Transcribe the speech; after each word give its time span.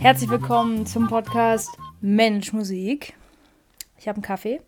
Herzlich 0.00 0.30
willkommen 0.30 0.86
zum 0.86 1.08
Podcast 1.08 1.68
Mensch 2.00 2.54
Musik. 2.54 3.12
Ich 3.98 4.08
habe 4.08 4.16
einen 4.16 4.22
Kaffee. 4.22 4.62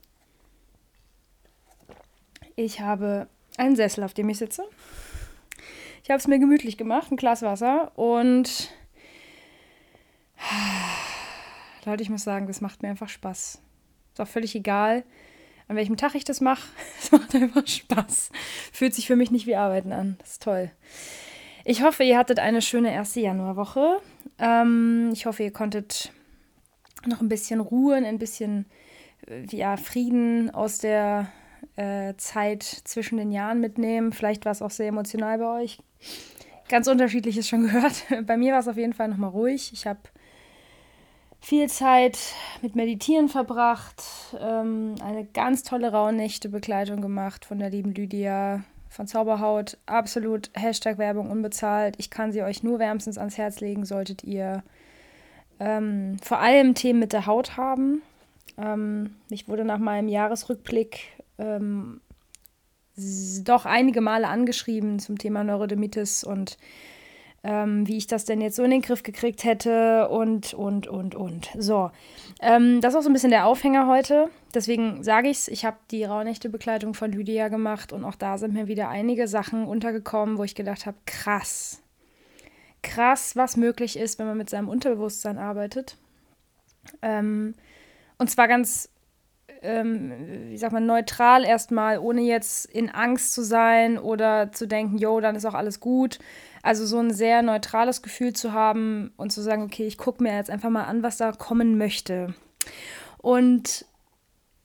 Ich 2.55 2.81
habe 2.81 3.29
einen 3.57 3.75
Sessel, 3.75 4.05
auf 4.05 4.13
dem 4.13 4.29
ich 4.29 4.37
sitze. 4.37 4.63
Ich 6.05 6.11
habe 6.11 6.18
es 6.18 6.27
mir 6.27 6.39
gemütlich 6.39 6.77
gemacht, 6.77 7.11
ein 7.11 7.17
Glas 7.17 7.41
Wasser 7.41 7.96
und 7.96 8.75
Leute, 11.87 12.03
ich 12.03 12.11
muss 12.11 12.25
sagen, 12.25 12.46
das 12.46 12.61
macht 12.61 12.83
mir 12.83 12.91
einfach 12.91 13.09
Spaß. 13.09 13.62
Ist 14.12 14.21
auch 14.21 14.29
völlig 14.29 14.55
egal, 14.55 15.03
an 15.67 15.77
welchem 15.77 15.96
Tag 15.96 16.14
ich 16.14 16.25
das 16.25 16.43
mache. 16.43 16.69
Es 17.03 17.11
macht 17.11 17.35
einfach 17.35 17.67
Spaß. 17.67 18.29
Fühlt 18.71 18.94
sich 18.94 19.07
für 19.07 19.17
mich 19.17 19.30
nicht 19.30 19.46
wie 19.46 19.57
Arbeiten 19.57 19.94
an. 19.94 20.17
Das 20.19 20.33
ist 20.33 20.43
toll. 20.43 20.71
Ich 21.64 21.82
hoffe, 21.82 22.02
ihr 22.02 22.18
hattet 22.18 22.40
eine 22.40 22.61
schöne 22.61 22.93
erste 22.93 23.21
Januarwoche. 23.21 23.98
Ähm, 24.39 25.11
ich 25.12 25.26
hoffe, 25.26 25.44
ihr 25.44 25.52
konntet 25.52 26.12
noch 27.07 27.21
ein 27.21 27.29
bisschen 27.29 27.61
ruhen, 27.61 28.04
ein 28.04 28.18
bisschen 28.18 28.66
äh, 29.29 29.44
ja, 29.50 29.76
Frieden 29.76 30.50
aus 30.50 30.79
der 30.79 31.29
äh, 31.76 32.14
Zeit 32.16 32.62
zwischen 32.62 33.16
den 33.16 33.30
Jahren 33.30 33.61
mitnehmen. 33.61 34.12
Vielleicht 34.12 34.44
war 34.44 34.52
es 34.52 34.62
auch 34.62 34.70
sehr 34.70 34.88
emotional 34.88 35.38
bei 35.38 35.62
euch. 35.62 35.78
Ganz 36.69 36.88
unterschiedliches 36.88 37.48
schon 37.48 37.62
gehört. 37.69 38.05
Bei 38.27 38.36
mir 38.36 38.52
war 38.52 38.60
es 38.60 38.69
auf 38.69 38.77
jeden 38.77 38.94
Fall 38.94 39.08
nochmal 39.08 39.30
ruhig. 39.30 39.70
Ich 39.72 39.86
habe 39.86 40.00
viel 41.41 41.69
Zeit 41.69 42.19
mit 42.60 42.74
Meditieren 42.77 43.28
verbracht, 43.28 44.02
ähm, 44.41 44.94
eine 45.05 45.24
ganz 45.27 45.62
tolle 45.62 45.92
Rauhnächte-Begleitung 45.92 47.00
gemacht 47.00 47.44
von 47.44 47.58
der 47.58 47.70
lieben 47.70 47.94
Lydia 47.94 48.64
von 48.92 49.06
Zauberhaut. 49.06 49.78
Absolut 49.86 50.50
Hashtag 50.54 50.98
Werbung 50.98 51.30
unbezahlt. 51.30 51.94
Ich 51.98 52.10
kann 52.10 52.30
sie 52.32 52.42
euch 52.42 52.62
nur 52.62 52.78
wärmstens 52.78 53.18
ans 53.18 53.38
Herz 53.38 53.60
legen, 53.60 53.84
solltet 53.84 54.22
ihr 54.22 54.62
ähm, 55.58 56.18
vor 56.22 56.38
allem 56.38 56.74
Themen 56.74 56.98
mit 56.98 57.12
der 57.12 57.26
Haut 57.26 57.56
haben. 57.56 58.02
Ähm, 58.58 59.16
ich 59.30 59.48
wurde 59.48 59.64
nach 59.64 59.78
meinem 59.78 60.08
Jahresrückblick 60.08 61.00
ähm, 61.38 62.00
doch 63.44 63.64
einige 63.64 64.02
Male 64.02 64.28
angeschrieben 64.28 64.98
zum 64.98 65.18
Thema 65.18 65.42
Neurodermitis 65.42 66.24
und 66.24 66.58
ähm, 67.44 67.86
wie 67.88 67.96
ich 67.96 68.06
das 68.06 68.24
denn 68.24 68.40
jetzt 68.40 68.56
so 68.56 68.62
in 68.62 68.70
den 68.70 68.82
Griff 68.82 69.02
gekriegt 69.02 69.44
hätte 69.44 70.08
und, 70.08 70.54
und, 70.54 70.86
und, 70.86 71.14
und. 71.14 71.50
So, 71.58 71.90
ähm, 72.40 72.80
das 72.80 72.94
ist 72.94 72.98
auch 72.98 73.02
so 73.02 73.10
ein 73.10 73.12
bisschen 73.12 73.30
der 73.30 73.46
Aufhänger 73.46 73.88
heute. 73.88 74.30
Deswegen 74.54 75.02
sage 75.02 75.28
ich 75.28 75.38
es, 75.38 75.48
ich 75.48 75.64
habe 75.64 75.78
die 75.90 76.04
Rauhnächte-Begleitung 76.04 76.94
von 76.94 77.10
Lydia 77.10 77.48
gemacht 77.48 77.92
und 77.92 78.04
auch 78.04 78.14
da 78.14 78.38
sind 78.38 78.54
mir 78.54 78.68
wieder 78.68 78.88
einige 78.88 79.26
Sachen 79.26 79.64
untergekommen, 79.64 80.38
wo 80.38 80.44
ich 80.44 80.54
gedacht 80.54 80.86
habe, 80.86 80.96
krass, 81.06 81.82
krass, 82.82 83.34
was 83.34 83.56
möglich 83.56 83.98
ist, 83.98 84.18
wenn 84.18 84.26
man 84.26 84.38
mit 84.38 84.50
seinem 84.50 84.68
Unterbewusstsein 84.68 85.38
arbeitet. 85.38 85.96
Ähm, 87.00 87.54
und 88.18 88.30
zwar 88.30 88.46
ganz 88.46 88.91
ähm, 89.62 90.12
wie 90.48 90.58
sagt 90.58 90.72
man, 90.72 90.86
neutral 90.86 91.44
erstmal, 91.44 91.98
ohne 91.98 92.22
jetzt 92.22 92.66
in 92.66 92.91
Angst 92.91 93.32
zu 93.32 93.42
sein 93.42 93.98
oder 93.98 94.52
zu 94.52 94.66
denken, 94.66 94.98
jo, 94.98 95.20
dann 95.20 95.36
ist 95.36 95.44
auch 95.44 95.54
alles 95.54 95.80
gut. 95.80 96.19
Also 96.62 96.86
so 96.86 96.98
ein 96.98 97.12
sehr 97.12 97.42
neutrales 97.42 98.02
Gefühl 98.02 98.32
zu 98.32 98.52
haben 98.52 99.12
und 99.16 99.32
zu 99.32 99.41
sagen, 99.41 99.62
okay, 99.62 99.86
ich 99.86 99.98
gucke 99.98 100.22
mir 100.22 100.34
jetzt 100.34 100.50
einfach 100.50 100.70
mal 100.70 100.84
an, 100.84 101.02
was 101.02 101.16
da 101.16 101.32
kommen 101.32 101.78
möchte. 101.78 102.34
Und 103.19 103.84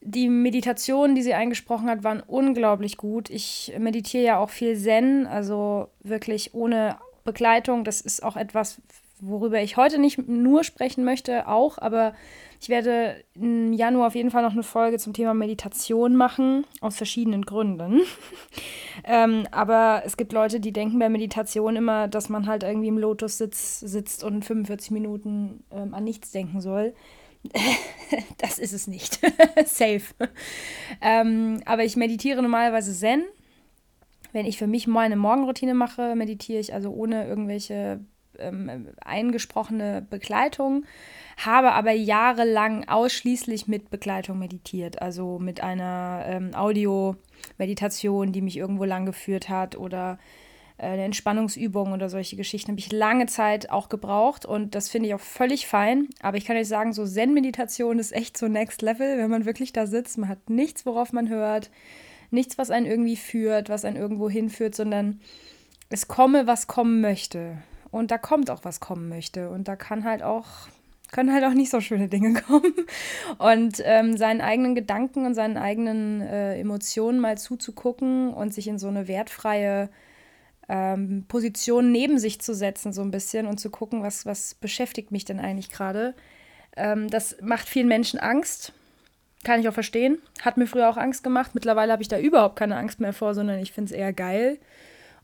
die 0.00 0.28
Meditationen, 0.28 1.16
die 1.16 1.22
sie 1.22 1.34
eingesprochen 1.34 1.90
hat, 1.90 2.04
waren 2.04 2.20
unglaublich 2.20 2.96
gut. 2.96 3.30
Ich 3.30 3.74
meditiere 3.78 4.24
ja 4.24 4.38
auch 4.38 4.50
viel 4.50 4.78
Zen, 4.78 5.26
also 5.26 5.88
wirklich 6.00 6.54
ohne 6.54 6.96
Begleitung. 7.24 7.84
Das 7.84 8.00
ist 8.00 8.22
auch 8.22 8.36
etwas, 8.36 8.80
worüber 9.20 9.60
ich 9.62 9.76
heute 9.76 9.98
nicht 9.98 10.28
nur 10.28 10.64
sprechen 10.64 11.04
möchte, 11.04 11.48
auch, 11.48 11.78
aber 11.78 12.14
ich 12.60 12.68
werde 12.68 13.22
im 13.34 13.72
Januar 13.72 14.08
auf 14.08 14.14
jeden 14.14 14.30
Fall 14.30 14.42
noch 14.42 14.52
eine 14.52 14.62
Folge 14.62 14.98
zum 14.98 15.12
Thema 15.12 15.32
Meditation 15.32 16.16
machen, 16.16 16.64
aus 16.80 16.96
verschiedenen 16.96 17.42
Gründen. 17.42 18.00
ähm, 19.04 19.46
aber 19.52 20.02
es 20.04 20.16
gibt 20.16 20.32
Leute, 20.32 20.58
die 20.58 20.72
denken 20.72 20.98
bei 20.98 21.08
Meditation 21.08 21.76
immer, 21.76 22.08
dass 22.08 22.28
man 22.28 22.46
halt 22.46 22.64
irgendwie 22.64 22.88
im 22.88 22.98
Lotus 22.98 23.38
sitz, 23.38 23.80
sitzt 23.80 24.24
und 24.24 24.44
45 24.44 24.90
Minuten 24.90 25.62
ähm, 25.70 25.94
an 25.94 26.04
nichts 26.04 26.32
denken 26.32 26.60
soll. 26.60 26.94
das 28.38 28.58
ist 28.58 28.72
es 28.72 28.88
nicht. 28.88 29.20
Safe. 29.64 30.02
Ähm, 31.00 31.60
aber 31.64 31.84
ich 31.84 31.96
meditiere 31.96 32.42
normalerweise 32.42 32.92
Zen. 32.92 33.24
Wenn 34.32 34.46
ich 34.46 34.58
für 34.58 34.66
mich 34.66 34.86
meine 34.86 35.16
Morgenroutine 35.16 35.74
mache, 35.74 36.14
meditiere 36.14 36.58
ich 36.60 36.74
also 36.74 36.90
ohne 36.90 37.26
irgendwelche 37.26 38.00
ähm, 38.38 38.88
eingesprochene 39.00 40.06
Begleitung 40.08 40.84
habe 41.38 41.72
aber 41.72 41.92
jahrelang 41.92 42.88
ausschließlich 42.88 43.68
mit 43.68 43.90
Begleitung 43.90 44.38
meditiert, 44.38 45.00
also 45.00 45.38
mit 45.38 45.62
einer 45.62 46.24
ähm, 46.26 46.54
Audio-Meditation, 46.54 48.32
die 48.32 48.42
mich 48.42 48.56
irgendwo 48.56 48.84
lang 48.84 49.06
geführt 49.06 49.48
hat 49.48 49.76
oder 49.76 50.18
äh, 50.78 50.86
eine 50.86 51.04
Entspannungsübung 51.04 51.92
oder 51.92 52.08
solche 52.08 52.34
Geschichten 52.36 52.72
habe 52.72 52.80
ich 52.80 52.90
lange 52.90 53.26
Zeit 53.26 53.70
auch 53.70 53.88
gebraucht 53.88 54.46
und 54.46 54.74
das 54.74 54.88
finde 54.88 55.08
ich 55.08 55.14
auch 55.14 55.20
völlig 55.20 55.68
fein. 55.68 56.08
Aber 56.20 56.36
ich 56.36 56.44
kann 56.44 56.56
euch 56.56 56.68
sagen, 56.68 56.92
so 56.92 57.06
Zen-Meditation 57.06 58.00
ist 58.00 58.12
echt 58.12 58.36
so 58.36 58.48
Next 58.48 58.82
Level, 58.82 59.18
wenn 59.18 59.30
man 59.30 59.44
wirklich 59.44 59.72
da 59.72 59.86
sitzt. 59.86 60.18
Man 60.18 60.28
hat 60.28 60.50
nichts, 60.50 60.86
worauf 60.86 61.12
man 61.12 61.28
hört, 61.28 61.70
nichts, 62.30 62.58
was 62.58 62.70
einen 62.70 62.86
irgendwie 62.86 63.16
führt, 63.16 63.68
was 63.68 63.84
einen 63.84 63.96
irgendwo 63.96 64.28
hinführt, 64.28 64.74
sondern 64.74 65.20
es 65.88 66.08
komme, 66.08 66.46
was 66.46 66.66
kommen 66.66 67.00
möchte. 67.00 67.58
Und 67.90 68.10
da 68.10 68.18
kommt 68.18 68.50
auch, 68.50 68.64
was 68.64 68.80
kommen 68.80 69.08
möchte. 69.08 69.50
Und 69.50 69.68
da 69.68 69.76
kann 69.76 70.04
halt 70.04 70.22
auch 70.22 70.46
können 71.10 71.32
halt 71.32 71.44
auch 71.44 71.54
nicht 71.54 71.70
so 71.70 71.80
schöne 71.80 72.08
Dinge 72.08 72.34
kommen. 72.42 72.74
Und 73.38 73.82
ähm, 73.84 74.16
seinen 74.16 74.40
eigenen 74.40 74.74
Gedanken 74.74 75.26
und 75.26 75.34
seinen 75.34 75.56
eigenen 75.56 76.20
äh, 76.20 76.58
Emotionen 76.58 77.20
mal 77.20 77.38
zuzugucken 77.38 78.32
und 78.32 78.52
sich 78.52 78.68
in 78.68 78.78
so 78.78 78.88
eine 78.88 79.08
wertfreie 79.08 79.88
ähm, 80.68 81.24
Position 81.28 81.90
neben 81.92 82.18
sich 82.18 82.40
zu 82.40 82.54
setzen, 82.54 82.92
so 82.92 83.02
ein 83.02 83.10
bisschen 83.10 83.46
und 83.46 83.58
zu 83.58 83.70
gucken, 83.70 84.02
was, 84.02 84.26
was 84.26 84.54
beschäftigt 84.54 85.10
mich 85.10 85.24
denn 85.24 85.40
eigentlich 85.40 85.70
gerade. 85.70 86.14
Ähm, 86.76 87.08
das 87.08 87.36
macht 87.40 87.68
vielen 87.68 87.88
Menschen 87.88 88.20
Angst. 88.20 88.72
Kann 89.44 89.60
ich 89.60 89.68
auch 89.68 89.74
verstehen. 89.74 90.18
Hat 90.42 90.56
mir 90.56 90.66
früher 90.66 90.90
auch 90.90 90.96
Angst 90.96 91.22
gemacht. 91.22 91.52
Mittlerweile 91.54 91.92
habe 91.92 92.02
ich 92.02 92.08
da 92.08 92.18
überhaupt 92.18 92.56
keine 92.56 92.76
Angst 92.76 93.00
mehr 93.00 93.12
vor, 93.12 93.34
sondern 93.34 93.60
ich 93.60 93.72
finde 93.72 93.92
es 93.92 93.98
eher 93.98 94.12
geil. 94.12 94.58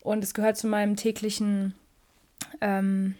Und 0.01 0.23
es 0.23 0.35
gehört 0.35 0.57
zu 0.57 0.67
meinem 0.67 0.97
täglichen, 0.97 1.75
ähm, 2.61 3.15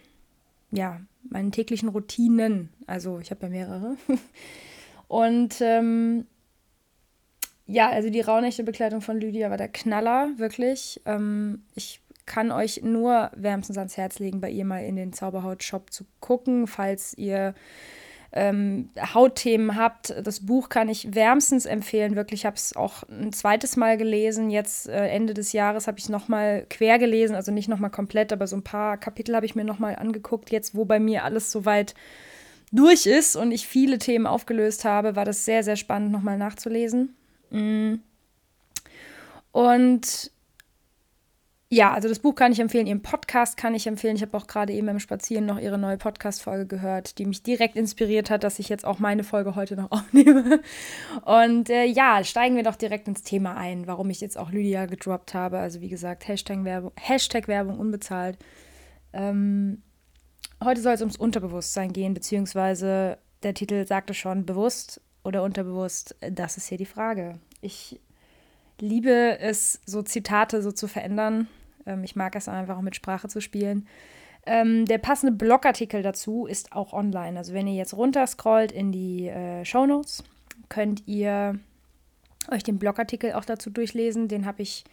ja, 0.71 1.01
meinen 1.29 1.51
täglichen 1.51 1.89
Routinen. 1.89 2.69
Also 2.87 3.19
ich 3.19 3.31
habe 3.31 3.43
ja 3.43 3.49
mehrere. 3.49 3.97
Und 5.07 5.61
ähm, 5.61 6.25
ja, 7.67 7.89
also 7.89 8.09
die 8.09 8.21
Rauhnächte-Bekleidung 8.21 9.01
von 9.01 9.19
Lydia 9.19 9.49
war 9.49 9.57
der 9.57 9.69
Knaller, 9.69 10.29
wirklich. 10.37 11.01
Ähm, 11.05 11.63
ich 11.75 12.01
kann 12.25 12.51
euch 12.51 12.81
nur 12.83 13.31
wärmstens 13.35 13.77
ans 13.77 13.97
Herz 13.97 14.19
legen, 14.19 14.41
bei 14.41 14.49
ihr 14.49 14.65
mal 14.65 14.83
in 14.83 14.95
den 14.95 15.13
Zauberhaut-Shop 15.13 15.91
zu 15.91 16.05
gucken, 16.19 16.67
falls 16.67 17.13
ihr 17.17 17.53
ähm, 18.35 18.89
Hautthemen 18.99 19.77
habt. 19.77 20.13
Das 20.21 20.45
Buch 20.45 20.67
kann 20.67 20.89
ich 20.89 21.15
wärmstens 21.15 21.65
empfehlen. 21.65 22.15
Wirklich, 22.15 22.41
ich 22.41 22.45
habe 22.45 22.57
es 22.57 22.75
auch 22.75 23.03
ein 23.09 23.31
zweites 23.31 23.77
Mal 23.77 23.97
gelesen. 23.97 24.49
Jetzt 24.49 24.89
äh, 24.89 25.07
Ende 25.07 25.33
des 25.33 25.53
Jahres 25.53 25.87
habe 25.87 25.97
ich 25.97 26.05
es 26.05 26.09
nochmal 26.09 26.65
quer 26.69 26.99
gelesen, 26.99 27.35
also 27.35 27.51
nicht 27.51 27.69
nochmal 27.69 27.91
komplett, 27.91 28.33
aber 28.33 28.45
so 28.45 28.57
ein 28.57 28.63
paar 28.63 28.97
Kapitel 28.97 29.35
habe 29.35 29.45
ich 29.45 29.55
mir 29.55 29.63
nochmal 29.63 29.95
angeguckt. 29.95 30.51
Jetzt, 30.51 30.75
wo 30.75 30.83
bei 30.83 30.99
mir 30.99 31.23
alles 31.23 31.49
soweit 31.49 31.95
durch 32.73 33.05
ist 33.05 33.37
und 33.37 33.53
ich 33.53 33.67
viele 33.67 33.99
Themen 33.99 34.27
aufgelöst 34.27 34.83
habe, 34.83 35.15
war 35.15 35.23
das 35.23 35.45
sehr, 35.45 35.63
sehr 35.63 35.77
spannend, 35.77 36.11
nochmal 36.11 36.37
nachzulesen. 36.37 37.15
Mm. 37.51 37.95
Und 39.53 40.31
ja, 41.75 41.93
also 41.93 42.07
das 42.07 42.19
Buch 42.19 42.35
kann 42.35 42.53
ich 42.53 42.59
empfehlen, 42.61 42.87
ihren 42.87 43.01
Podcast 43.01 43.57
kann 43.57 43.75
ich 43.75 43.85
empfehlen. 43.85 44.15
Ich 44.15 44.21
habe 44.21 44.37
auch 44.37 44.47
gerade 44.47 44.71
eben 44.71 44.87
beim 44.87 45.01
Spazieren 45.01 45.45
noch 45.45 45.59
ihre 45.59 45.77
neue 45.77 45.97
Podcast-Folge 45.97 46.67
gehört, 46.67 47.17
die 47.17 47.25
mich 47.25 47.43
direkt 47.43 47.75
inspiriert 47.75 48.29
hat, 48.29 48.45
dass 48.45 48.59
ich 48.59 48.69
jetzt 48.69 48.85
auch 48.85 48.99
meine 48.99 49.25
Folge 49.25 49.55
heute 49.55 49.75
noch 49.75 49.91
aufnehme. 49.91 50.61
Und 51.25 51.69
äh, 51.69 51.83
ja, 51.83 52.23
steigen 52.23 52.55
wir 52.55 52.63
doch 52.63 52.77
direkt 52.77 53.09
ins 53.09 53.23
Thema 53.23 53.57
ein, 53.57 53.87
warum 53.87 54.09
ich 54.09 54.21
jetzt 54.21 54.37
auch 54.37 54.51
Lydia 54.51 54.85
gedroppt 54.85 55.33
habe. 55.33 55.59
Also 55.59 55.81
wie 55.81 55.89
gesagt, 55.89 56.29
Hashtag 56.29 56.63
Werbung, 56.63 56.93
Hashtag 56.95 57.49
Werbung 57.49 57.77
unbezahlt. 57.77 58.37
Ähm, 59.11 59.81
heute 60.63 60.79
soll 60.79 60.93
es 60.93 61.01
ums 61.01 61.17
Unterbewusstsein 61.17 61.91
gehen, 61.91 62.13
beziehungsweise 62.13 63.17
der 63.43 63.53
Titel 63.53 63.85
sagte 63.85 64.13
schon, 64.13 64.45
bewusst 64.45 65.01
oder 65.25 65.43
unterbewusst, 65.43 66.15
das 66.21 66.55
ist 66.55 66.69
hier 66.69 66.77
die 66.77 66.85
Frage. 66.85 67.37
Ich 67.59 67.99
liebe 68.79 69.39
es, 69.39 69.81
so 69.85 70.03
Zitate 70.03 70.61
so 70.61 70.71
zu 70.71 70.87
verändern. 70.87 71.49
Ähm, 71.85 72.03
ich 72.03 72.15
mag 72.15 72.35
es 72.35 72.47
einfach 72.47 72.77
auch 72.77 72.81
mit 72.81 72.95
Sprache 72.95 73.27
zu 73.27 73.41
spielen. 73.41 73.87
Ähm, 74.45 74.85
der 74.85 74.99
passende 74.99 75.33
Blogartikel 75.33 76.03
dazu 76.03 76.45
ist 76.45 76.73
auch 76.73 76.93
online. 76.93 77.37
Also 77.37 77.53
wenn 77.53 77.67
ihr 77.67 77.75
jetzt 77.75 77.95
runterscrollt 77.95 78.71
in 78.71 78.91
die 78.91 79.27
äh, 79.27 79.65
Show 79.65 79.85
Notes, 79.85 80.23
könnt 80.69 81.07
ihr 81.07 81.59
euch 82.51 82.63
den 82.63 82.77
Blogartikel 82.77 83.33
auch 83.33 83.45
dazu 83.45 83.69
durchlesen. 83.69 84.27
Den 84.27 84.45
habe 84.45 84.61
ich 84.61 84.83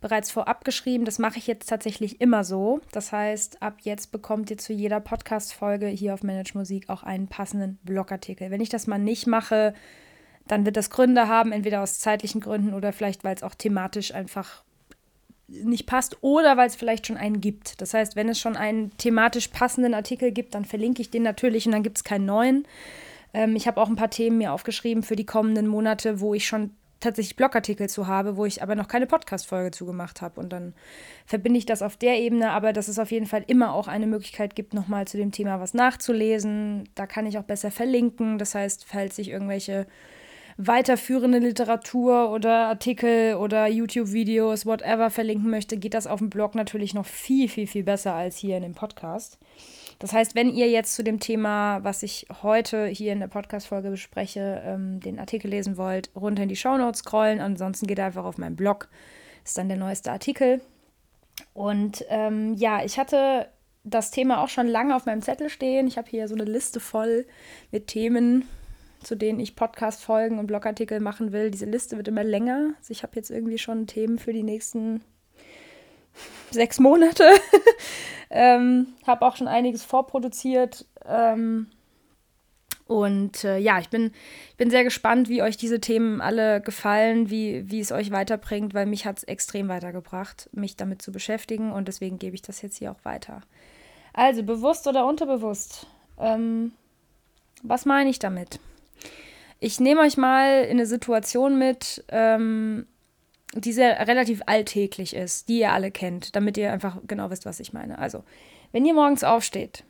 bereits 0.00 0.30
vorab 0.30 0.64
geschrieben. 0.64 1.04
Das 1.04 1.18
mache 1.18 1.38
ich 1.38 1.46
jetzt 1.46 1.68
tatsächlich 1.68 2.20
immer 2.20 2.44
so. 2.44 2.80
Das 2.92 3.12
heißt, 3.12 3.62
ab 3.62 3.76
jetzt 3.82 4.12
bekommt 4.12 4.50
ihr 4.50 4.58
zu 4.58 4.72
jeder 4.72 5.00
Podcast-Folge 5.00 5.86
hier 5.86 6.14
auf 6.14 6.22
Manage 6.22 6.58
Musik 6.58 6.88
auch 6.88 7.02
einen 7.02 7.28
passenden 7.28 7.78
Blogartikel. 7.84 8.50
Wenn 8.50 8.60
ich 8.60 8.68
das 8.68 8.86
mal 8.86 8.98
nicht 8.98 9.26
mache, 9.26 9.74
dann 10.46 10.64
wird 10.66 10.76
das 10.76 10.90
Gründe 10.90 11.28
haben, 11.28 11.52
entweder 11.52 11.82
aus 11.82 11.98
zeitlichen 11.98 12.40
Gründen 12.40 12.74
oder 12.74 12.92
vielleicht, 12.92 13.24
weil 13.24 13.34
es 13.34 13.42
auch 13.42 13.54
thematisch 13.54 14.14
einfach 14.14 14.62
nicht 15.48 15.86
passt 15.86 16.18
oder 16.22 16.56
weil 16.56 16.66
es 16.66 16.76
vielleicht 16.76 17.06
schon 17.06 17.16
einen 17.16 17.40
gibt. 17.40 17.80
Das 17.80 17.94
heißt, 17.94 18.16
wenn 18.16 18.28
es 18.28 18.40
schon 18.40 18.56
einen 18.56 18.96
thematisch 18.96 19.48
passenden 19.48 19.94
Artikel 19.94 20.32
gibt, 20.32 20.54
dann 20.54 20.64
verlinke 20.64 21.00
ich 21.02 21.10
den 21.10 21.22
natürlich 21.22 21.66
und 21.66 21.72
dann 21.72 21.82
gibt 21.82 21.98
es 21.98 22.04
keinen 22.04 22.26
neuen. 22.26 22.66
Ähm, 23.32 23.54
ich 23.54 23.66
habe 23.66 23.80
auch 23.80 23.88
ein 23.88 23.96
paar 23.96 24.10
Themen 24.10 24.38
mir 24.38 24.52
aufgeschrieben 24.52 25.02
für 25.02 25.16
die 25.16 25.26
kommenden 25.26 25.68
Monate, 25.68 26.20
wo 26.20 26.34
ich 26.34 26.46
schon 26.46 26.70
tatsächlich 26.98 27.36
Blogartikel 27.36 27.88
zu 27.88 28.06
habe, 28.06 28.36
wo 28.36 28.46
ich 28.46 28.62
aber 28.62 28.74
noch 28.74 28.88
keine 28.88 29.06
Podcast-Folge 29.06 29.70
zu 29.70 29.86
gemacht 29.86 30.22
habe. 30.22 30.40
Und 30.40 30.52
dann 30.52 30.74
verbinde 31.26 31.58
ich 31.58 31.66
das 31.66 31.82
auf 31.82 31.96
der 31.96 32.18
Ebene, 32.18 32.50
aber 32.50 32.72
dass 32.72 32.88
es 32.88 32.98
auf 32.98 33.10
jeden 33.10 33.26
Fall 33.26 33.44
immer 33.46 33.74
auch 33.74 33.86
eine 33.86 34.06
Möglichkeit 34.06 34.56
gibt, 34.56 34.74
nochmal 34.74 35.06
zu 35.06 35.16
dem 35.16 35.30
Thema 35.30 35.60
was 35.60 35.74
nachzulesen. 35.74 36.88
Da 36.94 37.06
kann 37.06 37.26
ich 37.26 37.38
auch 37.38 37.44
besser 37.44 37.70
verlinken. 37.70 38.38
Das 38.38 38.54
heißt, 38.54 38.84
falls 38.86 39.18
ich 39.18 39.28
irgendwelche 39.28 39.86
weiterführende 40.58 41.38
Literatur 41.38 42.30
oder 42.30 42.68
Artikel 42.68 43.34
oder 43.34 43.66
YouTube-Videos, 43.66 44.64
whatever 44.64 45.10
verlinken 45.10 45.50
möchte, 45.50 45.76
geht 45.76 45.94
das 45.94 46.06
auf 46.06 46.18
dem 46.20 46.30
Blog 46.30 46.54
natürlich 46.54 46.94
noch 46.94 47.06
viel, 47.06 47.48
viel, 47.48 47.66
viel 47.66 47.82
besser 47.82 48.14
als 48.14 48.36
hier 48.38 48.56
in 48.56 48.62
dem 48.62 48.74
Podcast. 48.74 49.38
Das 49.98 50.12
heißt, 50.12 50.34
wenn 50.34 50.50
ihr 50.50 50.68
jetzt 50.68 50.94
zu 50.94 51.02
dem 51.02 51.20
Thema, 51.20 51.82
was 51.82 52.02
ich 52.02 52.26
heute 52.42 52.86
hier 52.86 53.12
in 53.12 53.20
der 53.20 53.28
Podcast-Folge 53.28 53.90
bespreche, 53.90 54.62
ähm, 54.64 55.00
den 55.00 55.18
Artikel 55.18 55.48
lesen 55.48 55.76
wollt, 55.76 56.10
runter 56.14 56.42
in 56.42 56.48
die 56.48 56.56
Shownotes 56.56 57.00
scrollen. 57.00 57.40
Ansonsten 57.40 57.86
geht 57.86 58.00
einfach 58.00 58.24
auf 58.24 58.36
meinen 58.36 58.56
Blog. 58.56 58.88
Ist 59.44 59.56
dann 59.56 59.68
der 59.68 59.78
neueste 59.78 60.12
Artikel. 60.12 60.60
Und 61.54 62.04
ähm, 62.08 62.54
ja, 62.54 62.84
ich 62.84 62.98
hatte 62.98 63.48
das 63.84 64.10
Thema 64.10 64.42
auch 64.42 64.48
schon 64.48 64.66
lange 64.66 64.94
auf 64.94 65.06
meinem 65.06 65.22
Zettel 65.22 65.48
stehen. 65.48 65.86
Ich 65.86 65.96
habe 65.96 66.10
hier 66.10 66.28
so 66.28 66.34
eine 66.34 66.44
Liste 66.44 66.80
voll 66.80 67.26
mit 67.70 67.86
Themen, 67.86 68.46
zu 69.06 69.14
denen 69.14 69.38
ich 69.38 69.54
Podcast-Folgen 69.54 70.40
und 70.40 70.48
Blogartikel 70.48 70.98
machen 70.98 71.30
will. 71.30 71.52
Diese 71.52 71.64
Liste 71.64 71.96
wird 71.96 72.08
immer 72.08 72.24
länger. 72.24 72.74
Also 72.78 72.90
ich 72.90 73.04
habe 73.04 73.14
jetzt 73.14 73.30
irgendwie 73.30 73.58
schon 73.58 73.86
Themen 73.86 74.18
für 74.18 74.32
die 74.32 74.42
nächsten 74.42 75.00
sechs 76.50 76.80
Monate. 76.80 77.24
ähm, 78.30 78.88
habe 79.06 79.24
auch 79.24 79.36
schon 79.36 79.46
einiges 79.46 79.84
vorproduziert. 79.84 80.86
Ähm, 81.04 81.68
und 82.88 83.44
äh, 83.44 83.58
ja, 83.58 83.78
ich 83.78 83.90
bin, 83.90 84.10
ich 84.50 84.56
bin 84.56 84.70
sehr 84.70 84.82
gespannt, 84.82 85.28
wie 85.28 85.42
euch 85.42 85.56
diese 85.56 85.80
Themen 85.80 86.20
alle 86.20 86.60
gefallen, 86.60 87.30
wie, 87.30 87.70
wie 87.70 87.78
es 87.78 87.92
euch 87.92 88.10
weiterbringt, 88.10 88.74
weil 88.74 88.86
mich 88.86 89.06
hat 89.06 89.18
es 89.18 89.24
extrem 89.24 89.68
weitergebracht, 89.68 90.48
mich 90.52 90.76
damit 90.76 91.00
zu 91.00 91.12
beschäftigen 91.12 91.72
und 91.72 91.86
deswegen 91.86 92.18
gebe 92.18 92.34
ich 92.34 92.42
das 92.42 92.60
jetzt 92.60 92.78
hier 92.78 92.90
auch 92.90 93.04
weiter. 93.04 93.40
Also, 94.12 94.42
bewusst 94.42 94.88
oder 94.88 95.06
unterbewusst? 95.06 95.86
Ähm, 96.18 96.72
was 97.62 97.84
meine 97.86 98.10
ich 98.10 98.18
damit? 98.18 98.58
Ich 99.58 99.80
nehme 99.80 100.02
euch 100.02 100.16
mal 100.16 100.64
in 100.64 100.72
eine 100.72 100.86
Situation 100.86 101.58
mit, 101.58 102.04
ähm, 102.08 102.86
die 103.54 103.72
sehr 103.72 104.06
relativ 104.06 104.42
alltäglich 104.46 105.14
ist, 105.14 105.48
die 105.48 105.60
ihr 105.60 105.72
alle 105.72 105.90
kennt, 105.90 106.36
damit 106.36 106.58
ihr 106.58 106.72
einfach 106.72 106.98
genau 107.06 107.30
wisst, 107.30 107.46
was 107.46 107.60
ich 107.60 107.72
meine. 107.72 107.98
Also, 107.98 108.24
wenn 108.72 108.84
ihr 108.84 108.94
morgens 108.94 109.24
aufsteht, 109.24 109.84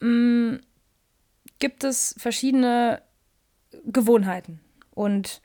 mh, 0.00 0.08
mm, 0.08 0.60
gibt 1.58 1.84
es 1.84 2.14
verschiedene 2.18 3.02
Gewohnheiten 3.84 4.60
und 4.94 5.40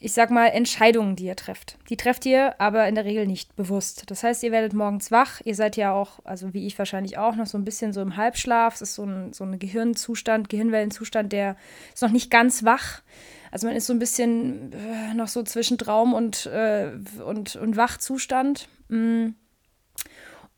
ich 0.00 0.12
sag 0.12 0.30
mal, 0.30 0.46
Entscheidungen, 0.46 1.16
die 1.16 1.24
ihr 1.24 1.34
trefft. 1.34 1.76
Die 1.88 1.96
trefft 1.96 2.24
ihr 2.24 2.60
aber 2.60 2.86
in 2.86 2.94
der 2.94 3.04
Regel 3.04 3.26
nicht 3.26 3.56
bewusst. 3.56 4.08
Das 4.10 4.22
heißt, 4.22 4.44
ihr 4.44 4.52
werdet 4.52 4.72
morgens 4.72 5.10
wach. 5.10 5.40
Ihr 5.44 5.56
seid 5.56 5.76
ja 5.76 5.92
auch, 5.92 6.20
also 6.24 6.54
wie 6.54 6.66
ich 6.66 6.78
wahrscheinlich 6.78 7.18
auch, 7.18 7.34
noch 7.34 7.46
so 7.46 7.58
ein 7.58 7.64
bisschen 7.64 7.92
so 7.92 8.00
im 8.00 8.16
Halbschlaf. 8.16 8.76
Es 8.76 8.82
ist 8.82 8.94
so 8.94 9.04
ein, 9.04 9.32
so 9.32 9.42
ein 9.42 9.58
Gehirnzustand, 9.58 10.48
Gehirnwellenzustand, 10.48 11.32
der 11.32 11.56
ist 11.92 12.02
noch 12.02 12.12
nicht 12.12 12.30
ganz 12.30 12.62
wach. 12.62 13.02
Also 13.50 13.66
man 13.66 13.74
ist 13.74 13.86
so 13.86 13.92
ein 13.92 13.98
bisschen 13.98 14.72
äh, 14.72 15.14
noch 15.14 15.28
so 15.28 15.42
zwischen 15.42 15.78
Traum 15.78 16.14
und, 16.14 16.46
äh, 16.46 16.92
und, 17.24 17.56
und 17.56 17.76
Wachzustand. 17.76 18.68
Mm. 18.88 19.30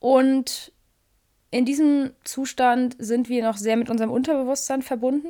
Und 0.00 0.72
in 1.50 1.64
diesem 1.64 2.10
Zustand 2.24 2.96
sind 2.98 3.28
wir 3.30 3.42
noch 3.42 3.56
sehr 3.56 3.76
mit 3.76 3.88
unserem 3.88 4.10
Unterbewusstsein 4.10 4.82
verbunden 4.82 5.28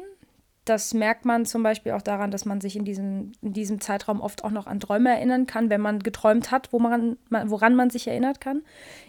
das 0.66 0.92
merkt 0.92 1.24
man 1.24 1.46
zum 1.46 1.62
Beispiel 1.62 1.92
auch 1.92 2.02
daran, 2.02 2.30
dass 2.30 2.44
man 2.44 2.60
sich 2.60 2.76
in 2.76 2.84
diesem, 2.84 3.32
in 3.40 3.54
diesem 3.54 3.80
Zeitraum 3.80 4.20
oft 4.20 4.44
auch 4.44 4.50
noch 4.50 4.66
an 4.66 4.78
Träume 4.78 5.08
erinnern 5.08 5.46
kann, 5.46 5.70
wenn 5.70 5.80
man 5.80 6.00
geträumt 6.00 6.50
hat, 6.50 6.72
wo 6.72 6.78
man, 6.78 7.16
woran 7.30 7.74
man 7.74 7.88
sich 7.88 8.06
erinnert 8.06 8.40
kann. 8.40 8.62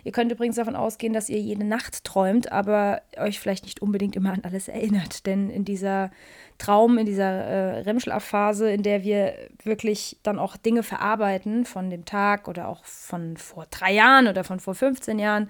Ihr 0.06 0.14
könnt 0.14 0.32
übrigens 0.32 0.56
davon 0.56 0.78
ausgehen, 0.78 1.12
dass 1.12 1.30
ihr 1.30 1.40
jede 1.40 1.66
Nacht 1.66 2.06
träumt, 2.06 2.52
aber 2.52 3.02
euch 3.18 3.40
vielleicht 3.40 3.66
nicht 3.66 3.82
unbedingt 3.82 4.16
immer 4.16 4.32
an 4.32 4.42
alles 4.44 4.70
erinnert. 4.70 5.26
Denn 5.26 5.50
in 5.50 5.66
dieser 5.66 6.12
Traum, 6.58 6.98
in 6.98 7.06
dieser 7.06 7.30
äh, 7.30 7.80
REM-Schlafphase, 7.82 8.72
in 8.72 8.82
der 8.82 9.04
wir 9.04 9.34
wirklich 9.64 10.20
dann 10.24 10.40
auch 10.40 10.56
Dinge 10.56 10.84
verarbeiten 10.84 11.66
von 11.66 11.90
dem 11.90 12.06
Tag 12.06 12.48
oder 12.48 12.70
auch 12.70 12.86
von 12.86 13.36
vor 13.36 13.68
drei 13.70 13.94
Jahren 13.94 14.28
oder 14.28 14.46
von 14.46 14.62
vor 14.62 14.74
15 14.74 15.20
Jahren, 15.20 15.50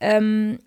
ähm, 0.00 0.58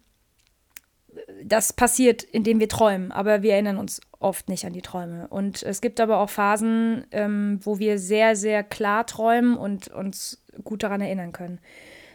das 1.43 1.73
passiert, 1.73 2.23
indem 2.23 2.59
wir 2.59 2.69
träumen, 2.69 3.11
aber 3.11 3.41
wir 3.41 3.53
erinnern 3.53 3.77
uns 3.77 4.01
oft 4.19 4.49
nicht 4.49 4.65
an 4.65 4.73
die 4.73 4.81
Träume. 4.81 5.27
Und 5.27 5.63
es 5.63 5.81
gibt 5.81 5.99
aber 5.99 6.19
auch 6.19 6.29
Phasen, 6.29 7.05
ähm, 7.11 7.59
wo 7.63 7.79
wir 7.79 7.99
sehr, 7.99 8.35
sehr 8.35 8.63
klar 8.63 9.05
träumen 9.05 9.57
und 9.57 9.87
uns 9.89 10.43
gut 10.63 10.83
daran 10.83 11.01
erinnern 11.01 11.31
können. 11.31 11.59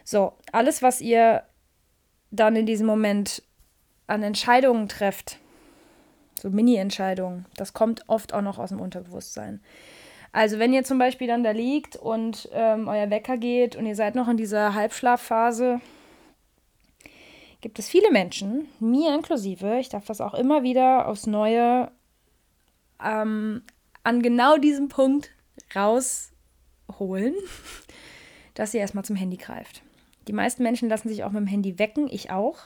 So, 0.05 0.32
alles, 0.52 0.82
was 0.82 1.00
ihr 1.00 1.43
dann 2.31 2.56
in 2.56 2.67
diesem 2.67 2.87
Moment 2.87 3.43
an 4.06 4.23
Entscheidungen 4.23 4.88
trefft, 4.88 5.38
so 6.35 6.50
Mini-Entscheidungen, 6.50 7.46
das 7.56 7.73
kommt 7.73 8.08
oft 8.08 8.32
auch 8.32 8.43
noch 8.43 8.58
aus 8.58 8.70
dem 8.70 8.81
Unterbewusstsein. 8.81 9.61
Also 10.32 10.58
wenn 10.58 10.73
ihr 10.73 10.85
zum 10.85 10.99
Beispiel 10.99 11.26
dann 11.26 11.43
da 11.43 11.50
liegt 11.50 11.96
und 11.96 12.49
ähm, 12.53 12.88
euer 12.88 13.11
Wecker 13.11 13.37
geht 13.37 13.76
und 13.76 13.87
ihr 13.87 13.96
seid 13.96 14.14
noch 14.14 14.29
in 14.29 14.37
dieser 14.37 14.75
Halbschlafphase, 14.75 15.81
gibt 17.61 17.79
es 17.79 17.89
viele 17.89 18.11
Menschen, 18.11 18.69
mir 18.81 19.15
inklusive, 19.15 19.79
ich 19.79 19.89
darf 19.89 20.07
das 20.07 20.21
auch 20.21 20.35
immer 20.35 20.62
wieder 20.62 21.09
aufs 21.09 21.27
Neue 21.27 21.91
ähm, 23.03 23.62
an 24.03 24.23
genau 24.23 24.56
diesem 24.56 24.89
Punkt 24.89 25.31
rausholen, 25.75 27.34
dass 28.55 28.75
ihr 28.75 28.81
erstmal 28.81 29.05
zum 29.05 29.17
Handy 29.17 29.37
greift. 29.37 29.82
Die 30.29 30.32
meisten 30.32 30.63
Menschen 30.63 30.89
lassen 30.89 31.08
sich 31.08 31.25
auch 31.25 31.31
mit 31.31 31.41
dem 31.41 31.46
Handy 31.46 31.79
wecken, 31.79 32.08
ich 32.11 32.31
auch. 32.31 32.58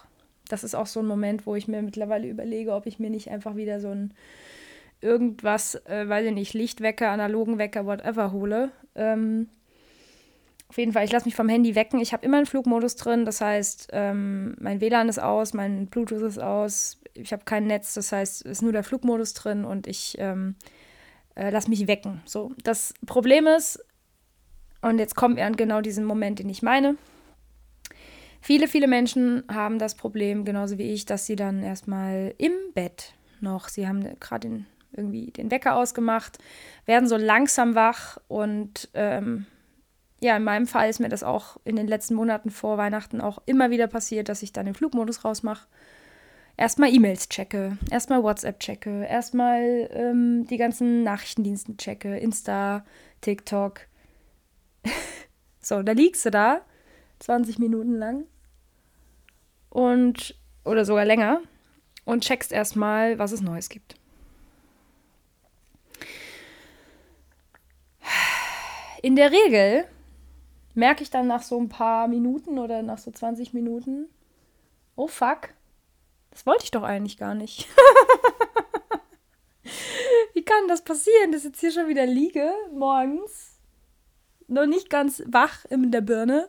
Das 0.48 0.64
ist 0.64 0.74
auch 0.74 0.86
so 0.86 1.00
ein 1.00 1.06
Moment, 1.06 1.46
wo 1.46 1.54
ich 1.54 1.68
mir 1.68 1.82
mittlerweile 1.82 2.28
überlege, 2.28 2.74
ob 2.74 2.86
ich 2.86 2.98
mir 2.98 3.10
nicht 3.10 3.30
einfach 3.30 3.56
wieder 3.56 3.80
so 3.80 3.88
ein 3.88 4.14
irgendwas, 5.00 5.74
äh, 5.86 6.08
weiß 6.08 6.26
ich 6.26 6.32
nicht, 6.32 6.54
Lichtwecker, 6.54 7.10
analogen 7.10 7.58
Wecker, 7.58 7.86
whatever 7.86 8.32
hole. 8.32 8.70
Ähm, 8.94 9.48
auf 10.68 10.78
jeden 10.78 10.92
Fall, 10.92 11.04
ich 11.04 11.12
lasse 11.12 11.26
mich 11.26 11.36
vom 11.36 11.48
Handy 11.48 11.74
wecken. 11.74 12.00
Ich 12.00 12.12
habe 12.12 12.24
immer 12.24 12.38
einen 12.38 12.46
Flugmodus 12.46 12.96
drin. 12.96 13.24
Das 13.24 13.40
heißt, 13.40 13.90
ähm, 13.92 14.56
mein 14.58 14.80
WLAN 14.80 15.08
ist 15.08 15.20
aus, 15.20 15.54
mein 15.54 15.86
Bluetooth 15.86 16.22
ist 16.22 16.38
aus. 16.38 17.00
Ich 17.12 17.32
habe 17.32 17.44
kein 17.44 17.66
Netz. 17.66 17.94
Das 17.94 18.12
heißt, 18.12 18.44
es 18.44 18.50
ist 18.50 18.62
nur 18.62 18.72
der 18.72 18.82
Flugmodus 18.82 19.34
drin 19.34 19.64
und 19.64 19.86
ich 19.86 20.16
ähm, 20.18 20.56
äh, 21.36 21.50
lasse 21.50 21.70
mich 21.70 21.86
wecken. 21.86 22.22
So, 22.24 22.52
das 22.62 22.94
Problem 23.06 23.46
ist, 23.46 23.84
und 24.82 24.98
jetzt 24.98 25.14
kommen 25.14 25.36
wir 25.36 25.46
an 25.46 25.56
genau 25.56 25.80
diesen 25.80 26.04
Moment, 26.04 26.38
den 26.38 26.48
ich 26.48 26.62
meine. 26.62 26.96
Viele, 28.40 28.68
viele 28.68 28.88
Menschen 28.88 29.42
haben 29.50 29.78
das 29.78 29.94
Problem, 29.94 30.44
genauso 30.44 30.76
wie 30.76 30.92
ich, 30.92 31.06
dass 31.06 31.24
sie 31.24 31.36
dann 31.36 31.62
erstmal 31.62 32.34
im 32.36 32.52
Bett 32.74 33.14
noch, 33.40 33.68
sie 33.68 33.88
haben 33.88 34.02
gerade 34.20 34.66
irgendwie 34.92 35.30
den 35.30 35.50
Wecker 35.50 35.76
ausgemacht, 35.76 36.38
werden 36.84 37.08
so 37.08 37.16
langsam 37.16 37.74
wach 37.74 38.18
und 38.28 38.90
ähm, 38.92 39.46
ja, 40.24 40.38
in 40.38 40.44
meinem 40.44 40.66
Fall 40.66 40.88
ist 40.88 41.00
mir 41.00 41.10
das 41.10 41.22
auch 41.22 41.58
in 41.66 41.76
den 41.76 41.86
letzten 41.86 42.14
Monaten 42.14 42.48
vor 42.48 42.78
Weihnachten 42.78 43.20
auch 43.20 43.42
immer 43.44 43.68
wieder 43.68 43.88
passiert, 43.88 44.30
dass 44.30 44.42
ich 44.42 44.54
dann 44.54 44.64
den 44.64 44.74
Flugmodus 44.74 45.22
rausmache. 45.22 45.68
Erstmal 46.56 46.94
E-Mails 46.94 47.28
checke, 47.28 47.76
erstmal 47.90 48.22
WhatsApp 48.22 48.58
checke, 48.58 49.04
erstmal 49.04 49.90
ähm, 49.92 50.46
die 50.46 50.56
ganzen 50.56 51.02
Nachrichtendiensten 51.02 51.76
checke, 51.76 52.16
Insta, 52.16 52.86
TikTok. 53.20 53.80
so, 55.60 55.82
da 55.82 55.92
liegst 55.92 56.24
du 56.24 56.30
da, 56.30 56.62
20 57.18 57.58
Minuten 57.58 57.98
lang 57.98 58.24
und 59.68 60.40
oder 60.64 60.86
sogar 60.86 61.04
länger 61.04 61.42
und 62.06 62.24
checkst 62.24 62.50
erstmal, 62.50 63.18
was 63.18 63.32
es 63.32 63.42
Neues 63.42 63.68
gibt. 63.68 63.96
In 69.02 69.16
der 69.16 69.30
Regel 69.30 69.84
merke 70.74 71.02
ich 71.02 71.10
dann 71.10 71.26
nach 71.26 71.42
so 71.42 71.58
ein 71.58 71.68
paar 71.68 72.08
Minuten 72.08 72.58
oder 72.58 72.82
nach 72.82 72.98
so 72.98 73.10
20 73.10 73.54
Minuten, 73.54 74.08
oh 74.96 75.06
fuck, 75.06 75.50
das 76.30 76.46
wollte 76.46 76.64
ich 76.64 76.70
doch 76.70 76.82
eigentlich 76.82 77.16
gar 77.16 77.34
nicht. 77.34 77.68
Wie 80.34 80.42
kann 80.42 80.68
das 80.68 80.82
passieren, 80.82 81.32
dass 81.32 81.42
ich 81.42 81.50
jetzt 81.50 81.60
hier 81.60 81.72
schon 81.72 81.88
wieder 81.88 82.06
liege 82.06 82.52
morgens? 82.72 83.54
noch 84.48 84.66
nicht 84.66 84.90
ganz 84.90 85.22
wach 85.26 85.64
in 85.66 85.90
der 85.90 86.00
Birne 86.00 86.48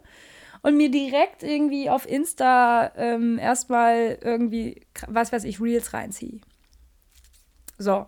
und 0.61 0.77
mir 0.77 0.89
direkt 0.89 1.43
irgendwie 1.43 1.89
auf 1.89 2.07
Insta 2.07 2.91
ähm, 2.95 3.37
erstmal 3.37 4.17
irgendwie, 4.21 4.81
was 5.07 5.31
weiß 5.31 5.43
ich, 5.43 5.61
Reels 5.61 5.93
reinziehe. 5.93 6.39
So. 7.77 8.07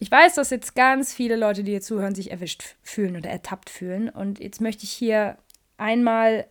Ich 0.00 0.10
weiß, 0.10 0.34
dass 0.34 0.50
jetzt 0.50 0.74
ganz 0.74 1.14
viele 1.14 1.36
Leute, 1.36 1.62
die 1.62 1.70
hier 1.70 1.80
zuhören, 1.80 2.14
sich 2.14 2.30
erwischt 2.30 2.76
fühlen 2.82 3.16
oder 3.16 3.30
ertappt 3.30 3.70
fühlen. 3.70 4.08
Und 4.08 4.40
jetzt 4.40 4.60
möchte 4.60 4.84
ich 4.84 4.90
hier 4.90 5.38
einmal 5.76 6.46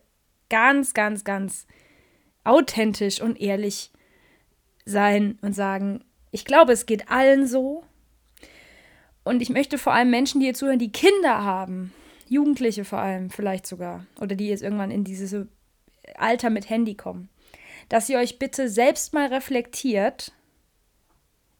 ganz, 0.49 0.93
ganz, 0.93 1.23
ganz 1.23 1.67
authentisch 2.43 3.21
und 3.21 3.39
ehrlich 3.39 3.91
sein 4.85 5.37
und 5.41 5.53
sagen, 5.53 6.03
ich 6.31 6.45
glaube, 6.45 6.71
es 6.71 6.85
geht 6.85 7.09
allen 7.09 7.47
so. 7.47 7.83
Und 9.23 9.41
ich 9.41 9.49
möchte 9.49 9.77
vor 9.77 9.93
allem 9.93 10.09
Menschen, 10.09 10.39
die 10.39 10.47
hier 10.47 10.53
zuhören, 10.53 10.79
die 10.79 10.91
Kinder 10.91 11.43
haben, 11.43 11.93
Jugendliche 12.27 12.83
vor 12.83 12.99
allem 12.99 13.29
vielleicht 13.29 13.67
sogar, 13.67 14.05
oder 14.19 14.35
die 14.35 14.47
jetzt 14.47 14.63
irgendwann 14.63 14.91
in 14.91 15.03
dieses 15.03 15.35
Alter 16.15 16.49
mit 16.49 16.69
Handy 16.69 16.95
kommen, 16.95 17.29
dass 17.89 18.09
ihr 18.09 18.17
euch 18.17 18.39
bitte 18.39 18.69
selbst 18.69 19.13
mal 19.13 19.27
reflektiert, 19.27 20.33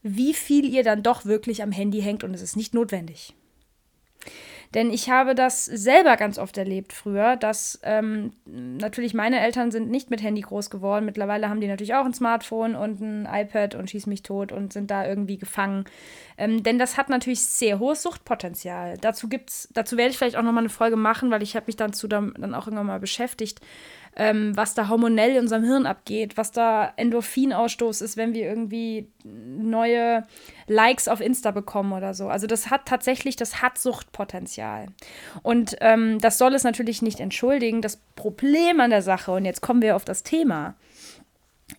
wie 0.03 0.33
viel 0.33 0.65
ihr 0.65 0.83
dann 0.83 1.01
doch 1.01 1.25
wirklich 1.25 1.63
am 1.63 1.71
Handy 1.71 2.01
hängt 2.01 2.23
und 2.23 2.33
es 2.33 2.41
ist 2.41 2.57
nicht 2.57 2.73
notwendig. 2.73 3.33
Denn 4.73 4.91
ich 4.91 5.09
habe 5.09 5.35
das 5.35 5.65
selber 5.65 6.17
ganz 6.17 6.39
oft 6.39 6.57
erlebt 6.57 6.93
früher, 6.93 7.35
dass 7.35 7.79
ähm, 7.83 8.33
natürlich 8.45 9.13
meine 9.13 9.39
Eltern 9.39 9.69
sind 9.69 9.91
nicht 9.91 10.09
mit 10.09 10.23
Handy 10.23 10.41
groß 10.41 10.71
geworden. 10.71 11.05
Mittlerweile 11.05 11.47
haben 11.47 11.61
die 11.61 11.67
natürlich 11.67 11.93
auch 11.93 12.05
ein 12.05 12.13
Smartphone 12.13 12.75
und 12.75 12.99
ein 12.99 13.27
iPad 13.31 13.75
und 13.75 13.91
schießen 13.91 14.09
mich 14.09 14.23
tot 14.23 14.51
und 14.51 14.73
sind 14.73 14.89
da 14.89 15.05
irgendwie 15.05 15.37
gefangen. 15.37 15.85
Ähm, 16.37 16.63
denn 16.63 16.79
das 16.79 16.97
hat 16.97 17.09
natürlich 17.09 17.41
sehr 17.41 17.77
hohes 17.77 18.01
Suchtpotenzial. 18.01 18.97
Dazu 18.99 19.29
gibt's, 19.29 19.69
dazu 19.73 19.95
werde 19.95 20.09
ich 20.09 20.17
vielleicht 20.17 20.37
auch 20.37 20.43
nochmal 20.43 20.63
eine 20.63 20.69
Folge 20.69 20.95
machen, 20.95 21.29
weil 21.29 21.43
ich 21.43 21.55
habe 21.55 21.67
mich 21.67 21.75
dann, 21.75 21.91
dann 22.09 22.55
auch 22.55 22.65
irgendwann 22.65 22.87
mal 22.87 22.99
beschäftigt 22.99 23.61
ähm, 24.15 24.55
was 24.55 24.73
da 24.73 24.89
hormonell 24.89 25.31
in 25.31 25.39
unserem 25.39 25.63
Hirn 25.63 25.85
abgeht, 25.85 26.37
was 26.37 26.51
da 26.51 26.93
Endorphinausstoß 26.97 28.01
ist, 28.01 28.17
wenn 28.17 28.33
wir 28.33 28.43
irgendwie 28.43 29.07
neue 29.23 30.23
Likes 30.67 31.07
auf 31.07 31.19
Insta 31.19 31.51
bekommen 31.51 31.93
oder 31.93 32.13
so. 32.13 32.27
Also 32.27 32.45
das 32.47 32.69
hat 32.69 32.85
tatsächlich, 32.85 33.35
das 33.35 33.61
hat 33.61 33.77
Suchtpotenzial. 33.77 34.87
Und 35.41 35.75
ähm, 35.81 36.19
das 36.19 36.37
soll 36.37 36.53
es 36.53 36.63
natürlich 36.63 37.01
nicht 37.01 37.19
entschuldigen. 37.19 37.81
Das 37.81 38.01
Problem 38.15 38.79
an 38.79 38.91
der 38.91 39.01
Sache, 39.01 39.31
und 39.31 39.45
jetzt 39.45 39.61
kommen 39.61 39.81
wir 39.81 39.95
auf 39.95 40.05
das 40.05 40.23
Thema, 40.23 40.75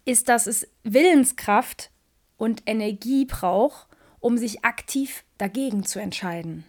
ist, 0.04 0.28
dass 0.28 0.46
es 0.46 0.66
Willenskraft 0.82 1.90
und 2.36 2.62
Energie 2.66 3.26
braucht, 3.26 3.86
um 4.18 4.38
sich 4.38 4.64
aktiv 4.64 5.24
dagegen 5.38 5.84
zu 5.84 6.00
entscheiden. 6.00 6.64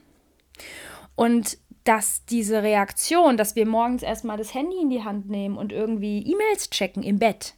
Und 1.15 1.57
dass 1.85 2.25
diese 2.25 2.63
Reaktion, 2.63 3.37
dass 3.37 3.55
wir 3.55 3.65
morgens 3.65 4.03
erstmal 4.03 4.37
das 4.37 4.53
Handy 4.53 4.81
in 4.81 4.89
die 4.89 5.03
Hand 5.03 5.29
nehmen 5.29 5.57
und 5.57 5.71
irgendwie 5.71 6.19
E-Mails 6.19 6.71
checken 6.71 7.03
im 7.03 7.19
Bett, 7.19 7.53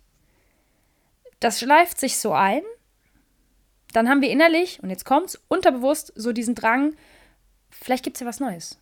das 1.39 1.59
schleift 1.59 1.99
sich 1.99 2.17
so 2.17 2.33
ein. 2.33 2.61
Dann 3.93 4.09
haben 4.09 4.21
wir 4.21 4.29
innerlich, 4.29 4.83
und 4.83 4.89
jetzt 4.89 5.05
kommt's, 5.05 5.41
unterbewusst 5.47 6.11
so 6.15 6.33
diesen 6.33 6.55
Drang, 6.55 6.93
vielleicht 7.69 8.03
gibt 8.03 8.17
es 8.17 8.21
ja 8.21 8.27
was 8.27 8.41
Neues. 8.41 8.77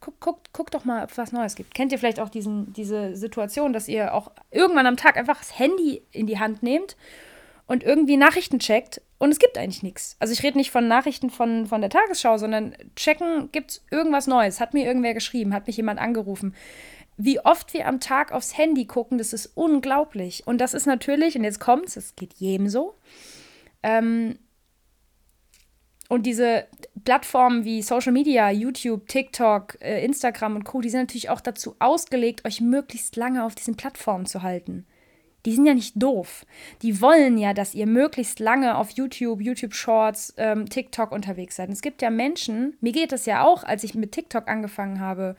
Guck, 0.00 0.18
guck, 0.20 0.40
guck 0.52 0.70
doch 0.70 0.84
mal, 0.84 1.04
ob 1.04 1.10
es 1.10 1.18
was 1.18 1.32
Neues 1.32 1.54
gibt. 1.54 1.74
Kennt 1.74 1.92
ihr 1.92 1.98
vielleicht 1.98 2.20
auch 2.20 2.30
diesen, 2.30 2.72
diese 2.72 3.14
Situation, 3.14 3.72
dass 3.72 3.88
ihr 3.88 4.14
auch 4.14 4.30
irgendwann 4.50 4.86
am 4.86 4.96
Tag 4.96 5.18
einfach 5.18 5.38
das 5.38 5.58
Handy 5.58 6.02
in 6.12 6.26
die 6.26 6.38
Hand 6.38 6.62
nehmt 6.62 6.96
und 7.66 7.82
irgendwie 7.82 8.16
Nachrichten 8.16 8.58
checkt 8.58 9.02
und 9.18 9.32
es 9.32 9.40
gibt 9.40 9.58
eigentlich 9.58 9.82
nichts. 9.82 10.16
Also 10.20 10.32
ich 10.32 10.42
rede 10.42 10.56
nicht 10.56 10.70
von 10.70 10.86
Nachrichten 10.86 11.30
von, 11.30 11.66
von 11.66 11.80
der 11.80 11.90
Tagesschau, 11.90 12.38
sondern 12.38 12.74
checken, 12.94 13.50
gibt 13.50 13.72
es 13.72 13.84
irgendwas 13.90 14.28
Neues? 14.28 14.60
Hat 14.60 14.74
mir 14.74 14.86
irgendwer 14.86 15.12
geschrieben? 15.12 15.52
Hat 15.52 15.66
mich 15.66 15.76
jemand 15.76 15.98
angerufen? 15.98 16.54
Wie 17.16 17.40
oft 17.40 17.74
wir 17.74 17.88
am 17.88 17.98
Tag 17.98 18.30
aufs 18.30 18.56
Handy 18.56 18.86
gucken, 18.86 19.18
das 19.18 19.32
ist 19.32 19.50
unglaublich. 19.56 20.46
Und 20.46 20.60
das 20.60 20.72
ist 20.72 20.86
natürlich, 20.86 21.36
und 21.36 21.42
jetzt 21.42 21.58
kommt's, 21.58 21.96
es 21.96 22.14
geht 22.14 22.34
jedem 22.34 22.68
so. 22.68 22.94
Ähm, 23.82 24.38
und 26.08 26.24
diese 26.24 26.66
Plattformen 27.04 27.64
wie 27.64 27.82
Social 27.82 28.12
Media, 28.12 28.50
YouTube, 28.50 29.08
TikTok, 29.08 29.78
äh, 29.80 30.04
Instagram 30.04 30.54
und 30.54 30.64
Co., 30.64 30.80
die 30.80 30.90
sind 30.90 31.00
natürlich 31.00 31.28
auch 31.28 31.40
dazu 31.40 31.74
ausgelegt, 31.80 32.44
euch 32.44 32.60
möglichst 32.60 33.16
lange 33.16 33.44
auf 33.44 33.56
diesen 33.56 33.76
Plattformen 33.76 34.26
zu 34.26 34.44
halten 34.44 34.86
die 35.48 35.54
sind 35.54 35.64
ja 35.64 35.72
nicht 35.72 35.94
doof. 35.96 36.44
Die 36.82 37.00
wollen 37.00 37.38
ja, 37.38 37.54
dass 37.54 37.74
ihr 37.74 37.86
möglichst 37.86 38.38
lange 38.38 38.76
auf 38.76 38.90
YouTube, 38.90 39.40
YouTube 39.40 39.72
Shorts, 39.72 40.34
ähm, 40.36 40.68
TikTok 40.68 41.10
unterwegs 41.10 41.56
seid. 41.56 41.68
Und 41.68 41.72
es 41.72 41.80
gibt 41.80 42.02
ja 42.02 42.10
Menschen, 42.10 42.76
mir 42.82 42.92
geht 42.92 43.12
das 43.12 43.24
ja 43.24 43.42
auch, 43.42 43.64
als 43.64 43.82
ich 43.82 43.94
mit 43.94 44.12
TikTok 44.12 44.46
angefangen 44.46 45.00
habe, 45.00 45.36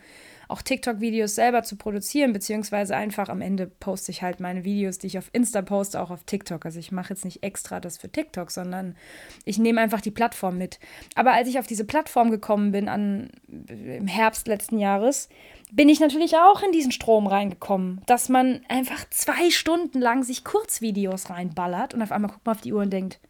auch 0.50 0.62
TikTok-Videos 0.62 1.34
selber 1.34 1.62
zu 1.62 1.76
produzieren, 1.76 2.32
beziehungsweise 2.32 2.96
einfach 2.96 3.28
am 3.28 3.40
Ende 3.40 3.66
poste 3.66 4.10
ich 4.10 4.22
halt 4.22 4.40
meine 4.40 4.64
Videos, 4.64 4.98
die 4.98 5.06
ich 5.06 5.18
auf 5.18 5.30
Insta 5.32 5.62
poste, 5.62 6.00
auch 6.00 6.10
auf 6.10 6.24
TikTok. 6.24 6.64
Also 6.64 6.78
ich 6.78 6.92
mache 6.92 7.10
jetzt 7.10 7.24
nicht 7.24 7.42
extra 7.42 7.80
das 7.80 7.98
für 7.98 8.10
TikTok, 8.10 8.50
sondern 8.50 8.96
ich 9.44 9.58
nehme 9.58 9.80
einfach 9.80 10.00
die 10.00 10.10
Plattform 10.10 10.58
mit. 10.58 10.78
Aber 11.14 11.32
als 11.32 11.48
ich 11.48 11.58
auf 11.58 11.66
diese 11.66 11.84
Plattform 11.84 12.30
gekommen 12.30 12.72
bin 12.72 12.88
an, 12.88 13.30
im 13.48 14.06
Herbst 14.06 14.46
letzten 14.46 14.78
Jahres, 14.78 15.28
bin 15.72 15.88
ich 15.88 16.00
natürlich 16.00 16.36
auch 16.36 16.62
in 16.62 16.72
diesen 16.72 16.92
Strom 16.92 17.26
reingekommen, 17.26 18.02
dass 18.06 18.28
man 18.28 18.62
einfach 18.68 19.08
zwei 19.10 19.50
Stunden 19.50 20.00
lang 20.00 20.24
sich 20.24 20.44
Kurzvideos 20.44 21.30
reinballert 21.30 21.94
und 21.94 22.02
auf 22.02 22.12
einmal 22.12 22.30
guckt 22.30 22.44
man 22.44 22.56
auf 22.56 22.62
die 22.62 22.72
Uhr 22.72 22.82
und 22.82 22.90
denkt, 22.90 23.20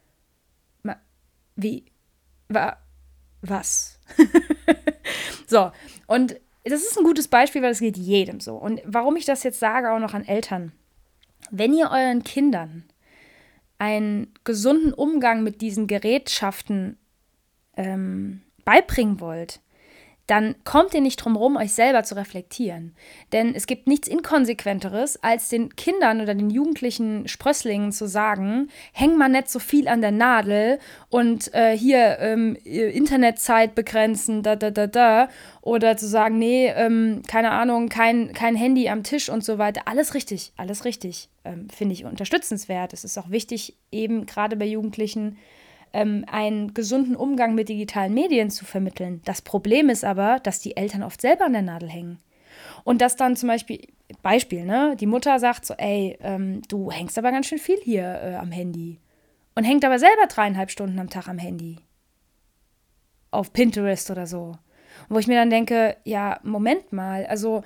wie, 1.57 1.85
wa, 2.49 2.77
was? 3.43 3.99
so, 5.47 5.73
und 6.07 6.41
das 6.65 6.83
ist 6.83 6.99
ein 6.99 7.05
gutes 7.05 7.29
Beispiel, 7.29 7.63
weil 7.63 7.73
es 7.73 7.81
geht 7.81 7.97
jedem 7.97 8.41
so. 8.41 8.57
Und 8.57 8.81
warum 8.85 9.17
ich 9.17 9.25
das 9.25 9.43
jetzt 9.43 9.61
sage, 9.61 9.93
auch 9.93 9.99
noch 9.99 10.15
an 10.15 10.27
Eltern. 10.27 10.73
Wenn 11.51 11.73
ihr 11.73 11.91
euren 11.91 12.23
Kindern 12.23 12.85
einen 13.79 14.33
gesunden 14.45 14.93
Umgang 14.93 15.43
mit 15.43 15.63
diesen 15.63 15.87
Gerätschaften 15.87 16.99
ähm, 17.77 18.43
beibringen 18.65 19.21
wollt, 19.21 19.61
dann 20.31 20.55
kommt 20.63 20.95
ihr 20.95 21.01
nicht 21.01 21.17
drum 21.17 21.35
rum, 21.35 21.57
euch 21.57 21.73
selber 21.73 22.05
zu 22.05 22.15
reflektieren. 22.15 22.95
Denn 23.33 23.53
es 23.53 23.67
gibt 23.67 23.89
nichts 23.89 24.07
Inkonsequenteres, 24.07 25.21
als 25.25 25.49
den 25.49 25.75
Kindern 25.75 26.21
oder 26.21 26.37
den 26.37 26.51
jugendlichen 26.51 27.27
Sprösslingen 27.27 27.91
zu 27.91 28.07
sagen, 28.07 28.69
häng 28.93 29.19
mal 29.19 29.29
nicht 29.29 29.49
so 29.51 29.59
viel 29.59 29.89
an 29.89 30.01
der 30.01 30.13
Nadel 30.13 30.79
und 31.09 31.53
äh, 31.53 31.77
hier 31.77 32.19
ähm, 32.21 32.55
Internetzeit 32.65 33.75
begrenzen, 33.75 34.45
da, 34.45 34.55
da, 34.55 34.71
da, 34.71 34.87
da. 34.87 35.29
Oder 35.63 35.97
zu 35.97 36.07
sagen, 36.07 36.39
nee, 36.39 36.69
ähm, 36.69 37.23
keine 37.27 37.51
Ahnung, 37.51 37.89
kein, 37.89 38.33
kein 38.33 38.55
Handy 38.55 38.89
am 38.89 39.03
Tisch 39.03 39.29
und 39.29 39.45
so 39.45 39.59
weiter. 39.59 39.83
Alles 39.87 40.15
richtig, 40.15 40.53
alles 40.57 40.85
richtig. 40.85 41.29
Ähm, 41.45 41.69
Finde 41.71 41.95
ich 41.95 42.05
unterstützenswert. 42.05 42.93
Es 42.93 43.03
ist 43.03 43.19
auch 43.19 43.31
wichtig, 43.31 43.77
eben 43.91 44.27
gerade 44.27 44.57
bei 44.57 44.67
Jugendlichen, 44.67 45.39
ähm, 45.93 46.25
einen 46.31 46.75
gesunden 46.75 47.17
Umgang 47.17 47.55
mit 47.55 47.69
digitalen 47.69 48.15
Medien 48.15 48.51
zu 48.51 48.65
vermitteln. 48.65 49.21
Das 49.25 49.43
Problem 49.43 49.89
ist 49.89 50.05
aber, 50.05 50.41
dass 50.41 50.61
die 50.61 50.77
Eltern 50.77 51.03
oft 51.03 51.21
selber 51.21 51.47
an 51.47 51.53
der 51.53 51.63
Nadel 51.63 51.89
hängen. 51.89 52.19
Und 52.85 53.01
dass 53.01 53.17
dann 53.17 53.37
zum 53.37 53.49
Beispiel, 53.49 53.87
Beispiel, 54.23 54.65
ne, 54.65 54.97
die 54.99 55.07
Mutter 55.07 55.39
sagt 55.39 55.67
so, 55.67 55.75
ey, 55.75 56.19
ähm, 56.21 56.63
du 56.69 56.91
hängst 56.91 57.19
aber 57.19 57.33
ganz 57.33 57.47
schön 57.47 57.59
viel 57.59 57.79
hier 57.83 58.21
äh, 58.23 58.35
am 58.37 58.51
Handy. 58.53 58.99
Und 59.55 59.65
hängt 59.65 59.85
aber 59.85 59.99
selber 59.99 60.27
dreieinhalb 60.29 60.71
Stunden 60.71 60.99
am 60.99 61.11
Tag 61.11 61.29
am 61.29 61.39
Handy. 61.39 61.77
Auf 63.31 63.53
Pinterest 63.53 64.11
oder 64.11 64.27
so. 64.27 64.57
wo 65.09 65.19
ich 65.19 65.27
mir 65.27 65.37
dann 65.37 65.51
denke, 65.51 65.97
ja, 66.05 66.41
Moment 66.43 66.93
mal, 66.93 67.27
also 67.27 67.63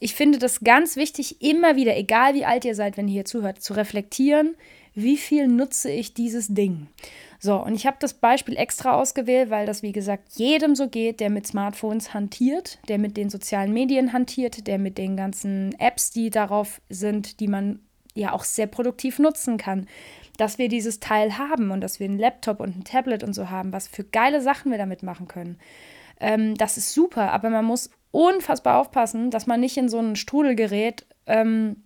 ich 0.00 0.14
finde 0.14 0.38
das 0.38 0.60
ganz 0.60 0.96
wichtig, 0.96 1.42
immer 1.42 1.76
wieder, 1.76 1.96
egal 1.96 2.34
wie 2.34 2.46
alt 2.46 2.64
ihr 2.64 2.74
seid, 2.74 2.96
wenn 2.96 3.08
ihr 3.08 3.14
hier 3.14 3.24
zuhört, 3.26 3.60
zu 3.60 3.74
reflektieren, 3.74 4.56
wie 4.96 5.18
viel 5.18 5.46
nutze 5.46 5.90
ich 5.90 6.14
dieses 6.14 6.48
Ding? 6.48 6.88
So, 7.38 7.62
und 7.62 7.74
ich 7.74 7.86
habe 7.86 7.98
das 8.00 8.14
Beispiel 8.14 8.56
extra 8.56 8.94
ausgewählt, 8.94 9.50
weil 9.50 9.66
das, 9.66 9.82
wie 9.82 9.92
gesagt, 9.92 10.32
jedem 10.36 10.74
so 10.74 10.88
geht, 10.88 11.20
der 11.20 11.28
mit 11.28 11.46
Smartphones 11.46 12.14
hantiert, 12.14 12.78
der 12.88 12.98
mit 12.98 13.16
den 13.16 13.28
sozialen 13.28 13.74
Medien 13.74 14.14
hantiert, 14.14 14.66
der 14.66 14.78
mit 14.78 14.96
den 14.96 15.16
ganzen 15.16 15.78
Apps, 15.78 16.10
die 16.10 16.30
darauf 16.30 16.80
sind, 16.88 17.40
die 17.40 17.46
man 17.46 17.80
ja 18.14 18.32
auch 18.32 18.44
sehr 18.44 18.66
produktiv 18.66 19.18
nutzen 19.18 19.58
kann, 19.58 19.86
dass 20.38 20.56
wir 20.56 20.68
dieses 20.68 20.98
Teil 20.98 21.36
haben 21.36 21.70
und 21.70 21.82
dass 21.82 22.00
wir 22.00 22.08
einen 22.08 22.18
Laptop 22.18 22.60
und 22.60 22.74
ein 22.74 22.84
Tablet 22.84 23.22
und 23.22 23.34
so 23.34 23.50
haben, 23.50 23.72
was 23.72 23.88
für 23.88 24.04
geile 24.04 24.40
Sachen 24.40 24.70
wir 24.70 24.78
damit 24.78 25.02
machen 25.02 25.28
können. 25.28 25.58
Ähm, 26.20 26.54
das 26.54 26.78
ist 26.78 26.94
super, 26.94 27.32
aber 27.32 27.50
man 27.50 27.66
muss 27.66 27.90
unfassbar 28.10 28.80
aufpassen, 28.80 29.30
dass 29.30 29.46
man 29.46 29.60
nicht 29.60 29.76
in 29.76 29.90
so 29.90 29.98
einen 29.98 30.16
Strudel 30.16 30.54
gerät, 30.54 31.04
ähm, 31.26 31.82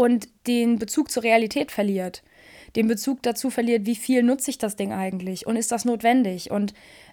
und 0.00 0.28
den 0.46 0.78
Bezug 0.78 1.10
zur 1.10 1.24
Realität 1.24 1.70
verliert. 1.70 2.22
Den 2.74 2.88
Bezug 2.88 3.22
dazu 3.22 3.50
verliert, 3.50 3.84
wie 3.84 3.96
viel 3.96 4.22
nutze 4.22 4.50
ich 4.50 4.56
das 4.56 4.74
Ding 4.74 4.94
eigentlich 4.94 5.46
und 5.46 5.56
ist 5.56 5.72
das 5.72 5.84
notwendig? 5.84 6.50
Und 6.50 6.72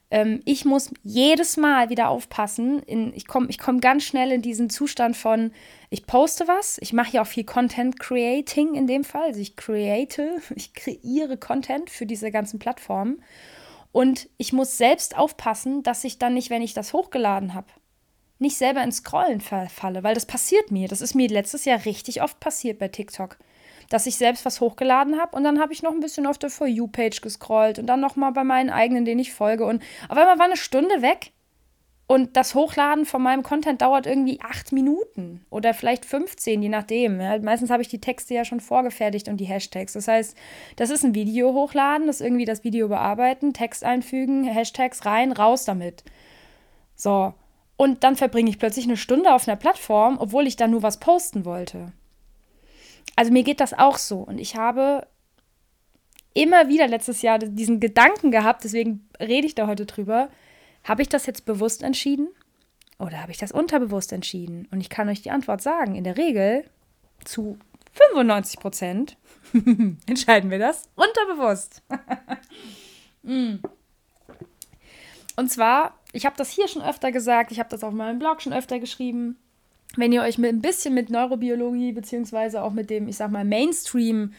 ähm, 0.10 0.40
ich 0.46 0.64
muss 0.64 0.92
jedes 1.04 1.58
Mal 1.58 1.90
wieder 1.90 2.08
aufpassen. 2.08 2.82
In, 2.84 3.12
ich 3.14 3.28
komme 3.28 3.48
ich 3.50 3.60
komm 3.60 3.82
ganz 3.82 4.06
schnell 4.06 4.32
in 4.32 4.42
diesen 4.42 4.70
Zustand 4.70 5.18
von, 5.18 5.52
ich 5.90 6.06
poste 6.06 6.48
was, 6.48 6.78
ich 6.80 6.94
mache 6.94 7.12
ja 7.12 7.24
auch 7.24 7.28
viel 7.28 7.44
Content 7.44 8.00
Creating 8.00 8.74
in 8.74 8.88
dem 8.88 9.04
Fall. 9.04 9.26
Also 9.26 9.42
ich 9.42 9.58
create, 9.58 10.22
ich 10.56 10.74
kreiere 10.74 11.36
Content 11.36 11.90
für 11.90 12.06
diese 12.06 12.32
ganzen 12.32 12.58
Plattformen. 12.58 13.22
Und 13.92 14.30
ich 14.38 14.54
muss 14.54 14.78
selbst 14.78 15.18
aufpassen, 15.18 15.84
dass 15.84 16.06
ich 16.06 16.20
dann 16.20 16.36
nicht, 16.36 16.52
wenn 16.52 16.62
ich 16.62 16.74
das 16.74 16.94
hochgeladen 16.94 17.54
habe, 17.54 17.68
nicht 18.40 18.58
selber 18.58 18.84
ins 18.84 18.98
Scrollen 18.98 19.42
falle, 19.42 20.04
weil 20.04 20.14
das 20.14 20.26
passiert 20.26 20.72
mir. 20.72 20.88
Das 20.88 21.02
ist 21.02 21.16
mir 21.16 21.28
letztes 21.28 21.66
Jahr 21.66 21.86
richtig 21.86 22.22
oft 22.22 22.40
passiert 22.40 22.80
bei 22.80 22.88
TikTok. 22.88 23.38
Dass 23.90 24.06
ich 24.06 24.18
selbst 24.18 24.46
was 24.46 24.60
hochgeladen 24.60 25.20
habe 25.20 25.36
und 25.36 25.44
dann 25.44 25.60
habe 25.60 25.72
ich 25.72 25.82
noch 25.82 25.94
ein 25.94 26.02
bisschen 26.02 26.28
auf 26.28 26.38
der 26.38 26.50
For 26.50 26.68
You-Page 26.68 27.22
gescrollt 27.22 27.80
und 27.80 27.88
dann 27.88 28.02
nochmal 28.02 28.34
bei 28.34 28.44
meinen 28.44 28.70
eigenen, 28.70 29.06
denen 29.06 29.22
ich 29.22 29.32
folge. 29.32 29.66
Und 29.66 29.82
auf 30.10 30.18
einmal 30.18 30.38
war 30.38 30.46
eine 30.46 30.58
Stunde 30.58 31.02
weg 31.02 31.32
und 32.10 32.38
das 32.38 32.56
Hochladen 32.56 33.06
von 33.06 33.22
meinem 33.22 33.44
Content 33.44 33.82
dauert 33.82 34.06
irgendwie 34.06 34.40
acht 34.42 34.72
Minuten 34.72 35.46
oder 35.50 35.74
vielleicht 35.74 36.06
15, 36.06 36.62
je 36.62 36.70
nachdem. 36.70 37.20
Ja, 37.20 37.38
meistens 37.40 37.70
habe 37.70 37.82
ich 37.82 37.90
die 37.90 38.00
Texte 38.00 38.34
ja 38.34 38.46
schon 38.46 38.62
vorgefertigt 38.62 39.28
und 39.28 39.38
die 39.38 39.46
Hashtags. 39.46 39.94
Das 39.94 40.08
heißt, 40.08 40.38
das 40.78 40.90
ist 40.90 41.04
ein 41.04 41.16
Video 41.16 41.54
hochladen, 41.54 42.08
das 42.08 42.22
irgendwie 42.22 42.46
das 42.46 42.64
Video 42.64 42.88
bearbeiten, 42.88 43.54
Text 43.54 43.84
einfügen, 43.84 44.46
Hashtags 44.46 45.06
rein, 45.06 45.34
raus 45.34 45.66
damit. 45.66 46.04
So. 46.96 47.34
Und 47.78 48.04
dann 48.04 48.16
verbringe 48.16 48.50
ich 48.50 48.60
plötzlich 48.60 48.86
eine 48.86 48.98
Stunde 48.98 49.34
auf 49.34 49.48
einer 49.48 49.58
Plattform, 49.58 50.18
obwohl 50.20 50.48
ich 50.48 50.56
da 50.56 50.68
nur 50.68 50.84
was 50.84 51.00
posten 51.00 51.46
wollte. 51.46 51.94
Also 53.16 53.32
mir 53.32 53.44
geht 53.44 53.60
das 53.60 53.74
auch 53.74 53.98
so. 53.98 54.18
Und 54.18 54.40
ich 54.40 54.56
habe 54.56 55.08
immer 56.34 56.68
wieder 56.68 56.88
letztes 56.88 57.22
Jahr 57.22 57.40
diesen 57.40 57.80
Gedanken 57.80 58.32
gehabt, 58.32 58.64
deswegen 58.64 59.08
rede 59.20 59.48
ich 59.48 59.56
da 59.56 59.68
heute 59.68 59.86
drüber 59.86 60.30
habe 60.88 61.02
ich 61.02 61.10
das 61.10 61.26
jetzt 61.26 61.46
bewusst 61.46 61.84
entschieden 61.84 62.30
oder 62.98 63.22
habe 63.22 63.32
ich 63.32 63.38
das 63.38 63.52
unterbewusst 63.52 64.14
entschieden? 64.14 64.68
Und 64.72 64.80
ich 64.80 64.90
kann 64.90 65.10
euch 65.10 65.22
die 65.22 65.32
Antwort 65.32 65.62
sagen. 65.62 65.96
In 65.96 66.04
der 66.04 66.18
Regel 66.18 66.64
zu 67.26 67.60
95 67.94 68.60
Prozent 68.60 69.18
entscheiden 70.06 70.50
wir 70.50 70.60
das 70.60 70.90
unterbewusst. 70.96 71.84
mm. 73.24 73.56
Und 75.36 75.52
zwar, 75.52 75.97
ich 76.14 76.26
habe 76.26 76.36
das 76.38 76.50
hier 76.50 76.68
schon 76.68 76.82
öfter 76.82 77.12
gesagt, 77.12 77.52
ich 77.52 77.60
habe 77.60 77.70
das 77.70 77.84
auf 77.84 77.94
meinem 77.94 78.20
Blog 78.20 78.42
schon 78.42 78.54
öfter 78.54 78.80
geschrieben. 78.80 79.38
Wenn 79.96 80.12
ihr 80.12 80.22
euch 80.22 80.38
mit 80.38 80.52
ein 80.52 80.62
bisschen 80.62 80.94
mit 80.94 81.10
Neurobiologie 81.10 81.94
beziehungsweise 81.94 82.62
auch 82.62 82.72
mit 82.72 82.90
dem, 82.90 83.08
ich 83.08 83.18
sag 83.18 83.32
mal, 83.32 83.46
Mainstream 83.46 84.34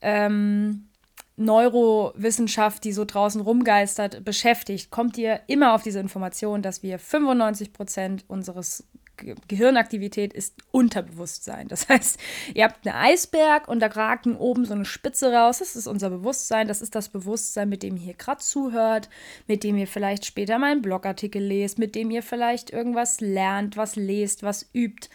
ähm, 0.00 0.88
Neurowissenschaft, 1.36 2.84
die 2.84 2.92
so 2.92 3.04
draußen 3.04 3.40
rumgeistert, 3.40 4.24
beschäftigt, 4.24 4.90
kommt 4.90 5.18
ihr 5.18 5.40
immer 5.48 5.74
auf 5.74 5.82
diese 5.82 5.98
Information, 5.98 6.62
dass 6.62 6.82
wir 6.82 6.98
95 6.98 7.72
Prozent 7.72 8.24
unseres 8.28 8.86
Gehirnaktivität 9.16 10.32
ist 10.32 10.54
Unterbewusstsein. 10.70 11.68
Das 11.68 11.88
heißt, 11.88 12.18
ihr 12.54 12.64
habt 12.64 12.86
einen 12.86 12.96
Eisberg 12.96 13.68
und 13.68 13.80
da 13.80 13.86
ragt 13.86 14.26
oben 14.26 14.64
so 14.64 14.74
eine 14.74 14.84
Spitze 14.84 15.32
raus. 15.32 15.58
Das 15.58 15.76
ist 15.76 15.86
unser 15.86 16.10
Bewusstsein. 16.10 16.68
Das 16.68 16.82
ist 16.82 16.94
das 16.94 17.08
Bewusstsein, 17.08 17.68
mit 17.68 17.82
dem 17.82 17.96
ihr 17.96 18.02
hier 18.02 18.14
gerade 18.14 18.40
zuhört, 18.40 19.08
mit 19.46 19.64
dem 19.64 19.76
ihr 19.76 19.86
vielleicht 19.86 20.24
später 20.24 20.58
mal 20.58 20.72
einen 20.72 20.82
Blogartikel 20.82 21.42
lest, 21.42 21.78
mit 21.78 21.94
dem 21.94 22.10
ihr 22.10 22.22
vielleicht 22.22 22.70
irgendwas 22.70 23.20
lernt, 23.20 23.76
was 23.76 23.96
lest, 23.96 24.42
was 24.42 24.68
übt. 24.74 25.08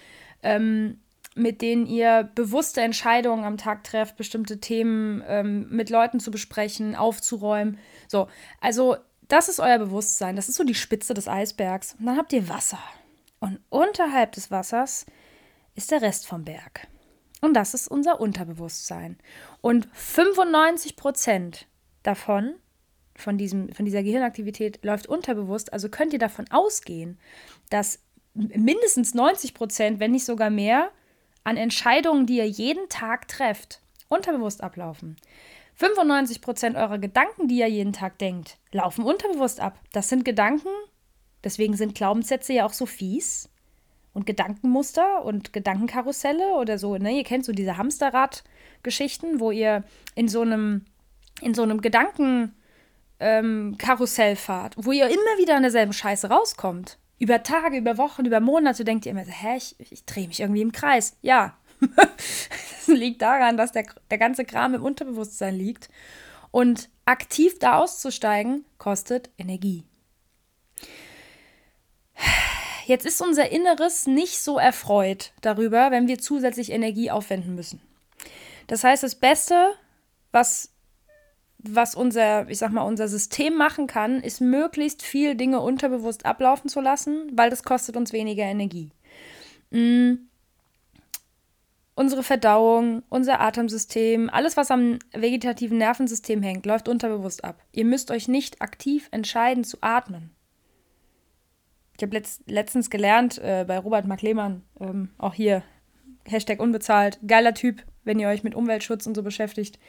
Ähm, 0.44 1.00
mit 1.36 1.62
denen 1.62 1.86
ihr 1.86 2.29
bewusste 2.36 2.82
Entscheidungen 2.82 3.44
am 3.46 3.58
Tag 3.58 3.84
trefft, 3.84 4.18
bestimmte 4.18 4.60
Themen 4.60 5.24
ähm, 5.27 5.68
mit 5.70 5.89
Leuten 5.89 6.20
zu 6.20 6.32
besprechen, 6.32 6.96
aufzuräumen. 6.96 7.77
So, 8.08 8.27
also 8.60 8.98
das 9.27 9.48
ist 9.48 9.60
euer 9.60 9.77
Bewusstsein, 9.77 10.36
das 10.36 10.50
ist 10.50 10.56
so 10.56 10.63
die 10.63 10.75
Spitze 10.75 11.13
des 11.13 11.27
Eisbergs. 11.27 11.96
Und 12.00 12.08
dann 12.08 12.18
habt 12.18 12.34
ihr 12.34 12.50
Wasser. 12.50 12.79
Und 13.39 13.60
unterhalb 13.69 14.34
des 14.34 14.51
Wassers 14.51 15.05
ist 15.75 15.91
der 15.91 16.01
Rest 16.01 16.27
vom 16.27 16.43
Berg. 16.43 16.88
Und 17.41 17.53
das 17.53 17.74
ist 17.74 17.88
unser 17.88 18.19
Unterbewusstsein. 18.19 19.17
Und 19.62 19.88
95 19.93 20.96
Prozent 20.96 21.67
davon, 22.03 22.55
von, 23.15 23.38
diesem, 23.38 23.69
von 23.74 23.86
dieser 23.86 24.03
Gehirnaktivität, 24.03 24.84
läuft 24.84 25.08
unterbewusst. 25.08 25.72
Also 25.72 25.89
könnt 25.89 26.13
ihr 26.13 26.19
davon 26.19 26.46
ausgehen, 26.50 27.18
dass 27.70 28.00
mindestens 28.33 29.13
90 29.13 29.53
Prozent, 29.53 30.00
wenn 30.00 30.11
nicht 30.11 30.25
sogar 30.25 30.50
mehr, 30.50 30.92
an 31.44 31.57
Entscheidungen, 31.57 32.25
die 32.25 32.37
ihr 32.37 32.48
jeden 32.48 32.90
Tag 32.90 33.27
trefft, 33.27 33.81
unterbewusst 34.09 34.61
ablaufen. 34.61 35.16
95% 35.79 36.75
eurer 36.75 36.98
Gedanken, 36.98 37.48
die 37.48 37.59
ihr 37.59 37.70
jeden 37.70 37.94
Tag 37.94 38.18
denkt, 38.18 38.57
laufen 38.72 39.05
unterbewusst 39.05 39.61
ab. 39.61 39.79
Das 39.94 40.09
sind 40.09 40.25
Gedanken, 40.25 40.68
deswegen 41.43 41.75
sind 41.75 41.95
Glaubenssätze 41.95 42.53
ja 42.53 42.65
auch 42.65 42.73
so 42.73 42.85
fies. 42.85 43.49
Und 44.13 44.25
Gedankenmuster 44.25 45.23
und 45.23 45.53
Gedankenkarusselle 45.53 46.55
oder 46.55 46.79
so, 46.79 46.97
ne? 46.97 47.11
Ihr 47.11 47.23
kennt 47.23 47.45
so 47.45 47.51
diese 47.51 47.77
Hamsterrad-Geschichten, 47.77 49.39
wo 49.39 49.51
ihr 49.51 49.83
in 50.15 50.27
so 50.27 50.41
einem, 50.41 50.85
in 51.41 51.53
so 51.53 51.61
einem 51.61 51.79
Gedankenkarussell 51.79 54.31
ähm, 54.31 54.37
fahrt, 54.37 54.73
wo 54.77 54.91
ihr 54.91 55.05
immer 55.05 55.37
wieder 55.37 55.55
an 55.55 55.61
derselben 55.61 55.93
Scheiße 55.93 56.29
rauskommt 56.29 56.97
über 57.19 57.43
Tage, 57.43 57.77
über 57.77 57.97
Wochen, 57.97 58.25
über 58.25 58.39
Monate 58.39 58.85
denkt 58.85 59.05
ihr 59.05 59.11
immer 59.11 59.25
so, 59.25 59.31
hä, 59.31 59.57
ich, 59.57 59.75
ich 59.91 60.05
drehe 60.05 60.27
mich 60.27 60.39
irgendwie 60.39 60.61
im 60.61 60.71
Kreis. 60.71 61.17
Ja, 61.21 61.57
das 61.95 62.87
liegt 62.87 63.21
daran, 63.21 63.57
dass 63.57 63.73
der, 63.73 63.85
der 64.09 64.17
ganze 64.17 64.45
Kram 64.45 64.73
im 64.73 64.83
Unterbewusstsein 64.83 65.55
liegt. 65.55 65.89
Und 66.51 66.89
aktiv 67.05 67.59
da 67.59 67.77
auszusteigen, 67.77 68.65
kostet 68.77 69.29
Energie. 69.37 69.83
Jetzt 72.86 73.05
ist 73.05 73.22
unser 73.22 73.51
Inneres 73.51 74.08
nicht 74.08 74.42
so 74.42 74.58
erfreut 74.58 75.32
darüber, 75.42 75.92
wenn 75.92 76.08
wir 76.08 76.18
zusätzlich 76.18 76.72
Energie 76.72 77.12
aufwenden 77.12 77.55
müssen. 77.55 77.82
Das 78.68 78.84
heißt, 78.84 79.03
das 79.03 79.16
Beste, 79.16 79.74
was 80.32 80.72
was 81.60 81.94
unser, 81.94 82.50
ich 82.50 82.58
sag 82.58 82.72
mal, 82.72 82.84
unser 82.84 83.08
System 83.08 83.55
machen 83.55 83.86
kann, 83.86 84.22
ist 84.22 84.40
möglichst 84.40 85.03
viel 85.03 85.36
Dinge 85.36 85.60
unterbewusst 85.60 86.25
ablaufen 86.25 86.70
zu 86.70 86.79
lassen, 86.79 87.32
weil 87.34 87.50
das 87.50 87.64
kostet 87.64 87.98
uns 87.98 88.14
weniger 88.14 88.44
Energie. 88.44 88.92
Mhm. 89.70 90.29
Unsere 91.96 92.24
Verdauung, 92.24 93.03
unser 93.10 93.42
Atemsystem, 93.42 94.29
alles, 94.29 94.55
was 94.55 94.72
am 94.72 95.00
vegetativen 95.12 95.77
Nervensystem 95.77 96.42
hängt, 96.42 96.66
läuft 96.66 96.88
unterbewusst 96.88 97.44
ab. 97.44 97.62
Ihr 97.74 97.84
müsst 97.84 98.10
euch 98.10 98.29
nicht 98.29 98.62
aktiv 98.62 99.10
entscheiden 99.12 99.66
zu 99.66 99.79
atmen. 99.82 100.32
Ich 102.00 102.03
habe 102.03 102.16
letzt, 102.16 102.44
letztens 102.48 102.90
gelernt 102.90 103.40
äh, 103.40 103.66
bei 103.68 103.77
Robert 103.77 104.07
Mark 104.07 104.22
Lehmann, 104.22 104.64
ähm, 104.79 105.09
auch 105.18 105.33
hier, 105.33 105.64
Hashtag 106.24 106.62
unbezahlt, 106.62 107.20
geiler 107.27 107.53
Typ, 107.53 107.83
wenn 108.05 108.20
ihr 108.20 108.29
euch 108.29 108.42
mit 108.42 108.55
Umweltschutz 108.55 109.05
und 109.05 109.16
so 109.16 109.22
beschäftigt 109.22 109.79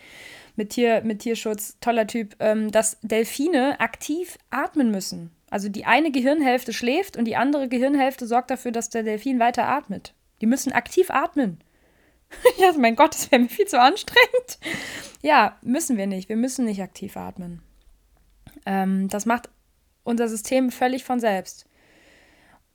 mit, 0.56 0.70
Tier, 0.70 1.02
mit 1.04 1.20
Tierschutz, 1.20 1.78
toller 1.80 2.08
Typ, 2.08 2.34
ähm, 2.40 2.72
dass 2.72 2.98
Delfine 3.02 3.78
aktiv 3.78 4.38
atmen 4.50 4.90
müssen. 4.90 5.30
Also 5.50 5.68
die 5.68 5.84
eine 5.84 6.10
Gehirnhälfte 6.10 6.72
schläft 6.72 7.16
und 7.16 7.26
die 7.26 7.36
andere 7.36 7.68
Gehirnhälfte 7.68 8.26
sorgt 8.26 8.50
dafür, 8.50 8.72
dass 8.72 8.90
der 8.90 9.04
Delfin 9.04 9.38
weiter 9.38 9.68
atmet. 9.68 10.12
Die 10.40 10.46
müssen 10.46 10.72
aktiv 10.72 11.10
atmen. 11.10 11.60
ja, 12.58 12.72
mein 12.76 12.96
Gott, 12.96 13.14
das 13.14 13.30
wäre 13.30 13.42
mir 13.42 13.48
viel 13.48 13.68
zu 13.68 13.80
anstrengend. 13.80 14.58
Ja, 15.22 15.58
müssen 15.62 15.96
wir 15.96 16.08
nicht. 16.08 16.28
Wir 16.28 16.36
müssen 16.36 16.64
nicht 16.64 16.82
aktiv 16.82 17.16
atmen. 17.16 17.62
Ähm, 18.66 19.06
das 19.08 19.26
macht 19.26 19.48
unser 20.02 20.26
System 20.26 20.72
völlig 20.72 21.04
von 21.04 21.20
selbst. 21.20 21.69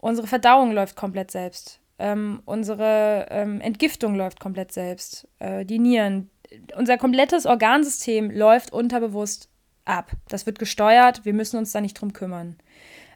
Unsere 0.05 0.27
Verdauung 0.27 0.71
läuft 0.71 0.95
komplett 0.95 1.31
selbst. 1.31 1.79
Ähm, 1.97 2.43
unsere 2.45 3.25
ähm, 3.31 3.59
Entgiftung 3.59 4.13
läuft 4.13 4.39
komplett 4.39 4.71
selbst. 4.71 5.27
Äh, 5.39 5.65
die 5.65 5.79
Nieren, 5.79 6.29
unser 6.77 6.99
komplettes 6.99 7.47
Organsystem 7.47 8.29
läuft 8.29 8.71
unterbewusst 8.71 9.49
ab. 9.83 10.11
Das 10.27 10.45
wird 10.45 10.59
gesteuert, 10.59 11.25
wir 11.25 11.33
müssen 11.33 11.57
uns 11.57 11.71
da 11.71 11.81
nicht 11.81 11.99
drum 11.99 12.13
kümmern. 12.13 12.55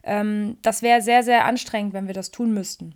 Ähm, 0.01 0.57
das 0.63 0.81
wäre 0.81 1.03
sehr, 1.03 1.21
sehr 1.21 1.45
anstrengend, 1.45 1.93
wenn 1.93 2.07
wir 2.07 2.15
das 2.15 2.31
tun 2.31 2.55
müssten. 2.55 2.95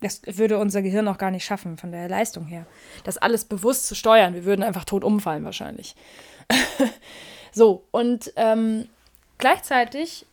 Das 0.00 0.22
würde 0.24 0.58
unser 0.58 0.80
Gehirn 0.80 1.08
auch 1.08 1.18
gar 1.18 1.32
nicht 1.32 1.44
schaffen, 1.44 1.78
von 1.78 1.90
der 1.90 2.08
Leistung 2.08 2.46
her. 2.46 2.64
Das 3.02 3.18
alles 3.18 3.44
bewusst 3.44 3.88
zu 3.88 3.96
steuern. 3.96 4.34
Wir 4.34 4.44
würden 4.44 4.62
einfach 4.62 4.84
tot 4.84 5.02
umfallen, 5.02 5.42
wahrscheinlich. 5.42 5.96
so, 7.50 7.88
und 7.90 8.32
ähm, 8.36 8.88
gleichzeitig 9.38 10.26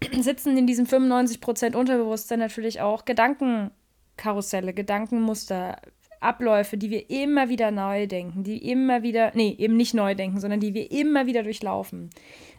sitzen 0.20 0.56
in 0.56 0.66
diesem 0.66 0.86
95% 0.86 1.76
Unterbewusstsein 1.76 2.38
natürlich 2.38 2.80
auch 2.80 3.04
Gedankenkarusselle, 3.04 4.74
Gedankenmuster, 4.74 5.80
Abläufe, 6.20 6.76
die 6.76 6.90
wir 6.90 7.10
immer 7.10 7.48
wieder 7.48 7.70
neu 7.70 8.06
denken, 8.06 8.42
die 8.42 8.70
immer 8.70 9.02
wieder, 9.02 9.32
nee, 9.34 9.54
eben 9.58 9.76
nicht 9.76 9.94
neu 9.94 10.14
denken, 10.14 10.40
sondern 10.40 10.60
die 10.60 10.74
wir 10.74 10.90
immer 10.90 11.26
wieder 11.26 11.42
durchlaufen. 11.42 12.10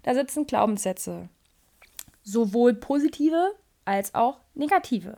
Da 0.04 0.14
sitzen 0.14 0.46
Glaubenssätze. 0.46 1.30
Sowohl 2.24 2.74
positive 2.74 3.54
als 3.86 4.14
auch 4.14 4.40
negative. 4.54 5.18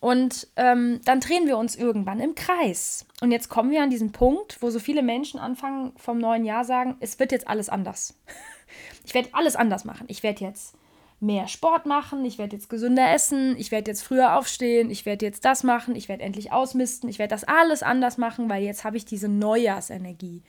Und 0.00 0.48
ähm, 0.56 1.00
dann 1.04 1.20
drehen 1.20 1.46
wir 1.46 1.58
uns 1.58 1.76
irgendwann 1.76 2.20
im 2.20 2.34
Kreis. 2.34 3.06
Und 3.20 3.32
jetzt 3.32 3.50
kommen 3.50 3.70
wir 3.70 3.82
an 3.82 3.90
diesen 3.90 4.12
Punkt, 4.12 4.62
wo 4.62 4.70
so 4.70 4.78
viele 4.78 5.02
Menschen 5.02 5.38
anfangen 5.38 5.92
vom 5.96 6.18
neuen 6.18 6.46
Jahr 6.46 6.64
sagen, 6.64 6.96
es 7.00 7.18
wird 7.18 7.32
jetzt 7.32 7.48
alles 7.48 7.68
anders. 7.68 8.18
Ich 9.04 9.14
werde 9.14 9.30
alles 9.32 9.56
anders 9.56 9.84
machen. 9.84 10.06
Ich 10.08 10.22
werde 10.22 10.44
jetzt 10.44 10.74
mehr 11.22 11.48
Sport 11.48 11.84
machen, 11.84 12.24
ich 12.24 12.38
werde 12.38 12.56
jetzt 12.56 12.70
gesünder 12.70 13.12
essen, 13.12 13.54
ich 13.58 13.70
werde 13.70 13.90
jetzt 13.90 14.02
früher 14.02 14.38
aufstehen, 14.38 14.90
ich 14.90 15.04
werde 15.04 15.26
jetzt 15.26 15.44
das 15.44 15.64
machen, 15.64 15.94
ich 15.94 16.08
werde 16.08 16.22
endlich 16.22 16.50
ausmisten, 16.50 17.10
ich 17.10 17.18
werde 17.18 17.34
das 17.34 17.44
alles 17.44 17.82
anders 17.82 18.16
machen, 18.16 18.48
weil 18.48 18.62
jetzt 18.62 18.84
habe 18.84 18.96
ich 18.96 19.04
diese 19.04 19.28
Neujahrsenergie. 19.28 20.42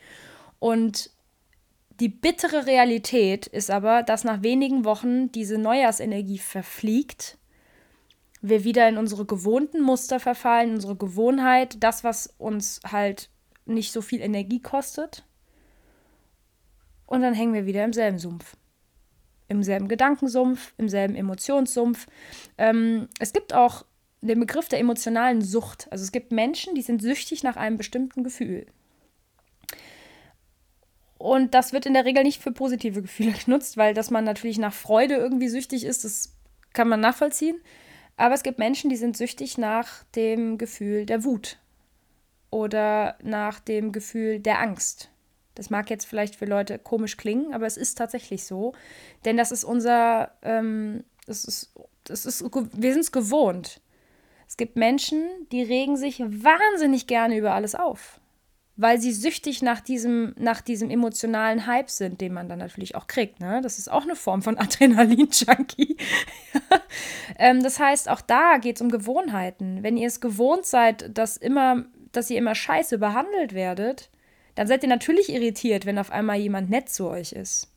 Und 0.59 1.11
Die 2.01 2.09
bittere 2.09 2.65
Realität 2.65 3.45
ist 3.45 3.69
aber, 3.69 4.01
dass 4.01 4.23
nach 4.23 4.41
wenigen 4.41 4.85
Wochen 4.85 5.31
diese 5.31 5.59
Neujahrsenergie 5.59 6.39
verfliegt, 6.39 7.37
wir 8.41 8.63
wieder 8.63 8.89
in 8.89 8.97
unsere 8.97 9.25
gewohnten 9.25 9.81
Muster 9.81 10.19
verfallen, 10.19 10.73
unsere 10.73 10.95
Gewohnheit, 10.95 11.83
das, 11.83 12.03
was 12.03 12.33
uns 12.39 12.79
halt 12.91 13.29
nicht 13.67 13.91
so 13.91 14.01
viel 14.01 14.21
Energie 14.21 14.59
kostet. 14.59 15.23
Und 17.11 17.23
dann 17.23 17.33
hängen 17.33 17.53
wir 17.53 17.65
wieder 17.65 17.83
im 17.83 17.91
selben 17.91 18.19
Sumpf. 18.19 18.55
Im 19.49 19.63
selben 19.63 19.89
Gedankensumpf, 19.89 20.73
im 20.77 20.87
selben 20.87 21.13
Emotionssumpf. 21.13 22.07
Ähm, 22.57 23.09
es 23.19 23.33
gibt 23.33 23.53
auch 23.53 23.83
den 24.21 24.39
Begriff 24.39 24.69
der 24.69 24.79
emotionalen 24.79 25.41
Sucht. 25.41 25.89
Also 25.91 26.05
es 26.05 26.13
gibt 26.13 26.31
Menschen, 26.31 26.73
die 26.73 26.81
sind 26.81 27.01
süchtig 27.01 27.43
nach 27.43 27.57
einem 27.57 27.75
bestimmten 27.75 28.23
Gefühl. 28.23 28.65
Und 31.17 31.53
das 31.53 31.73
wird 31.73 31.85
in 31.85 31.95
der 31.95 32.05
Regel 32.05 32.23
nicht 32.23 32.41
für 32.41 32.53
positive 32.53 33.01
Gefühle 33.01 33.33
genutzt, 33.45 33.75
weil 33.75 33.93
dass 33.93 34.09
man 34.09 34.23
natürlich 34.23 34.57
nach 34.57 34.73
Freude 34.73 35.15
irgendwie 35.15 35.49
süchtig 35.49 35.83
ist, 35.83 36.05
das 36.05 36.37
kann 36.71 36.87
man 36.87 37.01
nachvollziehen. 37.01 37.59
Aber 38.15 38.35
es 38.35 38.43
gibt 38.43 38.57
Menschen, 38.57 38.89
die 38.89 38.95
sind 38.95 39.17
süchtig 39.17 39.57
nach 39.57 40.05
dem 40.15 40.57
Gefühl 40.57 41.05
der 41.05 41.25
Wut 41.25 41.59
oder 42.51 43.17
nach 43.21 43.59
dem 43.59 43.91
Gefühl 43.91 44.39
der 44.39 44.61
Angst. 44.61 45.10
Das 45.55 45.69
mag 45.69 45.89
jetzt 45.89 46.05
vielleicht 46.05 46.35
für 46.35 46.45
Leute 46.45 46.79
komisch 46.79 47.17
klingen, 47.17 47.53
aber 47.53 47.65
es 47.65 47.77
ist 47.77 47.97
tatsächlich 47.97 48.45
so. 48.45 48.73
Denn 49.25 49.37
das 49.37 49.51
ist 49.51 49.63
unser, 49.63 50.31
ähm, 50.41 51.03
das 51.27 51.45
ist, 51.45 51.73
das 52.05 52.25
ist, 52.25 52.43
wir 52.43 52.93
sind 52.93 53.01
es 53.01 53.11
gewohnt. 53.11 53.81
Es 54.47 54.57
gibt 54.57 54.75
Menschen, 54.75 55.29
die 55.51 55.63
regen 55.63 55.95
sich 55.95 56.19
wahnsinnig 56.19 57.07
gerne 57.07 57.37
über 57.37 57.53
alles 57.53 57.73
auf, 57.73 58.19
weil 58.75 58.99
sie 58.99 59.13
süchtig 59.13 59.61
nach 59.61 59.79
diesem, 59.79 60.35
nach 60.37 60.59
diesem 60.59 60.89
emotionalen 60.89 61.67
Hype 61.67 61.89
sind, 61.89 62.19
den 62.19 62.33
man 62.33 62.49
dann 62.49 62.59
natürlich 62.59 62.95
auch 62.95 63.07
kriegt. 63.07 63.39
Ne? 63.39 63.61
Das 63.61 63.77
ist 63.77 63.89
auch 63.89 64.03
eine 64.03 64.15
Form 64.15 64.41
von 64.41 64.57
Adrenalin-Junkie. 64.59 65.95
ähm, 67.39 67.63
das 67.63 67.79
heißt, 67.79 68.09
auch 68.09 68.21
da 68.21 68.57
geht 68.57 68.75
es 68.75 68.81
um 68.81 68.89
Gewohnheiten. 68.89 69.83
Wenn 69.83 69.95
ihr 69.95 70.07
es 70.07 70.19
gewohnt 70.19 70.65
seid, 70.65 71.17
dass, 71.17 71.37
immer, 71.37 71.85
dass 72.11 72.29
ihr 72.29 72.37
immer 72.37 72.55
scheiße 72.55 72.97
behandelt 72.97 73.53
werdet, 73.53 74.09
dann 74.61 74.67
seid 74.67 74.83
ihr 74.83 74.89
natürlich 74.89 75.33
irritiert, 75.33 75.87
wenn 75.87 75.97
auf 75.97 76.11
einmal 76.11 76.37
jemand 76.37 76.69
nett 76.69 76.87
zu 76.87 77.09
euch 77.09 77.31
ist. 77.31 77.67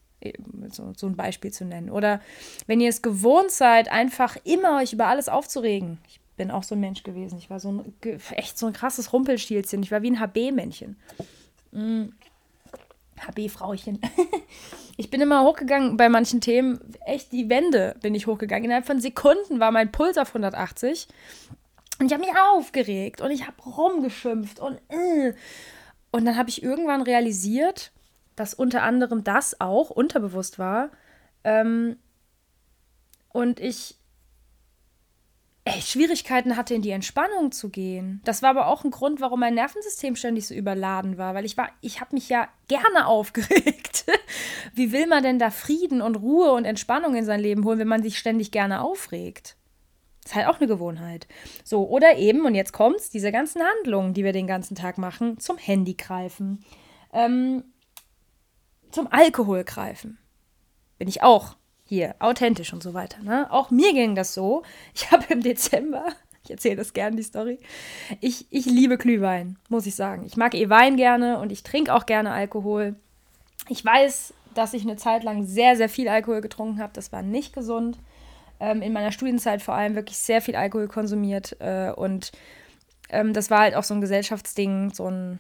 So, 0.70 0.92
so 0.94 1.07
ein 1.07 1.16
Beispiel 1.16 1.51
zu 1.51 1.64
nennen. 1.64 1.88
Oder 1.88 2.20
wenn 2.66 2.79
ihr 2.79 2.90
es 2.90 3.01
gewohnt 3.01 3.51
seid, 3.51 3.90
einfach 3.90 4.37
immer 4.44 4.83
euch 4.83 4.92
über 4.92 5.07
alles 5.07 5.31
aufzuregen. 5.31 5.97
Ich 6.07 6.20
bin 6.37 6.51
auch 6.51 6.62
so 6.62 6.75
ein 6.75 6.83
Mensch 6.83 7.03
gewesen. 7.03 7.38
Ich 7.38 7.49
war 7.49 7.59
so 7.59 7.73
ein, 7.73 7.94
echt 8.33 8.59
so 8.59 8.66
ein 8.66 8.75
krasses 8.75 9.14
Rumpelstilzchen. 9.14 9.83
Ich 9.83 9.92
war 9.92 10.03
wie 10.03 10.11
ein 10.11 10.20
HB-Männchen. 10.20 10.97
Mm. 11.73 12.09
HB-Frauchen. 13.29 13.99
ich 14.99 15.09
bin 15.09 15.23
immer 15.23 15.42
hochgegangen 15.42 15.97
bei 15.97 16.11
manchen 16.11 16.42
Themen. 16.42 16.81
Echt 17.07 17.33
die 17.33 17.49
Wände 17.49 17.97
bin 18.03 18.14
ich 18.14 18.27
hochgegangen. 18.27 18.66
Innerhalb 18.66 18.85
von 18.85 19.01
Sekunden 19.01 19.59
war 19.59 19.70
mein 19.70 19.90
Puls 19.90 20.18
auf 20.18 20.29
180. 20.29 21.09
Und 21.99 22.07
ich 22.09 22.12
habe 22.12 22.27
mich 22.27 22.35
aufgeregt 22.53 23.23
und 23.23 23.31
ich 23.31 23.47
habe 23.47 23.62
rumgeschimpft 23.62 24.61
und 24.61 24.79
äh. 24.90 25.33
Und 26.14 26.27
dann 26.27 26.37
habe 26.37 26.48
ich 26.48 26.62
irgendwann 26.62 27.03
realisiert, 27.03 27.90
dass 28.37 28.55
unter 28.55 28.85
anderem 28.85 29.24
das 29.24 29.61
auch 29.61 29.90
unterbewusst 29.90 30.61
war. 30.61 30.90
Ähm, 31.42 31.96
und 33.31 33.59
ich 33.59 33.96
echt 35.64 35.88
Schwierigkeiten 35.88 36.57
hatte, 36.57 36.72
in 36.72 36.83
die 36.83 36.92
Entspannung 36.92 37.50
zu 37.50 37.68
gehen. 37.68 38.20
Das 38.24 38.42
war 38.42 38.50
aber 38.50 38.68
auch 38.68 38.85
ein 38.85 38.92
Grund, 38.92 39.20
warum 39.20 39.40
mein 39.40 39.55
Nervensystem 39.55 40.14
ständig 40.14 40.46
so 40.46 40.55
überladen 40.55 41.18
war, 41.18 41.35
weil 41.35 41.44
ich 41.44 41.57
war, 41.57 41.70
ich 41.81 42.00
habe 42.00 42.14
mich 42.14 42.29
ja 42.29 42.46
gerne 42.68 43.09
aufgeregt. 43.09 44.05
Wie 44.72 44.92
will 44.92 45.09
man 45.09 45.24
denn 45.24 45.40
da 45.40 45.50
Frieden 45.50 46.00
und 46.00 46.14
Ruhe 46.14 46.53
und 46.53 46.64
Entspannung 46.64 47.16
in 47.16 47.24
sein 47.24 47.40
Leben 47.40 47.64
holen, 47.64 47.81
wenn 47.81 47.88
man 47.88 48.05
sich 48.05 48.20
ständig 48.20 48.53
gerne 48.53 48.83
aufregt? 48.83 49.57
Ist 50.24 50.34
halt 50.34 50.46
auch 50.46 50.58
eine 50.58 50.66
Gewohnheit. 50.66 51.26
So, 51.64 51.87
oder 51.87 52.16
eben, 52.16 52.46
und 52.46 52.54
jetzt 52.54 52.72
kommt's, 52.72 53.10
diese 53.10 53.30
ganzen 53.30 53.62
Handlungen, 53.62 54.14
die 54.14 54.24
wir 54.24 54.32
den 54.32 54.46
ganzen 54.46 54.74
Tag 54.74 54.96
machen, 54.96 55.38
zum 55.38 55.58
Handy 55.58 55.94
greifen, 55.94 56.64
ähm, 57.12 57.64
zum 58.90 59.08
Alkohol 59.12 59.64
greifen. 59.64 60.18
Bin 60.98 61.08
ich 61.08 61.22
auch 61.22 61.56
hier, 61.84 62.14
authentisch 62.20 62.72
und 62.72 62.82
so 62.82 62.94
weiter. 62.94 63.22
Ne? 63.22 63.50
Auch 63.50 63.70
mir 63.70 63.92
ging 63.92 64.14
das 64.14 64.32
so. 64.32 64.62
Ich 64.94 65.10
habe 65.10 65.24
im 65.28 65.42
Dezember, 65.42 66.06
ich 66.42 66.50
erzähle 66.50 66.76
das 66.76 66.94
gerne, 66.94 67.16
die 67.16 67.22
Story, 67.22 67.58
ich, 68.20 68.46
ich 68.50 68.64
liebe 68.64 68.96
Glühwein, 68.96 69.58
muss 69.68 69.87
ich 69.87 69.94
sagen. 69.94 70.24
Ich 70.24 70.37
mag 70.37 70.54
eh 70.54 70.70
Wein 70.70 70.96
gerne 70.96 71.38
und 71.38 71.52
ich 71.52 71.62
trinke 71.62 71.92
auch 71.92 72.06
gerne 72.06 72.32
Alkohol. 72.32 72.96
Ich 73.68 73.84
weiß, 73.84 74.32
dass 74.54 74.72
ich 74.72 74.82
eine 74.82 74.96
Zeit 74.96 75.24
lang 75.24 75.44
sehr, 75.44 75.76
sehr 75.76 75.88
viel 75.88 76.08
Alkohol 76.08 76.40
getrunken 76.40 76.80
habe. 76.80 76.92
Das 76.94 77.12
war 77.12 77.22
nicht 77.22 77.52
gesund. 77.52 77.98
Ähm, 78.60 78.82
in 78.82 78.92
meiner 78.92 79.12
Studienzeit 79.12 79.62
vor 79.62 79.74
allem 79.74 79.94
wirklich 79.94 80.18
sehr 80.18 80.40
viel 80.40 80.56
Alkohol 80.56 80.88
konsumiert. 80.88 81.56
Äh, 81.60 81.90
und 81.90 82.32
ähm, 83.10 83.32
das 83.32 83.50
war 83.50 83.60
halt 83.60 83.74
auch 83.74 83.84
so 83.84 83.94
ein 83.94 84.00
Gesellschaftsding, 84.00 84.92
so 84.92 85.10
ein 85.10 85.38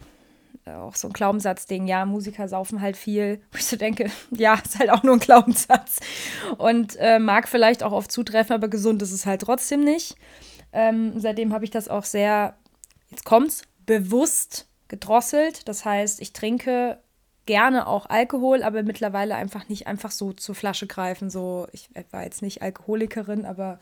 auch 0.66 0.94
so 0.94 1.08
ein 1.08 1.12
Glaubenssatzding, 1.12 1.86
ja, 1.86 2.06
Musiker 2.06 2.48
saufen 2.48 2.80
halt 2.80 2.96
viel. 2.96 3.40
Wo 3.52 3.58
ich 3.58 3.66
so 3.66 3.76
denke, 3.76 4.10
ja, 4.30 4.54
ist 4.64 4.78
halt 4.78 4.90
auch 4.90 5.02
nur 5.02 5.14
ein 5.14 5.20
Glaubenssatz. 5.20 6.00
Und 6.58 6.96
äh, 6.96 7.18
mag 7.18 7.48
vielleicht 7.48 7.82
auch 7.82 7.92
oft 7.92 8.10
zutreffen, 8.10 8.54
aber 8.54 8.68
gesund 8.68 9.02
ist 9.02 9.12
es 9.12 9.26
halt 9.26 9.42
trotzdem 9.42 9.80
nicht. 9.80 10.16
Ähm, 10.72 11.18
seitdem 11.20 11.52
habe 11.52 11.64
ich 11.64 11.70
das 11.70 11.88
auch 11.88 12.04
sehr, 12.04 12.56
jetzt 13.10 13.24
kommt's, 13.24 13.62
bewusst 13.86 14.66
gedrosselt. 14.88 15.68
Das 15.68 15.84
heißt, 15.84 16.20
ich 16.20 16.32
trinke 16.32 16.98
gerne 17.46 17.86
auch 17.86 18.06
Alkohol, 18.06 18.62
aber 18.62 18.82
mittlerweile 18.82 19.34
einfach 19.34 19.68
nicht 19.68 19.86
einfach 19.86 20.10
so 20.10 20.32
zur 20.32 20.54
Flasche 20.54 20.86
greifen. 20.86 21.30
So, 21.30 21.66
ich 21.72 21.90
war 22.10 22.24
jetzt 22.24 22.42
nicht 22.42 22.62
Alkoholikerin, 22.62 23.44
aber 23.44 23.78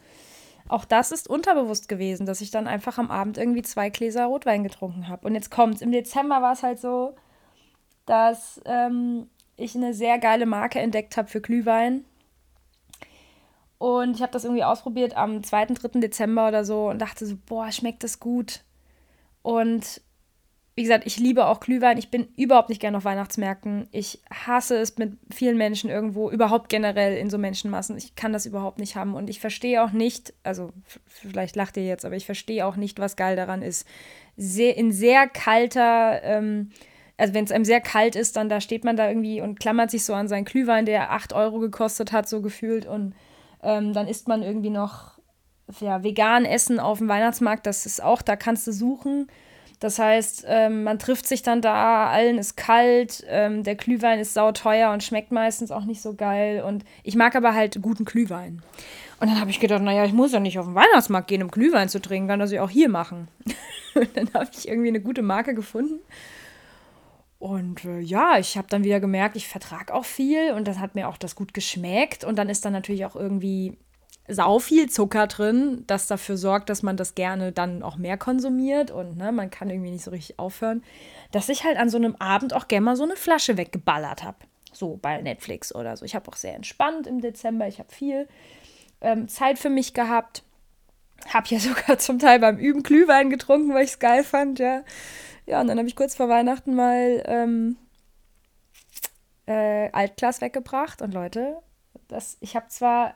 auch 0.68 0.84
das 0.84 1.12
ist 1.12 1.28
unterbewusst 1.28 1.88
gewesen, 1.88 2.26
dass 2.26 2.40
ich 2.40 2.50
dann 2.50 2.66
einfach 2.66 2.98
am 2.98 3.10
Abend 3.10 3.38
irgendwie 3.38 3.62
zwei 3.62 3.90
Gläser 3.90 4.26
Rotwein 4.26 4.62
getrunken 4.62 5.08
habe. 5.08 5.26
Und 5.26 5.34
jetzt 5.34 5.50
kommt's. 5.50 5.82
Im 5.82 5.92
Dezember 5.92 6.42
war 6.42 6.52
es 6.52 6.62
halt 6.62 6.80
so, 6.80 7.14
dass 8.06 8.60
ähm, 8.64 9.28
ich 9.56 9.74
eine 9.74 9.94
sehr 9.94 10.18
geile 10.18 10.46
Marke 10.46 10.80
entdeckt 10.80 11.16
habe 11.16 11.28
für 11.28 11.40
Glühwein. 11.40 12.04
Und 13.78 14.14
ich 14.14 14.22
habe 14.22 14.32
das 14.32 14.44
irgendwie 14.44 14.64
ausprobiert 14.64 15.16
am 15.16 15.42
2., 15.42 15.66
3. 15.66 16.00
Dezember 16.00 16.48
oder 16.48 16.64
so 16.64 16.88
und 16.88 17.00
dachte 17.00 17.26
so, 17.26 17.36
boah, 17.46 17.72
schmeckt 17.72 18.04
das 18.04 18.20
gut. 18.20 18.62
Und 19.42 20.00
wie 20.74 20.82
gesagt, 20.82 21.06
ich 21.06 21.18
liebe 21.18 21.46
auch 21.46 21.60
Glühwein. 21.60 21.98
Ich 21.98 22.10
bin 22.10 22.28
überhaupt 22.36 22.70
nicht 22.70 22.80
gerne 22.80 22.96
auf 22.96 23.04
Weihnachtsmärkten. 23.04 23.88
Ich 23.92 24.22
hasse 24.32 24.76
es 24.78 24.96
mit 24.96 25.18
vielen 25.30 25.58
Menschen 25.58 25.90
irgendwo, 25.90 26.30
überhaupt 26.30 26.70
generell 26.70 27.16
in 27.18 27.28
so 27.28 27.36
Menschenmassen. 27.36 27.98
Ich 27.98 28.14
kann 28.14 28.32
das 28.32 28.46
überhaupt 28.46 28.78
nicht 28.78 28.96
haben. 28.96 29.14
Und 29.14 29.28
ich 29.28 29.38
verstehe 29.38 29.84
auch 29.84 29.92
nicht, 29.92 30.32
also 30.44 30.70
vielleicht 31.06 31.56
lacht 31.56 31.76
ihr 31.76 31.84
jetzt, 31.84 32.06
aber 32.06 32.16
ich 32.16 32.24
verstehe 32.24 32.64
auch 32.64 32.76
nicht, 32.76 32.98
was 32.98 33.16
geil 33.16 33.36
daran 33.36 33.60
ist. 33.60 33.86
Sehr, 34.38 34.78
in 34.78 34.92
sehr 34.92 35.28
kalter, 35.28 36.22
ähm, 36.22 36.70
also 37.18 37.34
wenn 37.34 37.44
es 37.44 37.52
einem 37.52 37.66
sehr 37.66 37.82
kalt 37.82 38.16
ist, 38.16 38.36
dann 38.36 38.48
da 38.48 38.62
steht 38.62 38.82
man 38.82 38.96
da 38.96 39.08
irgendwie 39.08 39.42
und 39.42 39.60
klammert 39.60 39.90
sich 39.90 40.04
so 40.04 40.14
an 40.14 40.26
seinen 40.26 40.46
Glühwein, 40.46 40.86
der 40.86 41.12
8 41.12 41.34
Euro 41.34 41.58
gekostet 41.58 42.12
hat, 42.12 42.30
so 42.30 42.40
gefühlt. 42.40 42.86
Und 42.86 43.14
ähm, 43.62 43.92
dann 43.92 44.08
isst 44.08 44.26
man 44.26 44.42
irgendwie 44.42 44.70
noch 44.70 45.18
ja, 45.80 46.02
vegan 46.02 46.46
Essen 46.46 46.80
auf 46.80 46.96
dem 46.96 47.08
Weihnachtsmarkt. 47.08 47.66
Das 47.66 47.84
ist 47.84 48.02
auch, 48.02 48.22
da 48.22 48.36
kannst 48.36 48.66
du 48.66 48.72
suchen. 48.72 49.28
Das 49.82 49.98
heißt, 49.98 50.44
ähm, 50.46 50.84
man 50.84 51.00
trifft 51.00 51.26
sich 51.26 51.42
dann 51.42 51.60
da, 51.60 52.08
allen 52.08 52.38
ist 52.38 52.56
kalt, 52.56 53.24
ähm, 53.26 53.64
der 53.64 53.74
Glühwein 53.74 54.20
ist 54.20 54.32
sauteuer 54.32 54.92
und 54.92 55.02
schmeckt 55.02 55.32
meistens 55.32 55.72
auch 55.72 55.84
nicht 55.84 56.00
so 56.00 56.14
geil. 56.14 56.62
Und 56.62 56.84
ich 57.02 57.16
mag 57.16 57.34
aber 57.34 57.52
halt 57.52 57.82
guten 57.82 58.04
Glühwein. 58.04 58.62
Und 59.18 59.28
dann 59.28 59.40
habe 59.40 59.50
ich 59.50 59.58
gedacht, 59.58 59.82
naja, 59.82 60.04
ich 60.04 60.12
muss 60.12 60.30
ja 60.30 60.38
nicht 60.38 60.60
auf 60.60 60.66
den 60.66 60.76
Weihnachtsmarkt 60.76 61.26
gehen, 61.26 61.42
um 61.42 61.50
Glühwein 61.50 61.88
zu 61.88 62.00
trinken, 62.00 62.28
kann 62.28 62.38
das 62.38 62.52
ja 62.52 62.62
auch 62.62 62.70
hier 62.70 62.88
machen. 62.88 63.26
und 63.96 64.16
dann 64.16 64.32
habe 64.34 64.50
ich 64.56 64.68
irgendwie 64.68 64.86
eine 64.86 65.00
gute 65.00 65.22
Marke 65.22 65.52
gefunden. 65.52 65.98
Und 67.40 67.84
äh, 67.84 67.98
ja, 67.98 68.38
ich 68.38 68.56
habe 68.56 68.68
dann 68.70 68.84
wieder 68.84 69.00
gemerkt, 69.00 69.34
ich 69.34 69.48
vertrage 69.48 69.92
auch 69.92 70.04
viel 70.04 70.52
und 70.52 70.68
das 70.68 70.78
hat 70.78 70.94
mir 70.94 71.08
auch 71.08 71.16
das 71.16 71.34
gut 71.34 71.54
geschmeckt. 71.54 72.22
Und 72.22 72.36
dann 72.36 72.48
ist 72.48 72.64
dann 72.64 72.72
natürlich 72.72 73.04
auch 73.04 73.16
irgendwie 73.16 73.76
sau 74.28 74.58
viel 74.58 74.88
Zucker 74.88 75.26
drin, 75.26 75.84
das 75.86 76.06
dafür 76.06 76.36
sorgt, 76.36 76.70
dass 76.70 76.82
man 76.82 76.96
das 76.96 77.14
gerne 77.14 77.52
dann 77.52 77.82
auch 77.82 77.96
mehr 77.96 78.16
konsumiert 78.16 78.90
und 78.90 79.16
ne, 79.16 79.32
man 79.32 79.50
kann 79.50 79.68
irgendwie 79.68 79.90
nicht 79.90 80.04
so 80.04 80.10
richtig 80.10 80.38
aufhören, 80.38 80.82
dass 81.32 81.48
ich 81.48 81.64
halt 81.64 81.76
an 81.76 81.88
so 81.88 81.96
einem 81.96 82.16
Abend 82.16 82.54
auch 82.54 82.68
gerne 82.68 82.84
mal 82.84 82.96
so 82.96 83.02
eine 83.02 83.16
Flasche 83.16 83.56
weggeballert 83.56 84.22
habe. 84.22 84.38
So 84.72 84.98
bei 85.02 85.20
Netflix 85.20 85.74
oder 85.74 85.96
so. 85.96 86.04
Ich 86.04 86.14
habe 86.14 86.30
auch 86.30 86.36
sehr 86.36 86.54
entspannt 86.54 87.06
im 87.06 87.20
Dezember, 87.20 87.66
ich 87.66 87.78
habe 87.78 87.92
viel 87.92 88.28
ähm, 89.00 89.28
Zeit 89.28 89.58
für 89.58 89.70
mich 89.70 89.92
gehabt. 89.92 90.44
Habe 91.28 91.48
ja 91.48 91.58
sogar 91.60 91.98
zum 91.98 92.18
Teil 92.18 92.38
beim 92.38 92.58
Üben 92.58 92.82
Glühwein 92.82 93.28
getrunken, 93.28 93.74
weil 93.74 93.84
ich 93.84 93.92
es 93.92 93.98
geil 93.98 94.24
fand, 94.24 94.58
ja. 94.58 94.82
Ja, 95.46 95.60
und 95.60 95.66
dann 95.66 95.78
habe 95.78 95.88
ich 95.88 95.96
kurz 95.96 96.14
vor 96.14 96.28
Weihnachten 96.28 96.74
mal 96.74 97.22
ähm, 97.26 97.76
äh, 99.46 99.90
Altglas 99.90 100.40
weggebracht 100.40 101.02
und 101.02 101.12
Leute, 101.12 101.56
das, 102.06 102.36
ich 102.40 102.54
habe 102.54 102.68
zwar 102.68 103.14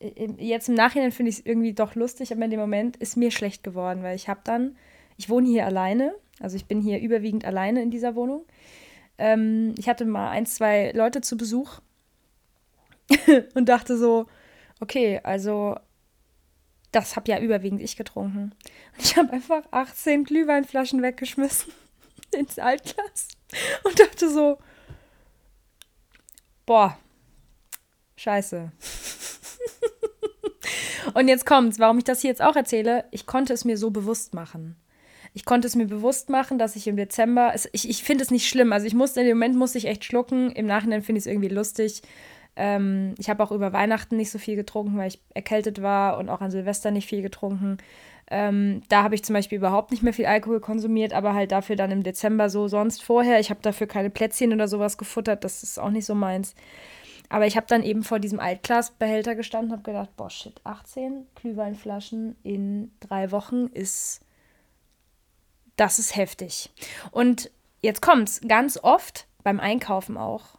jetzt 0.00 0.68
im 0.68 0.74
Nachhinein 0.74 1.12
finde 1.12 1.30
ich 1.30 1.38
es 1.38 1.46
irgendwie 1.46 1.74
doch 1.74 1.94
lustig, 1.94 2.32
aber 2.32 2.44
in 2.44 2.50
dem 2.50 2.60
Moment 2.60 2.96
ist 2.96 3.16
mir 3.16 3.30
schlecht 3.30 3.62
geworden, 3.62 4.02
weil 4.02 4.16
ich 4.16 4.28
habe 4.28 4.40
dann, 4.44 4.76
ich 5.16 5.28
wohne 5.28 5.46
hier 5.48 5.66
alleine, 5.66 6.14
also 6.40 6.56
ich 6.56 6.66
bin 6.66 6.80
hier 6.80 7.00
überwiegend 7.00 7.44
alleine 7.44 7.82
in 7.82 7.90
dieser 7.90 8.14
Wohnung. 8.14 8.46
Ähm, 9.18 9.74
ich 9.76 9.88
hatte 9.88 10.06
mal 10.06 10.30
ein, 10.30 10.46
zwei 10.46 10.92
Leute 10.92 11.20
zu 11.20 11.36
Besuch 11.36 11.80
und 13.54 13.68
dachte 13.68 13.98
so, 13.98 14.26
okay, 14.80 15.20
also 15.22 15.76
das 16.92 17.16
habe 17.16 17.30
ja 17.30 17.38
überwiegend 17.38 17.82
ich 17.82 17.96
getrunken. 17.96 18.54
Und 18.96 19.04
ich 19.04 19.16
habe 19.16 19.32
einfach 19.32 19.64
18 19.70 20.24
Glühweinflaschen 20.24 21.02
weggeschmissen 21.02 21.72
ins 22.32 22.58
Altglas 22.58 23.28
und 23.84 24.00
dachte 24.00 24.30
so, 24.30 24.58
boah, 26.64 26.98
scheiße. 28.16 28.72
und 31.14 31.28
jetzt 31.28 31.46
kommt's, 31.46 31.78
warum 31.78 31.98
ich 31.98 32.04
das 32.04 32.20
hier 32.20 32.30
jetzt 32.30 32.42
auch 32.42 32.56
erzähle. 32.56 33.04
Ich 33.10 33.26
konnte 33.26 33.52
es 33.52 33.64
mir 33.64 33.76
so 33.76 33.90
bewusst 33.90 34.34
machen. 34.34 34.76
Ich 35.32 35.44
konnte 35.44 35.68
es 35.68 35.76
mir 35.76 35.86
bewusst 35.86 36.28
machen, 36.28 36.58
dass 36.58 36.76
ich 36.76 36.88
im 36.88 36.96
Dezember, 36.96 37.52
es, 37.54 37.68
ich, 37.72 37.88
ich 37.88 38.02
finde 38.02 38.24
es 38.24 38.30
nicht 38.30 38.48
schlimm, 38.48 38.72
also 38.72 38.86
ich 38.86 38.94
musste, 38.94 39.20
in 39.20 39.26
dem 39.26 39.36
Moment 39.36 39.56
musste 39.56 39.78
ich 39.78 39.86
echt 39.86 40.04
schlucken, 40.04 40.50
im 40.50 40.66
Nachhinein 40.66 41.02
finde 41.02 41.18
ich 41.18 41.22
es 41.22 41.30
irgendwie 41.30 41.48
lustig. 41.48 42.02
Ähm, 42.56 43.14
ich 43.16 43.30
habe 43.30 43.42
auch 43.42 43.52
über 43.52 43.72
Weihnachten 43.72 44.16
nicht 44.16 44.30
so 44.30 44.38
viel 44.38 44.56
getrunken, 44.56 44.98
weil 44.98 45.08
ich 45.08 45.20
erkältet 45.34 45.82
war 45.82 46.18
und 46.18 46.28
auch 46.28 46.40
an 46.40 46.50
Silvester 46.50 46.90
nicht 46.90 47.08
viel 47.08 47.22
getrunken. 47.22 47.78
Ähm, 48.28 48.82
da 48.88 49.02
habe 49.02 49.14
ich 49.14 49.24
zum 49.24 49.34
Beispiel 49.34 49.58
überhaupt 49.58 49.90
nicht 49.90 50.02
mehr 50.02 50.12
viel 50.12 50.26
Alkohol 50.26 50.60
konsumiert, 50.60 51.12
aber 51.12 51.34
halt 51.34 51.52
dafür 51.52 51.76
dann 51.76 51.90
im 51.90 52.02
Dezember 52.02 52.48
so 52.50 52.68
sonst 52.68 53.02
vorher. 53.02 53.40
Ich 53.40 53.50
habe 53.50 53.60
dafür 53.62 53.86
keine 53.86 54.10
Plätzchen 54.10 54.52
oder 54.52 54.68
sowas 54.68 54.98
gefuttert, 54.98 55.44
das 55.44 55.62
ist 55.62 55.78
auch 55.78 55.90
nicht 55.90 56.06
so 56.06 56.14
meins. 56.14 56.54
Aber 57.30 57.46
ich 57.46 57.56
habe 57.56 57.66
dann 57.66 57.82
eben 57.82 58.02
vor 58.02 58.18
diesem 58.18 58.40
Altglasbehälter 58.40 59.34
gestanden 59.34 59.70
und 59.70 59.78
habe 59.78 59.90
gedacht, 59.90 60.14
boah, 60.16 60.28
shit, 60.28 60.60
18 60.64 61.26
Glühweinflaschen 61.36 62.36
in 62.42 62.92
drei 63.00 63.30
Wochen 63.30 63.68
ist 63.68 64.20
das 65.80 65.98
ist 65.98 66.14
heftig. 66.14 66.70
Und 67.10 67.50
jetzt 67.80 68.02
kommt's, 68.02 68.42
ganz 68.46 68.78
oft 68.82 69.26
beim 69.42 69.60
Einkaufen 69.60 70.18
auch. 70.18 70.58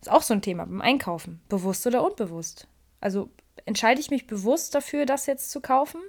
Ist 0.00 0.10
auch 0.10 0.22
so 0.22 0.32
ein 0.32 0.40
Thema 0.40 0.64
beim 0.64 0.80
Einkaufen. 0.80 1.42
Bewusst 1.50 1.86
oder 1.86 2.02
unbewusst. 2.02 2.66
Also 3.00 3.28
entscheide 3.66 4.00
ich 4.00 4.10
mich 4.10 4.26
bewusst 4.26 4.74
dafür, 4.74 5.04
das 5.04 5.26
jetzt 5.26 5.50
zu 5.50 5.60
kaufen? 5.60 6.00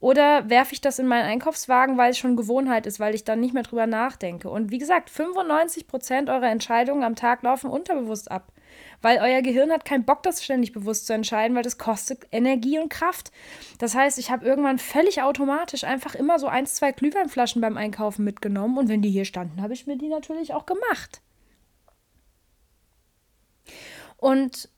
Oder 0.00 0.50
werfe 0.50 0.74
ich 0.74 0.80
das 0.80 0.98
in 0.98 1.06
meinen 1.06 1.26
Einkaufswagen, 1.26 1.96
weil 1.96 2.10
es 2.10 2.18
schon 2.18 2.36
Gewohnheit 2.36 2.86
ist, 2.86 2.98
weil 2.98 3.14
ich 3.14 3.24
dann 3.24 3.40
nicht 3.40 3.54
mehr 3.54 3.62
drüber 3.62 3.86
nachdenke? 3.86 4.50
Und 4.50 4.72
wie 4.72 4.78
gesagt, 4.78 5.08
95 5.08 5.86
Prozent 5.86 6.28
eurer 6.28 6.50
Entscheidungen 6.50 7.04
am 7.04 7.14
Tag 7.14 7.42
laufen 7.42 7.70
unterbewusst 7.70 8.30
ab. 8.30 8.52
Weil 9.04 9.18
euer 9.18 9.42
Gehirn 9.42 9.70
hat 9.70 9.84
keinen 9.84 10.06
Bock, 10.06 10.22
das 10.22 10.42
ständig 10.42 10.72
bewusst 10.72 11.06
zu 11.06 11.12
entscheiden, 11.12 11.54
weil 11.54 11.62
das 11.62 11.76
kostet 11.76 12.26
Energie 12.32 12.78
und 12.78 12.88
Kraft. 12.88 13.32
Das 13.76 13.94
heißt, 13.94 14.18
ich 14.18 14.30
habe 14.30 14.46
irgendwann 14.46 14.78
völlig 14.78 15.20
automatisch 15.20 15.84
einfach 15.84 16.14
immer 16.14 16.38
so 16.38 16.46
ein, 16.46 16.64
zwei 16.64 16.90
Glühweinflaschen 16.90 17.60
beim 17.60 17.76
Einkaufen 17.76 18.24
mitgenommen 18.24 18.78
und 18.78 18.88
wenn 18.88 19.02
die 19.02 19.10
hier 19.10 19.26
standen, 19.26 19.60
habe 19.60 19.74
ich 19.74 19.86
mir 19.86 19.98
die 19.98 20.08
natürlich 20.08 20.54
auch 20.54 20.64
gemacht. 20.64 21.20
Und 24.16 24.70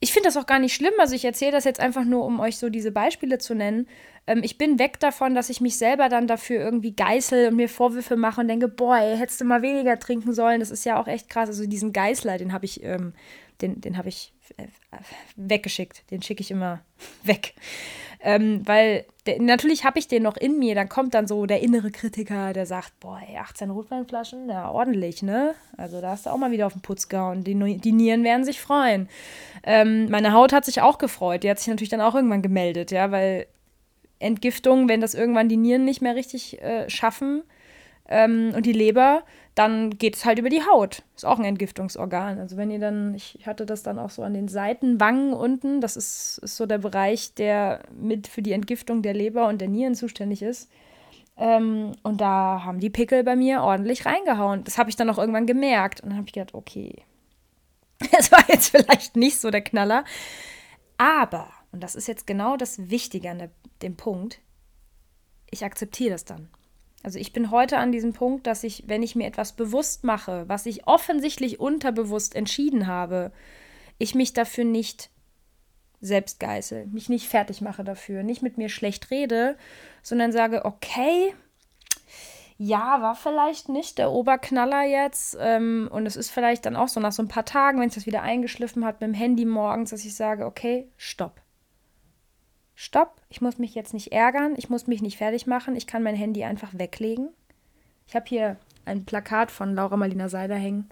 ich 0.00 0.14
finde 0.14 0.28
das 0.28 0.38
auch 0.38 0.46
gar 0.46 0.58
nicht 0.58 0.74
schlimm. 0.74 0.94
Also 0.98 1.14
ich 1.14 1.26
erzähle 1.26 1.52
das 1.52 1.64
jetzt 1.64 1.80
einfach 1.80 2.06
nur, 2.06 2.24
um 2.24 2.40
euch 2.40 2.56
so 2.56 2.70
diese 2.70 2.92
Beispiele 2.92 3.36
zu 3.36 3.54
nennen. 3.54 3.86
Ähm, 4.26 4.40
ich 4.42 4.58
bin 4.58 4.78
weg 4.78 5.00
davon, 5.00 5.34
dass 5.34 5.50
ich 5.50 5.60
mich 5.60 5.76
selber 5.76 6.08
dann 6.08 6.26
dafür 6.26 6.60
irgendwie 6.60 6.94
geißel 6.94 7.48
und 7.48 7.56
mir 7.56 7.68
Vorwürfe 7.68 8.16
mache 8.16 8.40
und 8.40 8.48
denke, 8.48 8.68
boah, 8.68 8.98
ey, 8.98 9.16
hättest 9.16 9.40
du 9.40 9.44
mal 9.44 9.62
weniger 9.62 9.98
trinken 9.98 10.32
sollen. 10.32 10.60
Das 10.60 10.70
ist 10.70 10.84
ja 10.84 11.00
auch 11.00 11.08
echt 11.08 11.28
krass. 11.28 11.48
Also 11.48 11.66
diesen 11.66 11.92
Geißler, 11.92 12.38
den 12.38 12.52
habe 12.52 12.64
ich, 12.64 12.82
ähm, 12.84 13.14
den, 13.60 13.80
den 13.80 13.96
habe 13.96 14.08
ich 14.08 14.32
äh, 14.58 14.66
weggeschickt. 15.36 16.10
Den 16.10 16.22
schicke 16.22 16.42
ich 16.42 16.50
immer 16.50 16.80
weg. 17.24 17.54
Ähm, 18.24 18.62
weil 18.64 19.04
der, 19.26 19.42
natürlich 19.42 19.84
habe 19.84 19.98
ich 19.98 20.06
den 20.06 20.22
noch 20.22 20.36
in 20.36 20.60
mir. 20.60 20.76
Dann 20.76 20.88
kommt 20.88 21.14
dann 21.14 21.26
so 21.26 21.44
der 21.46 21.60
innere 21.60 21.90
Kritiker, 21.90 22.52
der 22.52 22.66
sagt, 22.66 23.00
boah, 23.00 23.20
ey, 23.28 23.36
18 23.36 23.70
Rotweinflaschen, 23.70 24.48
ja, 24.48 24.70
ordentlich, 24.70 25.22
ne? 25.22 25.56
Also 25.76 26.00
da 26.00 26.10
hast 26.10 26.26
du 26.26 26.30
auch 26.30 26.38
mal 26.38 26.52
wieder 26.52 26.68
auf 26.68 26.72
den 26.72 26.82
Putz 26.82 27.08
gehauen. 27.08 27.42
Die, 27.42 27.54
die 27.78 27.92
Nieren 27.92 28.22
werden 28.22 28.44
sich 28.44 28.60
freuen. 28.60 29.08
Ähm, 29.64 30.08
meine 30.08 30.32
Haut 30.32 30.52
hat 30.52 30.64
sich 30.64 30.80
auch 30.80 30.98
gefreut. 30.98 31.42
Die 31.42 31.50
hat 31.50 31.58
sich 31.58 31.66
natürlich 31.66 31.88
dann 31.88 32.00
auch 32.00 32.14
irgendwann 32.14 32.42
gemeldet, 32.42 32.92
ja, 32.92 33.10
weil 33.10 33.48
Entgiftung, 34.22 34.88
wenn 34.88 35.00
das 35.00 35.14
irgendwann 35.14 35.48
die 35.48 35.56
Nieren 35.56 35.84
nicht 35.84 36.02
mehr 36.02 36.14
richtig 36.14 36.62
äh, 36.62 36.88
schaffen 36.88 37.42
ähm, 38.08 38.52
und 38.56 38.66
die 38.66 38.72
Leber, 38.72 39.22
dann 39.54 39.90
geht 39.98 40.16
es 40.16 40.24
halt 40.24 40.38
über 40.38 40.48
die 40.48 40.62
Haut. 40.62 41.02
Ist 41.14 41.26
auch 41.26 41.38
ein 41.38 41.44
Entgiftungsorgan. 41.44 42.38
Also 42.38 42.56
wenn 42.56 42.70
ihr 42.70 42.78
dann, 42.78 43.14
ich 43.14 43.38
hatte 43.46 43.66
das 43.66 43.82
dann 43.82 43.98
auch 43.98 44.10
so 44.10 44.22
an 44.22 44.34
den 44.34 44.48
Seitenwangen 44.48 45.34
unten, 45.34 45.80
das 45.80 45.96
ist, 45.96 46.38
ist 46.38 46.56
so 46.56 46.66
der 46.66 46.78
Bereich, 46.78 47.34
der 47.34 47.82
mit 47.94 48.28
für 48.28 48.42
die 48.42 48.52
Entgiftung 48.52 49.02
der 49.02 49.14
Leber 49.14 49.48
und 49.48 49.60
der 49.60 49.68
Nieren 49.68 49.94
zuständig 49.94 50.42
ist. 50.42 50.70
Ähm, 51.36 51.92
und 52.02 52.20
da 52.20 52.62
haben 52.64 52.80
die 52.80 52.90
Pickel 52.90 53.24
bei 53.24 53.36
mir 53.36 53.62
ordentlich 53.62 54.06
reingehauen. 54.06 54.64
Das 54.64 54.78
habe 54.78 54.90
ich 54.90 54.96
dann 54.96 55.10
auch 55.10 55.18
irgendwann 55.18 55.46
gemerkt. 55.46 56.00
Und 56.00 56.10
dann 56.10 56.18
habe 56.18 56.26
ich 56.28 56.32
gedacht, 56.32 56.54
okay, 56.54 56.96
das 58.12 58.32
war 58.32 58.44
jetzt 58.48 58.70
vielleicht 58.70 59.16
nicht 59.16 59.40
so 59.40 59.50
der 59.50 59.62
Knaller. 59.62 60.04
Aber, 60.96 61.48
und 61.72 61.82
das 61.82 61.94
ist 61.94 62.06
jetzt 62.06 62.26
genau 62.26 62.56
das 62.56 62.90
Wichtige 62.90 63.30
an 63.30 63.38
der, 63.38 63.50
dem 63.80 63.96
Punkt, 63.96 64.40
ich 65.50 65.64
akzeptiere 65.64 66.12
das 66.12 66.24
dann. 66.24 66.48
Also 67.02 67.18
ich 67.18 67.32
bin 67.32 67.50
heute 67.50 67.78
an 67.78 67.90
diesem 67.90 68.12
Punkt, 68.12 68.46
dass 68.46 68.62
ich, 68.62 68.84
wenn 68.86 69.02
ich 69.02 69.16
mir 69.16 69.26
etwas 69.26 69.52
bewusst 69.52 70.04
mache, 70.04 70.44
was 70.48 70.66
ich 70.66 70.86
offensichtlich 70.86 71.58
unterbewusst 71.58 72.36
entschieden 72.36 72.86
habe, 72.86 73.32
ich 73.98 74.14
mich 74.14 74.32
dafür 74.32 74.64
nicht 74.64 75.10
selbst 76.00 76.40
geißel, 76.40 76.86
mich 76.86 77.08
nicht 77.08 77.28
fertig 77.28 77.60
mache 77.60 77.84
dafür, 77.84 78.22
nicht 78.22 78.42
mit 78.42 78.58
mir 78.58 78.68
schlecht 78.68 79.10
rede, 79.10 79.56
sondern 80.02 80.32
sage, 80.32 80.64
okay, 80.64 81.34
ja, 82.58 83.02
war 83.02 83.16
vielleicht 83.16 83.68
nicht 83.68 83.98
der 83.98 84.12
Oberknaller 84.12 84.84
jetzt. 84.84 85.36
Ähm, 85.40 85.88
und 85.90 86.06
es 86.06 86.16
ist 86.16 86.30
vielleicht 86.30 86.66
dann 86.66 86.76
auch 86.76 86.88
so 86.88 87.00
nach 87.00 87.12
so 87.12 87.22
ein 87.22 87.28
paar 87.28 87.44
Tagen, 87.44 87.80
wenn 87.80 87.88
es 87.88 87.96
das 87.96 88.06
wieder 88.06 88.22
eingeschliffen 88.22 88.84
hat 88.84 89.00
mit 89.00 89.08
dem 89.08 89.14
Handy 89.14 89.44
morgens, 89.44 89.90
dass 89.90 90.04
ich 90.04 90.14
sage, 90.14 90.46
okay, 90.46 90.88
stopp 90.96 91.41
stopp, 92.74 93.20
ich 93.28 93.40
muss 93.40 93.58
mich 93.58 93.74
jetzt 93.74 93.94
nicht 93.94 94.12
ärgern, 94.12 94.54
ich 94.56 94.70
muss 94.70 94.86
mich 94.86 95.02
nicht 95.02 95.18
fertig 95.18 95.46
machen, 95.46 95.76
ich 95.76 95.86
kann 95.86 96.02
mein 96.02 96.16
Handy 96.16 96.44
einfach 96.44 96.70
weglegen. 96.72 97.28
Ich 98.06 98.14
habe 98.14 98.26
hier 98.26 98.56
ein 98.84 99.04
Plakat 99.04 99.50
von 99.50 99.74
Laura 99.74 99.96
Marlina 99.96 100.28
Seider 100.28 100.56
hängen 100.56 100.88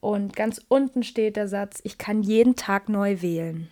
und 0.00 0.36
ganz 0.36 0.64
unten 0.68 1.02
steht 1.02 1.36
der 1.36 1.48
Satz, 1.48 1.80
ich 1.82 1.98
kann 1.98 2.22
jeden 2.22 2.56
Tag 2.56 2.88
neu 2.88 3.20
wählen. 3.20 3.68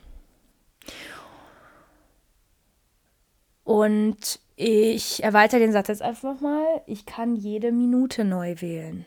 Und 3.64 4.40
ich 4.54 5.22
erweitere 5.22 5.60
den 5.60 5.72
Satz 5.72 5.88
jetzt 5.88 6.02
einfach 6.02 6.40
mal, 6.40 6.64
ich 6.86 7.04
kann 7.04 7.36
jede 7.36 7.72
Minute 7.72 8.24
neu 8.24 8.54
wählen. 8.60 9.04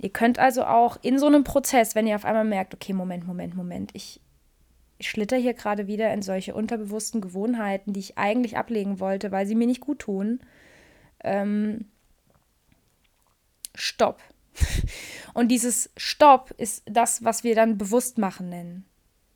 Ihr 0.00 0.10
könnt 0.10 0.38
also 0.38 0.64
auch 0.64 0.96
in 1.02 1.18
so 1.18 1.26
einem 1.26 1.44
Prozess, 1.44 1.94
wenn 1.94 2.06
ihr 2.06 2.14
auf 2.14 2.24
einmal 2.24 2.44
merkt, 2.44 2.72
okay, 2.72 2.92
Moment, 2.92 3.26
Moment, 3.26 3.56
Moment, 3.56 3.90
ich, 3.94 4.20
ich 4.98 5.08
schlitter 5.08 5.36
hier 5.36 5.54
gerade 5.54 5.86
wieder 5.86 6.12
in 6.12 6.22
solche 6.22 6.54
unterbewussten 6.54 7.20
Gewohnheiten, 7.20 7.92
die 7.92 8.00
ich 8.00 8.18
eigentlich 8.18 8.56
ablegen 8.56 9.00
wollte, 9.00 9.30
weil 9.30 9.46
sie 9.46 9.54
mir 9.54 9.66
nicht 9.66 9.80
gut 9.80 10.00
tun. 10.00 10.40
Ähm, 11.22 11.86
Stopp. 13.74 14.20
Und 15.34 15.48
dieses 15.48 15.90
Stopp 15.96 16.52
ist 16.56 16.82
das, 16.86 17.24
was 17.24 17.44
wir 17.44 17.54
dann 17.54 17.78
bewusst 17.78 18.18
machen 18.18 18.48
nennen. 18.48 18.84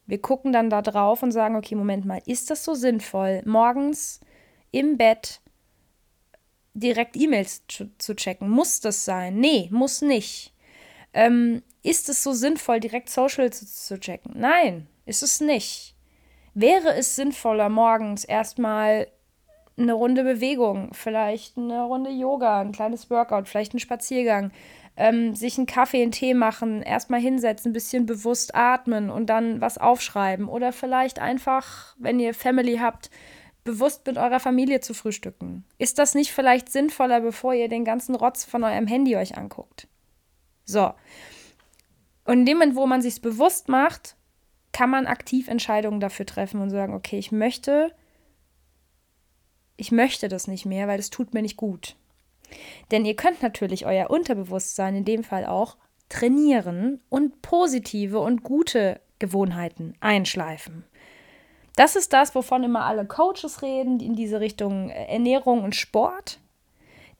Wir 0.06 0.20
gucken 0.20 0.52
dann 0.52 0.68
da 0.68 0.82
drauf 0.82 1.22
und 1.22 1.30
sagen, 1.30 1.54
okay, 1.54 1.76
Moment 1.76 2.04
mal, 2.04 2.20
ist 2.26 2.50
das 2.50 2.64
so 2.64 2.74
sinnvoll, 2.74 3.40
morgens 3.46 4.20
im 4.72 4.98
Bett 4.98 5.40
direkt 6.74 7.16
E-Mails 7.16 7.62
zu, 7.68 7.88
zu, 7.98 8.16
checken? 8.16 8.50
Muss 8.50 8.80
das 8.80 9.04
sein? 9.04 9.38
Nee, 9.38 9.68
muss 9.70 10.02
nicht. 10.02 10.52
Ähm, 11.14 11.62
ist 11.84 12.08
es 12.08 12.24
so 12.24 12.32
sinnvoll, 12.32 12.80
direkt 12.80 13.10
Social 13.10 13.52
zu, 13.52 13.64
zu 13.64 14.00
checken? 14.00 14.32
Nein, 14.34 14.88
ist 15.04 15.22
es 15.22 15.40
nicht. 15.40 15.94
Wäre 16.54 16.94
es 16.94 17.16
sinnvoller, 17.16 17.68
morgens 17.68 18.24
erstmal 18.24 19.08
eine 19.78 19.94
Runde 19.94 20.22
Bewegung, 20.22 20.90
vielleicht 20.92 21.56
eine 21.56 21.82
Runde 21.82 22.10
Yoga, 22.10 22.60
ein 22.60 22.72
kleines 22.72 23.08
Workout, 23.10 23.48
vielleicht 23.48 23.72
einen 23.72 23.80
Spaziergang, 23.80 24.52
ähm, 24.96 25.34
sich 25.34 25.56
einen 25.56 25.66
Kaffee, 25.66 26.02
einen 26.02 26.12
Tee 26.12 26.34
machen, 26.34 26.82
erstmal 26.82 27.20
hinsetzen, 27.20 27.70
ein 27.70 27.72
bisschen 27.72 28.04
bewusst 28.04 28.54
atmen 28.54 29.10
und 29.10 29.26
dann 29.26 29.60
was 29.60 29.78
aufschreiben. 29.78 30.48
Oder 30.48 30.72
vielleicht 30.72 31.18
einfach, 31.18 31.96
wenn 31.98 32.20
ihr 32.20 32.34
Family 32.34 32.76
habt, 32.76 33.10
bewusst 33.64 34.06
mit 34.06 34.18
eurer 34.18 34.40
Familie 34.40 34.80
zu 34.80 34.92
frühstücken. 34.92 35.64
Ist 35.78 35.98
das 35.98 36.14
nicht 36.14 36.32
vielleicht 36.32 36.70
sinnvoller, 36.70 37.20
bevor 37.20 37.54
ihr 37.54 37.68
den 37.68 37.84
ganzen 37.84 38.14
Rotz 38.14 38.44
von 38.44 38.64
eurem 38.64 38.86
Handy 38.86 39.16
euch 39.16 39.38
anguckt? 39.38 39.88
So. 40.64 40.92
Und 42.24 42.40
in 42.40 42.46
dem 42.46 42.58
Moment, 42.58 42.76
wo 42.76 42.86
man 42.86 43.02
sich 43.02 43.22
bewusst 43.22 43.68
macht, 43.68 44.16
kann 44.72 44.90
man 44.90 45.06
aktiv 45.06 45.48
Entscheidungen 45.48 46.00
dafür 46.00 46.26
treffen 46.26 46.60
und 46.60 46.70
sagen, 46.70 46.94
okay, 46.94 47.18
ich 47.18 47.32
möchte, 47.32 47.94
ich 49.76 49.92
möchte 49.92 50.28
das 50.28 50.46
nicht 50.46 50.66
mehr, 50.66 50.88
weil 50.88 50.98
es 50.98 51.10
tut 51.10 51.34
mir 51.34 51.42
nicht 51.42 51.56
gut. 51.56 51.96
Denn 52.90 53.04
ihr 53.04 53.16
könnt 53.16 53.42
natürlich 53.42 53.86
euer 53.86 54.10
Unterbewusstsein 54.10 54.96
in 54.96 55.04
dem 55.04 55.24
Fall 55.24 55.46
auch 55.46 55.76
trainieren 56.08 57.00
und 57.08 57.40
positive 57.42 58.20
und 58.20 58.42
gute 58.42 59.00
Gewohnheiten 59.18 59.94
einschleifen. 60.00 60.84
Das 61.76 61.96
ist 61.96 62.12
das, 62.12 62.34
wovon 62.34 62.64
immer 62.64 62.84
alle 62.84 63.06
Coaches 63.06 63.62
reden, 63.62 63.98
die 63.98 64.06
in 64.06 64.14
diese 64.14 64.40
Richtung 64.40 64.90
äh, 64.90 65.06
Ernährung 65.06 65.64
und 65.64 65.74
Sport. 65.74 66.38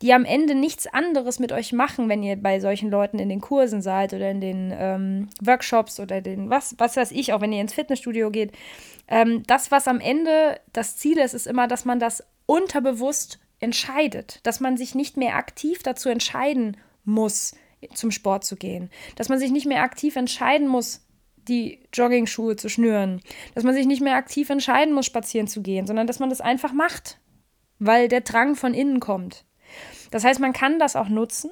Die 0.02 0.12
am 0.12 0.24
Ende 0.24 0.56
nichts 0.56 0.88
anderes 0.88 1.38
mit 1.38 1.52
euch 1.52 1.72
machen, 1.72 2.08
wenn 2.08 2.24
ihr 2.24 2.36
bei 2.36 2.58
solchen 2.58 2.90
Leuten 2.90 3.20
in 3.20 3.28
den 3.28 3.40
Kursen 3.40 3.80
seid 3.80 4.12
oder 4.12 4.30
in 4.30 4.40
den 4.40 4.74
ähm, 4.76 5.28
Workshops 5.40 6.00
oder 6.00 6.20
den, 6.20 6.50
was, 6.50 6.74
was 6.78 6.96
weiß 6.96 7.12
ich, 7.12 7.32
auch 7.32 7.40
wenn 7.40 7.52
ihr 7.52 7.60
ins 7.60 7.72
Fitnessstudio 7.72 8.30
geht. 8.30 8.50
Ähm, 9.06 9.44
das, 9.46 9.70
was 9.70 9.86
am 9.86 10.00
Ende 10.00 10.60
das 10.72 10.96
Ziel 10.96 11.18
ist, 11.18 11.34
ist 11.34 11.46
immer, 11.46 11.68
dass 11.68 11.84
man 11.84 12.00
das 12.00 12.24
unterbewusst 12.46 13.38
entscheidet, 13.60 14.40
dass 14.42 14.58
man 14.58 14.76
sich 14.76 14.96
nicht 14.96 15.16
mehr 15.16 15.36
aktiv 15.36 15.84
dazu 15.84 16.08
entscheiden 16.08 16.76
muss, 17.04 17.54
zum 17.94 18.10
Sport 18.10 18.44
zu 18.44 18.56
gehen, 18.56 18.90
dass 19.14 19.28
man 19.28 19.38
sich 19.38 19.52
nicht 19.52 19.66
mehr 19.66 19.82
aktiv 19.82 20.16
entscheiden 20.16 20.66
muss, 20.66 21.06
die 21.48 21.80
Jogging-Schuhe 21.92 22.56
zu 22.56 22.68
schnüren, 22.68 23.20
dass 23.54 23.64
man 23.64 23.74
sich 23.74 23.86
nicht 23.86 24.02
mehr 24.02 24.16
aktiv 24.16 24.50
entscheiden 24.50 24.94
muss, 24.94 25.06
spazieren 25.06 25.46
zu 25.46 25.62
gehen, 25.62 25.86
sondern 25.86 26.06
dass 26.06 26.18
man 26.18 26.28
das 26.28 26.40
einfach 26.40 26.72
macht, 26.72 27.18
weil 27.78 28.08
der 28.08 28.20
Drang 28.20 28.54
von 28.54 28.74
innen 28.74 29.00
kommt. 29.00 29.44
Das 30.12 30.25
heißt, 30.25 30.40
man 30.40 30.53
kann 30.53 30.79
das 30.79 30.94
auch 30.94 31.09
nutzen. 31.09 31.51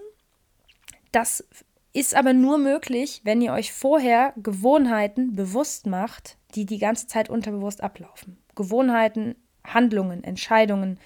Das 1.12 1.44
ist 1.92 2.14
aber 2.14 2.34
nur 2.34 2.58
möglich, 2.58 3.22
wenn 3.24 3.40
ihr 3.40 3.52
euch 3.52 3.72
vorher 3.72 4.32
Gewohnheiten 4.36 5.34
bewusst 5.34 5.86
macht, 5.86 6.36
die 6.54 6.66
die 6.66 6.78
ganze 6.78 7.06
Zeit 7.06 7.30
unterbewusst 7.30 7.82
ablaufen. 7.82 8.38
Gewohnheiten, 8.54 9.34
Handlungen, 9.64 10.22
Entscheidungen, 10.22 11.00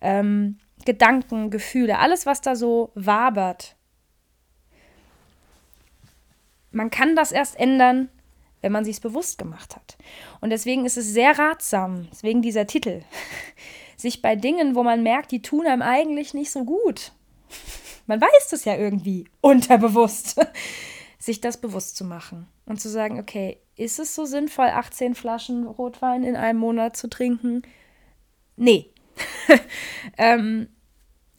ähm, 0.00 0.58
Gedanken, 0.84 1.50
Gefühle, 1.50 1.98
alles, 1.98 2.26
was 2.26 2.40
da 2.40 2.56
so 2.56 2.90
wabert. 2.94 3.76
Man 6.72 6.90
kann 6.90 7.14
das 7.14 7.30
erst 7.30 7.58
ändern, 7.58 8.08
wenn 8.60 8.72
man 8.72 8.84
sich 8.84 8.96
es 8.96 9.00
bewusst 9.00 9.38
gemacht 9.38 9.76
hat. 9.76 9.96
Und 10.40 10.50
deswegen 10.50 10.84
ist 10.84 10.96
es 10.96 11.06
sehr 11.06 11.38
ratsam, 11.38 12.08
deswegen 12.10 12.42
dieser 12.42 12.66
Titel, 12.66 13.02
sich 13.98 14.22
bei 14.22 14.36
Dingen, 14.36 14.74
wo 14.74 14.82
man 14.82 15.02
merkt, 15.02 15.32
die 15.32 15.42
tun 15.42 15.66
einem 15.66 15.82
eigentlich 15.82 16.32
nicht 16.32 16.50
so 16.50 16.64
gut. 16.64 17.12
Man 18.06 18.20
weiß 18.20 18.48
das 18.50 18.64
ja 18.64 18.76
irgendwie 18.76 19.26
unterbewusst, 19.40 20.40
sich 21.18 21.40
das 21.40 21.60
bewusst 21.60 21.96
zu 21.96 22.04
machen 22.04 22.46
und 22.64 22.80
zu 22.80 22.88
sagen, 22.88 23.18
okay, 23.18 23.58
ist 23.76 23.98
es 23.98 24.14
so 24.14 24.24
sinnvoll, 24.24 24.68
18 24.68 25.14
Flaschen 25.14 25.66
Rotwein 25.66 26.24
in 26.24 26.36
einem 26.36 26.58
Monat 26.58 26.96
zu 26.96 27.08
trinken? 27.08 27.62
Nee. 28.56 28.90
ähm, 30.18 30.68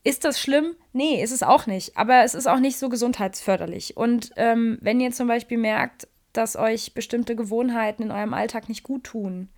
ist 0.03 0.25
das 0.25 0.39
schlimm? 0.39 0.75
Nee, 0.93 1.21
ist 1.23 1.31
es 1.31 1.43
auch 1.43 1.65
nicht. 1.65 1.97
Aber 1.97 2.23
es 2.23 2.35
ist 2.35 2.47
auch 2.47 2.59
nicht 2.59 2.77
so 2.77 2.89
gesundheitsförderlich. 2.89 3.97
Und 3.97 4.31
ähm, 4.35 4.77
wenn 4.81 4.99
ihr 4.99 5.11
zum 5.11 5.27
Beispiel 5.27 5.57
merkt, 5.57 6.07
dass 6.33 6.55
euch 6.55 6.93
bestimmte 6.93 7.35
Gewohnheiten 7.35 8.03
in 8.03 8.11
eurem 8.11 8.33
Alltag 8.33 8.69
nicht 8.69 8.83
gut 8.83 9.05
tun, 9.05 9.49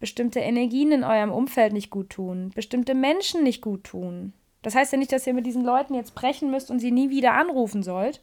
bestimmte 0.00 0.40
Energien 0.40 0.92
in 0.92 1.04
eurem 1.04 1.32
Umfeld 1.32 1.72
nicht 1.72 1.90
gut 1.90 2.10
tun, 2.10 2.50
bestimmte 2.54 2.94
Menschen 2.94 3.42
nicht 3.42 3.62
gut 3.62 3.84
tun. 3.84 4.32
Das 4.62 4.74
heißt 4.74 4.92
ja 4.92 4.98
nicht, 4.98 5.12
dass 5.12 5.26
ihr 5.26 5.34
mit 5.34 5.46
diesen 5.46 5.64
Leuten 5.64 5.94
jetzt 5.94 6.14
brechen 6.14 6.50
müsst 6.50 6.70
und 6.70 6.80
sie 6.80 6.90
nie 6.90 7.10
wieder 7.10 7.34
anrufen 7.34 7.82
sollt. 7.82 8.20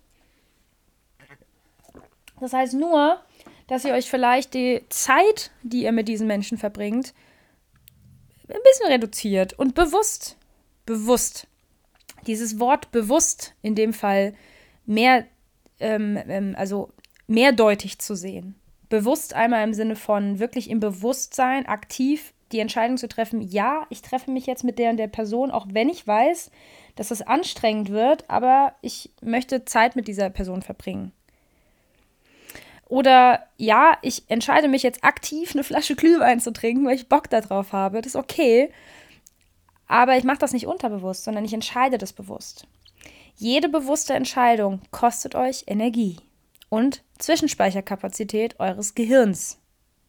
Das 2.40 2.54
heißt 2.54 2.74
nur, 2.74 3.22
dass 3.68 3.86
ihr 3.86 3.94
euch 3.94 4.10
vielleicht 4.10 4.54
die 4.54 4.84
Zeit, 4.90 5.52
die 5.64 5.84
ihr 5.84 5.92
mit 5.92 6.08
diesen 6.08 6.28
Menschen 6.28 6.58
verbringt, 6.58 7.14
ein 8.50 8.60
bisschen 8.64 8.88
reduziert 8.88 9.54
und 9.54 9.74
bewusst, 9.74 10.38
bewusst. 10.86 11.48
Dieses 12.28 12.60
Wort 12.60 12.92
bewusst 12.92 13.54
in 13.62 13.76
dem 13.76 13.94
Fall 13.94 14.34
mehr, 14.86 15.26
ähm, 15.80 16.18
ähm, 16.28 16.56
also 16.58 16.90
mehrdeutig 17.28 18.00
zu 18.00 18.16
sehen. 18.16 18.56
Bewusst 18.94 19.34
einmal 19.34 19.64
im 19.64 19.74
Sinne 19.74 19.96
von 19.96 20.38
wirklich 20.38 20.70
im 20.70 20.80
Bewusstsein 20.80 21.66
aktiv 21.66 22.32
die 22.52 22.60
Entscheidung 22.60 22.98
zu 22.98 23.08
treffen, 23.08 23.42
ja, 23.42 23.88
ich 23.90 24.04
treffe 24.04 24.30
mich 24.30 24.46
jetzt 24.46 24.64
mit 24.64 24.78
der 24.78 24.92
und 24.92 24.98
der 24.98 25.08
Person, 25.08 25.50
auch 25.50 25.66
wenn 25.72 25.90
ich 25.90 26.06
weiß, 26.06 26.52
dass 26.96 27.10
es 27.10 27.24
anstrengend 27.24 27.90
wird, 27.90 28.30
aber 28.30 28.76
ich 28.82 29.10
möchte 29.20 29.66
Zeit 29.66 29.96
mit 29.96 30.08
dieser 30.08 30.30
Person 30.30 30.62
verbringen. 30.62 31.12
Oder 32.86 33.48
ja, 33.58 33.98
ich 34.04 34.30
entscheide 34.30 34.68
mich 34.68 34.84
jetzt 34.84 35.04
aktiv, 35.04 35.56
eine 35.56 35.64
Flasche 35.64 35.96
Glühwein 35.96 36.40
zu 36.40 36.54
trinken, 36.54 36.86
weil 36.86 36.94
ich 36.94 37.10
Bock 37.10 37.32
darauf 37.32 37.74
habe. 37.74 38.00
Das 38.00 38.14
ist 38.14 38.16
okay. 38.16 38.72
Aber 39.88 40.18
ich 40.18 40.24
mache 40.24 40.38
das 40.38 40.54
nicht 40.54 40.68
unterbewusst, 40.68 41.24
sondern 41.24 41.46
ich 41.46 41.54
entscheide 41.56 41.98
das 41.98 42.14
bewusst. 42.14 42.68
Jede 43.38 43.70
bewusste 43.70 44.14
Entscheidung 44.14 44.82
kostet 44.92 45.34
euch 45.34 45.64
Energie 45.66 46.18
und 46.74 47.04
Zwischenspeicherkapazität 47.20 48.60
eures 48.60 48.96
Gehirns. 48.96 49.60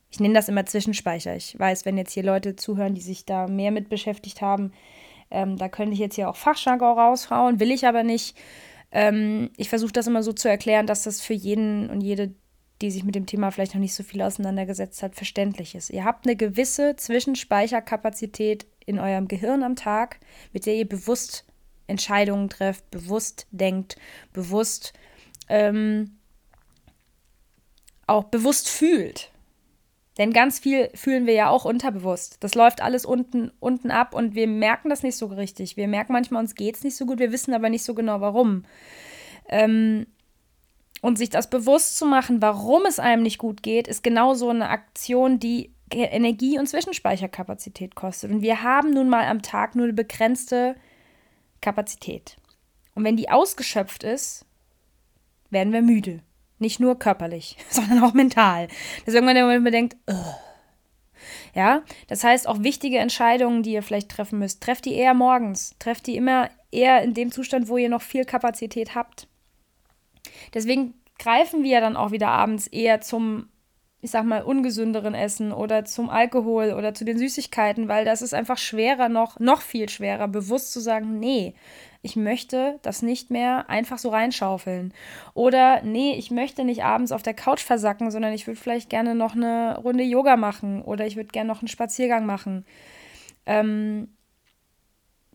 Ich 0.09 0.18
nenne 0.18 0.33
das 0.33 0.48
immer 0.48 0.64
Zwischenspeicher. 0.64 1.37
Ich 1.37 1.59
weiß, 1.59 1.85
wenn 1.85 1.98
jetzt 1.98 2.14
hier 2.14 2.22
Leute 2.22 2.57
zuhören, 2.57 2.94
die 2.94 3.03
sich 3.03 3.27
da 3.27 3.48
mehr 3.48 3.70
mit 3.70 3.90
beschäftigt 3.90 4.40
haben, 4.40 4.72
ähm, 5.31 5.59
da 5.59 5.68
könnte 5.68 5.92
ich 5.92 5.98
jetzt 5.98 6.14
hier 6.14 6.31
auch 6.31 6.37
Fachjargon 6.37 6.98
raushauen, 6.98 7.61
will 7.61 7.70
ich 7.70 7.87
aber 7.87 8.03
nicht. 8.03 8.35
Ähm, 8.92 9.50
ich 9.59 9.68
versuche 9.68 9.92
das 9.92 10.07
immer 10.07 10.22
so 10.22 10.33
zu 10.33 10.48
erklären, 10.48 10.87
dass 10.87 11.03
das 11.03 11.20
für 11.20 11.35
jeden 11.35 11.90
und 11.90 12.00
jede, 12.00 12.33
die 12.81 12.90
sich 12.90 13.05
mit 13.05 13.14
dem 13.14 13.27
Thema 13.27 13.50
vielleicht 13.50 13.74
noch 13.74 13.81
nicht 13.83 13.94
so 13.94 14.03
viel 14.03 14.22
auseinandergesetzt 14.22 15.03
hat, 15.03 15.16
verständlich 15.16 15.74
ist. 15.74 15.90
Ihr 15.90 16.07
habt 16.07 16.27
eine 16.27 16.35
gewisse 16.35 16.96
Zwischenspeicherkapazität 16.96 18.64
in 18.87 18.98
eurem 18.98 19.29
Gehirn 19.29 19.62
am 19.64 19.77
Tag, 19.77 20.18
mit 20.55 20.64
der 20.64 20.77
ihr 20.77 20.88
bewusst 20.88 21.44
Entscheidungen 21.88 22.48
trefft, 22.48 22.90
bewusst 22.90 23.48
denkt, 23.50 23.96
bewusst 24.33 24.94
ähm, 25.50 26.20
auch 28.06 28.24
bewusst 28.24 28.68
fühlt. 28.68 29.30
Denn 30.18 30.32
ganz 30.32 30.60
viel 30.60 30.90
fühlen 30.94 31.26
wir 31.26 31.34
ja 31.34 31.48
auch 31.48 31.64
unterbewusst. 31.64 32.36
Das 32.40 32.54
läuft 32.54 32.82
alles 32.82 33.04
unten, 33.04 33.50
unten 33.58 33.90
ab 33.90 34.14
und 34.14 34.34
wir 34.34 34.46
merken 34.46 34.88
das 34.88 35.02
nicht 35.02 35.16
so 35.16 35.26
richtig. 35.26 35.76
Wir 35.76 35.88
merken 35.88 36.12
manchmal, 36.12 36.40
uns 36.40 36.54
geht 36.54 36.76
es 36.76 36.84
nicht 36.84 36.96
so 36.96 37.04
gut, 37.04 37.18
wir 37.18 37.32
wissen 37.32 37.52
aber 37.52 37.68
nicht 37.68 37.82
so 37.82 37.94
genau 37.94 38.20
warum. 38.20 38.64
Ähm, 39.48 40.06
und 41.00 41.18
sich 41.18 41.30
das 41.30 41.50
bewusst 41.50 41.98
zu 41.98 42.06
machen, 42.06 42.40
warum 42.40 42.86
es 42.86 42.98
einem 42.98 43.22
nicht 43.22 43.38
gut 43.38 43.62
geht, 43.62 43.88
ist 43.88 44.02
genau 44.02 44.34
so 44.34 44.48
eine 44.48 44.68
Aktion, 44.68 45.38
die 45.40 45.74
Energie- 45.90 46.58
und 46.58 46.66
Zwischenspeicherkapazität 46.66 47.94
kostet. 47.94 48.30
Und 48.30 48.40
wir 48.40 48.62
haben 48.62 48.90
nun 48.90 49.08
mal 49.08 49.24
am 49.24 49.42
Tag 49.42 49.74
nur 49.74 49.84
eine 49.84 49.92
begrenzte 49.92 50.76
Kapazität. 51.60 52.36
Und 52.94 53.04
wenn 53.04 53.16
die 53.16 53.30
ausgeschöpft 53.30 54.04
ist, 54.04 54.46
werden 55.50 55.72
wir 55.72 55.82
müde. 55.82 56.20
Nicht 56.58 56.80
nur 56.80 56.98
körperlich, 56.98 57.56
sondern 57.70 58.02
auch 58.02 58.14
mental. 58.14 58.68
Dass 59.04 59.14
irgendwann 59.14 59.36
der 59.36 59.44
Moment 59.44 59.64
man 59.64 59.72
denkt, 59.72 59.96
Ugh. 60.08 60.34
ja, 61.54 61.82
das 62.08 62.24
heißt 62.24 62.48
auch 62.48 62.62
wichtige 62.62 62.98
Entscheidungen, 62.98 63.62
die 63.62 63.72
ihr 63.72 63.82
vielleicht 63.82 64.10
treffen 64.10 64.38
müsst, 64.38 64.62
trefft 64.62 64.84
die 64.84 64.94
eher 64.94 65.14
morgens, 65.14 65.74
trefft 65.78 66.06
die 66.06 66.16
immer 66.16 66.50
eher 66.70 67.02
in 67.02 67.14
dem 67.14 67.32
Zustand, 67.32 67.68
wo 67.68 67.76
ihr 67.76 67.88
noch 67.88 68.02
viel 68.02 68.24
Kapazität 68.24 68.94
habt. 68.94 69.28
Deswegen 70.52 70.94
greifen 71.18 71.62
wir 71.62 71.80
dann 71.80 71.96
auch 71.96 72.10
wieder 72.10 72.28
abends 72.28 72.66
eher 72.66 73.00
zum, 73.00 73.48
ich 74.00 74.10
sag 74.10 74.24
mal, 74.24 74.42
ungesünderen 74.42 75.14
Essen 75.14 75.52
oder 75.52 75.84
zum 75.84 76.10
Alkohol 76.10 76.74
oder 76.76 76.94
zu 76.94 77.04
den 77.04 77.18
Süßigkeiten, 77.18 77.88
weil 77.88 78.04
das 78.04 78.22
ist 78.22 78.34
einfach 78.34 78.58
schwerer 78.58 79.08
noch, 79.08 79.38
noch 79.38 79.60
viel 79.60 79.88
schwerer, 79.88 80.28
bewusst 80.28 80.72
zu 80.72 80.80
sagen, 80.80 81.18
nee, 81.18 81.54
ich 82.04 82.16
möchte 82.16 82.78
das 82.82 83.00
nicht 83.00 83.30
mehr 83.30 83.70
einfach 83.70 83.96
so 83.96 84.10
reinschaufeln. 84.10 84.92
Oder 85.32 85.80
nee, 85.82 86.12
ich 86.12 86.30
möchte 86.30 86.62
nicht 86.62 86.84
abends 86.84 87.12
auf 87.12 87.22
der 87.22 87.32
Couch 87.32 87.62
versacken, 87.62 88.10
sondern 88.10 88.34
ich 88.34 88.46
würde 88.46 88.60
vielleicht 88.60 88.90
gerne 88.90 89.14
noch 89.14 89.34
eine 89.34 89.78
Runde 89.78 90.04
Yoga 90.04 90.36
machen 90.36 90.82
oder 90.82 91.06
ich 91.06 91.16
würde 91.16 91.30
gerne 91.30 91.48
noch 91.48 91.62
einen 91.62 91.68
Spaziergang 91.68 92.26
machen. 92.26 92.66
Ähm, 93.46 94.08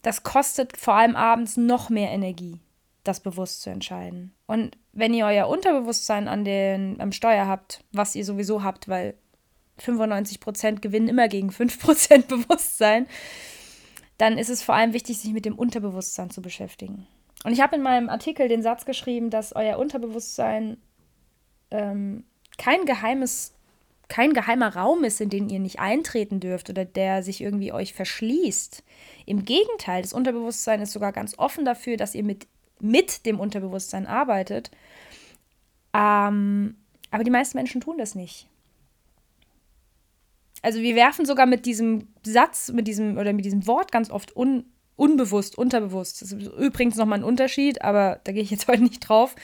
das 0.03 0.21
kostet 0.21 0.77
vor 0.77 0.93
allem 0.93 1.15
abends 1.15 1.57
noch 1.57 1.89
mehr 1.89 2.11
Energie, 2.11 2.59
das 3.03 3.19
bewusst 3.19 3.63
zu 3.63 3.71
entscheiden. 3.71 4.31
Und 4.45 4.77
wenn 4.93 5.15
ihr 5.15 5.25
euer 5.25 5.47
Unterbewusstsein 5.47 6.27
an 6.27 6.45
den, 6.45 7.01
am 7.01 7.11
Steuer 7.11 7.47
habt, 7.47 7.83
was 7.91 8.15
ihr 8.15 8.25
sowieso 8.25 8.63
habt, 8.63 8.87
weil 8.87 9.15
95% 9.81 10.81
gewinnen 10.81 11.07
immer 11.07 11.29
gegen 11.29 11.49
5% 11.49 12.27
Bewusstsein, 12.27 13.07
dann 14.19 14.37
ist 14.37 14.49
es 14.49 14.61
vor 14.61 14.75
allem 14.75 14.93
wichtig, 14.93 15.17
sich 15.17 15.31
mit 15.31 15.45
dem 15.45 15.57
Unterbewusstsein 15.57 16.29
zu 16.29 16.41
beschäftigen. 16.41 17.07
Und 17.45 17.53
ich 17.53 17.61
habe 17.61 17.77
in 17.77 17.81
meinem 17.81 18.09
Artikel 18.09 18.49
den 18.49 18.61
Satz 18.61 18.85
geschrieben, 18.85 19.29
dass 19.29 19.55
euer 19.55 19.79
Unterbewusstsein 19.79 20.77
ähm, 21.71 22.25
kein 22.57 22.85
geheimes, 22.85 23.53
kein 24.09 24.33
geheimer 24.33 24.75
Raum 24.75 25.05
ist, 25.05 25.21
in 25.21 25.29
den 25.29 25.49
ihr 25.49 25.59
nicht 25.59 25.79
eintreten 25.79 26.41
dürft 26.41 26.69
oder 26.69 26.83
der 26.83 27.23
sich 27.23 27.39
irgendwie 27.39 27.71
euch 27.71 27.93
verschließt. 27.93 28.83
Im 29.25 29.45
Gegenteil, 29.45 30.01
das 30.01 30.11
Unterbewusstsein 30.11 30.81
ist 30.81 30.91
sogar 30.91 31.13
ganz 31.13 31.39
offen 31.39 31.63
dafür, 31.63 31.95
dass 31.95 32.13
ihr 32.13 32.23
mit, 32.23 32.45
mit 32.81 33.25
dem 33.25 33.39
Unterbewusstsein 33.39 34.05
arbeitet. 34.05 34.69
Ähm, 35.93 36.75
aber 37.09 37.23
die 37.23 37.31
meisten 37.31 37.57
Menschen 37.57 37.79
tun 37.79 37.97
das 37.97 38.15
nicht 38.15 38.48
also 40.61 40.79
wir 40.81 40.95
werfen 40.95 41.25
sogar 41.25 41.45
mit 41.45 41.65
diesem 41.65 42.07
Satz, 42.23 42.71
mit 42.71 42.87
diesem 42.87 43.17
oder 43.17 43.33
mit 43.33 43.45
diesem 43.45 43.65
Wort 43.67 43.91
ganz 43.91 44.09
oft 44.11 44.35
un, 44.35 44.65
unbewusst, 44.95 45.57
unterbewusst. 45.57 46.21
Das 46.21 46.31
ist 46.31 46.47
übrigens 46.57 46.97
nochmal 46.97 47.19
ein 47.19 47.23
Unterschied, 47.23 47.81
aber 47.81 48.19
da 48.23 48.31
gehe 48.31 48.43
ich 48.43 48.51
jetzt 48.51 48.67
heute 48.67 48.83
nicht 48.83 49.07
drauf 49.07 49.35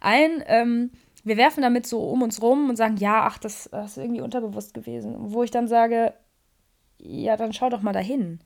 ein. 0.00 0.42
Ähm, 0.46 0.90
wir 1.22 1.36
werfen 1.36 1.62
damit 1.62 1.86
so 1.86 2.00
um 2.02 2.22
uns 2.22 2.42
rum 2.42 2.68
und 2.68 2.76
sagen, 2.76 2.96
ja, 2.98 3.24
ach, 3.24 3.38
das, 3.38 3.68
das 3.72 3.92
ist 3.92 3.96
irgendwie 3.96 4.20
unterbewusst 4.20 4.74
gewesen. 4.74 5.14
Wo 5.18 5.42
ich 5.42 5.50
dann 5.50 5.68
sage, 5.68 6.12
ja, 6.98 7.36
dann 7.36 7.52
schau 7.52 7.70
doch 7.70 7.80
mal 7.80 7.92
dahin. 7.92 8.40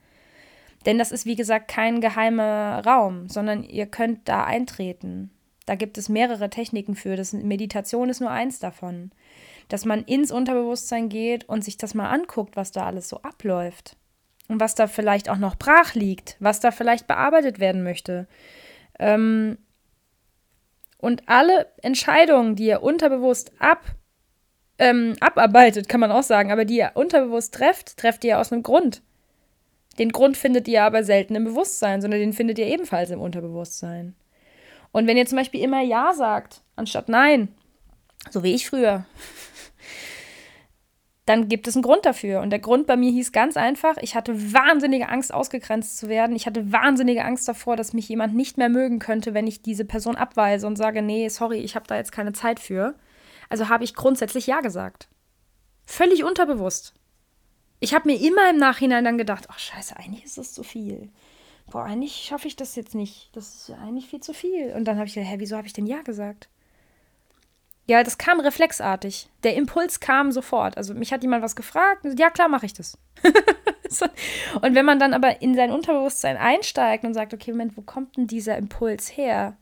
Denn 0.86 0.96
das 0.98 1.10
ist, 1.10 1.26
wie 1.26 1.34
gesagt, 1.34 1.68
kein 1.68 2.00
geheimer 2.00 2.82
Raum, 2.86 3.28
sondern 3.28 3.64
ihr 3.64 3.86
könnt 3.86 4.28
da 4.28 4.44
eintreten. 4.44 5.30
Da 5.66 5.74
gibt 5.74 5.98
es 5.98 6.08
mehrere 6.08 6.50
Techniken 6.50 6.94
für. 6.94 7.16
Das 7.16 7.32
Meditation 7.32 8.08
ist 8.08 8.20
nur 8.20 8.30
eins 8.30 8.60
davon. 8.60 9.10
Dass 9.68 9.84
man 9.84 10.04
ins 10.04 10.30
Unterbewusstsein 10.30 11.08
geht 11.08 11.48
und 11.48 11.62
sich 11.62 11.76
das 11.76 11.94
mal 11.94 12.08
anguckt, 12.08 12.56
was 12.56 12.72
da 12.72 12.86
alles 12.86 13.08
so 13.08 13.18
abläuft. 13.22 13.96
Und 14.48 14.60
was 14.60 14.74
da 14.74 14.86
vielleicht 14.86 15.28
auch 15.28 15.36
noch 15.36 15.56
brach 15.56 15.94
liegt, 15.94 16.36
was 16.40 16.60
da 16.60 16.70
vielleicht 16.70 17.06
bearbeitet 17.06 17.58
werden 17.58 17.82
möchte. 17.82 18.26
Ähm, 18.98 19.58
und 20.96 21.28
alle 21.28 21.66
Entscheidungen, 21.82 22.56
die 22.56 22.66
ihr 22.66 22.82
unterbewusst 22.82 23.52
ab, 23.58 23.84
ähm, 24.78 25.16
abarbeitet, 25.20 25.88
kann 25.88 26.00
man 26.00 26.12
auch 26.12 26.22
sagen, 26.22 26.50
aber 26.50 26.64
die 26.64 26.78
ihr 26.78 26.92
unterbewusst 26.94 27.54
trefft, 27.54 27.96
trefft 27.96 28.24
ihr 28.24 28.38
aus 28.38 28.52
einem 28.52 28.62
Grund. 28.62 29.02
Den 29.98 30.12
Grund 30.12 30.36
findet 30.36 30.68
ihr 30.68 30.84
aber 30.84 31.02
selten 31.02 31.34
im 31.34 31.44
Bewusstsein, 31.44 32.00
sondern 32.00 32.20
den 32.20 32.32
findet 32.32 32.58
ihr 32.58 32.66
ebenfalls 32.66 33.10
im 33.10 33.20
Unterbewusstsein. 33.20 34.14
Und 34.92 35.06
wenn 35.06 35.16
ihr 35.16 35.26
zum 35.26 35.38
Beispiel 35.38 35.62
immer 35.62 35.82
Ja 35.82 36.14
sagt, 36.14 36.62
anstatt 36.76 37.08
Nein, 37.08 37.48
so 38.30 38.42
wie 38.42 38.54
ich 38.54 38.68
früher, 38.68 39.04
dann 41.28 41.48
gibt 41.48 41.68
es 41.68 41.76
einen 41.76 41.82
Grund 41.82 42.06
dafür. 42.06 42.40
Und 42.40 42.50
der 42.50 42.58
Grund 42.58 42.86
bei 42.86 42.96
mir 42.96 43.10
hieß 43.10 43.32
ganz 43.32 43.56
einfach, 43.56 43.96
ich 43.98 44.14
hatte 44.14 44.52
wahnsinnige 44.52 45.08
Angst, 45.08 45.32
ausgegrenzt 45.32 45.98
zu 45.98 46.08
werden. 46.08 46.34
Ich 46.36 46.46
hatte 46.46 46.72
wahnsinnige 46.72 47.24
Angst 47.24 47.46
davor, 47.48 47.76
dass 47.76 47.92
mich 47.92 48.08
jemand 48.08 48.34
nicht 48.34 48.58
mehr 48.58 48.68
mögen 48.68 48.98
könnte, 48.98 49.34
wenn 49.34 49.46
ich 49.46 49.62
diese 49.62 49.84
Person 49.84 50.16
abweise 50.16 50.66
und 50.66 50.76
sage, 50.76 51.02
nee, 51.02 51.28
sorry, 51.28 51.58
ich 51.58 51.74
habe 51.74 51.86
da 51.86 51.96
jetzt 51.96 52.12
keine 52.12 52.32
Zeit 52.32 52.60
für. 52.60 52.94
Also 53.48 53.68
habe 53.68 53.84
ich 53.84 53.94
grundsätzlich 53.94 54.46
Ja 54.46 54.60
gesagt. 54.60 55.08
Völlig 55.86 56.24
unterbewusst 56.24 56.94
ich 57.80 57.94
habe 57.94 58.08
mir 58.08 58.20
immer 58.20 58.50
im 58.50 58.56
Nachhinein 58.56 59.04
dann 59.04 59.18
gedacht, 59.18 59.46
ach 59.48 59.58
scheiße, 59.58 59.96
eigentlich 59.96 60.24
ist 60.24 60.38
das 60.38 60.52
zu 60.52 60.62
viel. 60.62 61.10
Boah, 61.70 61.84
eigentlich 61.84 62.14
schaffe 62.14 62.48
ich 62.48 62.56
das 62.56 62.74
jetzt 62.76 62.94
nicht. 62.94 63.30
Das 63.36 63.68
ist 63.68 63.70
eigentlich 63.70 64.08
viel 64.08 64.20
zu 64.20 64.32
viel. 64.32 64.72
Und 64.72 64.84
dann 64.84 64.96
habe 64.96 65.06
ich 65.06 65.14
gedacht, 65.14 65.30
hä, 65.30 65.36
wieso 65.38 65.56
habe 65.56 65.66
ich 65.66 65.72
denn 65.74 65.86
Ja 65.86 66.02
gesagt? 66.02 66.48
Ja, 67.88 68.02
das 68.02 68.18
kam 68.18 68.38
reflexartig. 68.40 69.30
Der 69.44 69.54
Impuls 69.56 69.98
kam 69.98 70.30
sofort. 70.30 70.76
Also 70.76 70.92
mich 70.92 71.10
hat 71.12 71.22
jemand 71.22 71.42
was 71.42 71.56
gefragt. 71.56 72.06
Ja, 72.18 72.28
klar, 72.28 72.48
mache 72.48 72.66
ich 72.66 72.74
das. 72.74 72.98
und 74.60 74.74
wenn 74.74 74.84
man 74.84 74.98
dann 74.98 75.14
aber 75.14 75.40
in 75.40 75.54
sein 75.54 75.72
Unterbewusstsein 75.72 76.36
einsteigt 76.36 77.04
und 77.04 77.14
sagt, 77.14 77.32
okay, 77.32 77.50
Moment, 77.52 77.78
wo 77.78 77.80
kommt 77.80 78.18
denn 78.18 78.26
dieser 78.26 78.58
Impuls 78.58 79.16
her? 79.16 79.56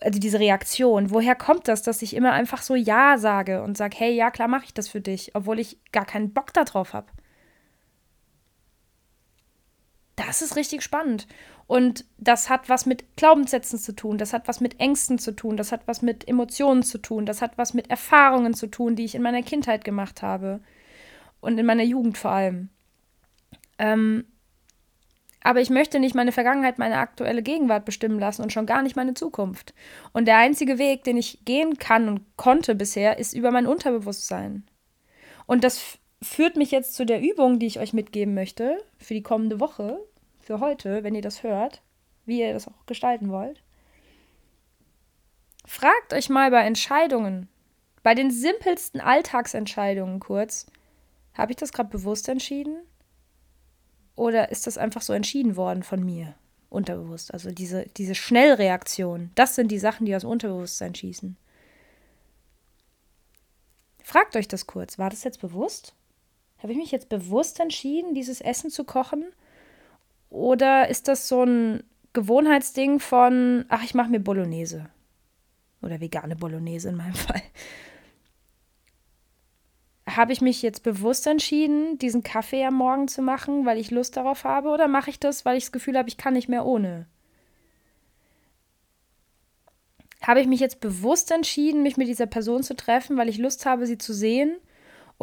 Also 0.00 0.18
diese 0.18 0.40
Reaktion, 0.40 1.10
woher 1.10 1.34
kommt 1.34 1.66
das, 1.66 1.80
dass 1.80 2.02
ich 2.02 2.14
immer 2.14 2.32
einfach 2.32 2.60
so 2.60 2.74
Ja 2.74 3.16
sage 3.16 3.62
und 3.62 3.78
sage, 3.78 3.96
hey, 3.98 4.12
ja, 4.12 4.30
klar, 4.30 4.48
mache 4.48 4.66
ich 4.66 4.74
das 4.74 4.88
für 4.88 5.00
dich, 5.00 5.34
obwohl 5.34 5.58
ich 5.58 5.78
gar 5.90 6.04
keinen 6.04 6.34
Bock 6.34 6.52
darauf 6.52 6.92
habe? 6.92 7.06
das 10.16 10.42
ist 10.42 10.56
richtig 10.56 10.82
spannend. 10.82 11.26
Und 11.66 12.04
das 12.18 12.50
hat 12.50 12.68
was 12.68 12.84
mit 12.84 13.16
Glaubenssätzen 13.16 13.78
zu 13.78 13.94
tun, 13.94 14.18
das 14.18 14.32
hat 14.32 14.48
was 14.48 14.60
mit 14.60 14.80
Ängsten 14.80 15.18
zu 15.18 15.32
tun, 15.32 15.56
das 15.56 15.72
hat 15.72 15.86
was 15.86 16.02
mit 16.02 16.28
Emotionen 16.28 16.82
zu 16.82 16.98
tun, 16.98 17.24
das 17.24 17.40
hat 17.40 17.56
was 17.56 17.72
mit 17.72 17.88
Erfahrungen 17.88 18.54
zu 18.54 18.66
tun, 18.66 18.96
die 18.96 19.04
ich 19.04 19.14
in 19.14 19.22
meiner 19.22 19.42
Kindheit 19.42 19.84
gemacht 19.84 20.22
habe 20.22 20.60
und 21.40 21.58
in 21.58 21.66
meiner 21.66 21.82
Jugend 21.82 22.18
vor 22.18 22.32
allem. 22.32 22.68
Ähm, 23.78 24.26
aber 25.42 25.60
ich 25.60 25.68
möchte 25.68 26.00
nicht 26.00 26.14
meine 26.14 26.32
Vergangenheit, 26.32 26.78
meine 26.78 26.96
aktuelle 26.96 27.42
Gegenwart 27.42 27.84
bestimmen 27.84 28.18
lassen 28.18 28.42
und 28.42 28.52
schon 28.52 28.64
gar 28.64 28.82
nicht 28.82 28.96
meine 28.96 29.12
Zukunft. 29.12 29.74
Und 30.12 30.26
der 30.26 30.38
einzige 30.38 30.78
Weg, 30.78 31.04
den 31.04 31.18
ich 31.18 31.44
gehen 31.44 31.76
kann 31.78 32.08
und 32.08 32.22
konnte 32.36 32.74
bisher, 32.74 33.18
ist 33.18 33.34
über 33.34 33.50
mein 33.50 33.66
Unterbewusstsein. 33.66 34.64
Und 35.44 35.62
das 35.62 35.98
führt 36.22 36.56
mich 36.56 36.70
jetzt 36.70 36.94
zu 36.94 37.04
der 37.04 37.20
Übung, 37.20 37.58
die 37.58 37.66
ich 37.66 37.78
euch 37.78 37.92
mitgeben 37.92 38.32
möchte 38.32 38.78
für 38.98 39.12
die 39.12 39.22
kommende 39.22 39.60
Woche, 39.60 39.98
für 40.44 40.60
heute, 40.60 41.02
wenn 41.02 41.14
ihr 41.14 41.22
das 41.22 41.42
hört, 41.42 41.82
wie 42.26 42.40
ihr 42.40 42.52
das 42.52 42.68
auch 42.68 42.86
gestalten 42.86 43.30
wollt. 43.30 43.62
Fragt 45.66 46.12
euch 46.12 46.28
mal 46.28 46.50
bei 46.50 46.62
Entscheidungen, 46.64 47.48
bei 48.02 48.14
den 48.14 48.30
simpelsten 48.30 49.00
Alltagsentscheidungen 49.00 50.20
kurz, 50.20 50.66
habe 51.32 51.52
ich 51.52 51.56
das 51.56 51.72
gerade 51.72 51.88
bewusst 51.88 52.28
entschieden? 52.28 52.76
Oder 54.14 54.50
ist 54.50 54.66
das 54.66 54.78
einfach 54.78 55.02
so 55.02 55.12
entschieden 55.12 55.56
worden 55.56 55.82
von 55.82 56.04
mir, 56.04 56.34
unterbewusst? 56.68 57.32
Also 57.32 57.50
diese, 57.50 57.86
diese 57.96 58.14
Schnellreaktion, 58.14 59.30
das 59.34 59.54
sind 59.54 59.68
die 59.68 59.78
Sachen, 59.78 60.04
die 60.06 60.14
aus 60.14 60.22
dem 60.22 60.30
Unterbewusstsein 60.30 60.94
schießen. 60.94 61.36
Fragt 64.02 64.36
euch 64.36 64.46
das 64.46 64.66
kurz, 64.66 64.98
war 64.98 65.08
das 65.08 65.24
jetzt 65.24 65.40
bewusst? 65.40 65.94
Habe 66.58 66.72
ich 66.72 66.78
mich 66.78 66.92
jetzt 66.92 67.08
bewusst 67.08 67.58
entschieden, 67.58 68.14
dieses 68.14 68.40
Essen 68.42 68.70
zu 68.70 68.84
kochen? 68.84 69.24
Oder 70.34 70.88
ist 70.88 71.06
das 71.06 71.28
so 71.28 71.44
ein 71.44 71.84
Gewohnheitsding 72.12 72.98
von, 72.98 73.66
ach, 73.68 73.84
ich 73.84 73.94
mache 73.94 74.10
mir 74.10 74.18
Bolognese? 74.18 74.90
Oder 75.80 76.00
vegane 76.00 76.34
Bolognese 76.34 76.88
in 76.88 76.96
meinem 76.96 77.14
Fall. 77.14 77.40
Habe 80.08 80.32
ich 80.32 80.40
mich 80.40 80.60
jetzt 80.60 80.82
bewusst 80.82 81.28
entschieden, 81.28 81.98
diesen 81.98 82.24
Kaffee 82.24 82.64
am 82.64 82.74
Morgen 82.74 83.06
zu 83.06 83.22
machen, 83.22 83.64
weil 83.64 83.78
ich 83.78 83.92
Lust 83.92 84.16
darauf 84.16 84.42
habe? 84.42 84.70
Oder 84.70 84.88
mache 84.88 85.10
ich 85.10 85.20
das, 85.20 85.44
weil 85.44 85.56
ich 85.56 85.66
das 85.66 85.72
Gefühl 85.72 85.96
habe, 85.96 86.08
ich 86.08 86.16
kann 86.16 86.34
nicht 86.34 86.48
mehr 86.48 86.66
ohne? 86.66 87.06
Habe 90.20 90.40
ich 90.40 90.48
mich 90.48 90.58
jetzt 90.58 90.80
bewusst 90.80 91.30
entschieden, 91.30 91.84
mich 91.84 91.96
mit 91.96 92.08
dieser 92.08 92.26
Person 92.26 92.64
zu 92.64 92.74
treffen, 92.74 93.16
weil 93.16 93.28
ich 93.28 93.38
Lust 93.38 93.66
habe, 93.66 93.86
sie 93.86 93.98
zu 93.98 94.12
sehen? 94.12 94.56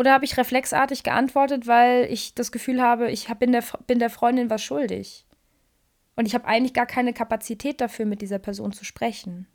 Oder 0.02 0.14
habe 0.14 0.26
ich 0.26 0.36
reflexartig 0.36 1.04
geantwortet, 1.04 1.68
weil 1.68 2.12
ich 2.12 2.34
das 2.34 2.52
Gefühl 2.52 2.82
habe, 2.82 3.12
ich 3.12 3.28
bin 3.36 3.52
der, 3.52 3.64
bin 3.86 4.00
der 4.00 4.10
Freundin 4.10 4.50
was 4.50 4.64
schuldig? 4.64 5.28
Und 6.16 6.26
ich 6.26 6.34
habe 6.34 6.48
eigentlich 6.48 6.74
gar 6.74 6.88
keine 6.88 7.14
Kapazität 7.14 7.80
dafür, 7.80 8.08
mit 8.08 8.24
dieser 8.24 8.40
Person 8.40 8.72
zu 8.72 8.84
sprechen. 8.84 9.46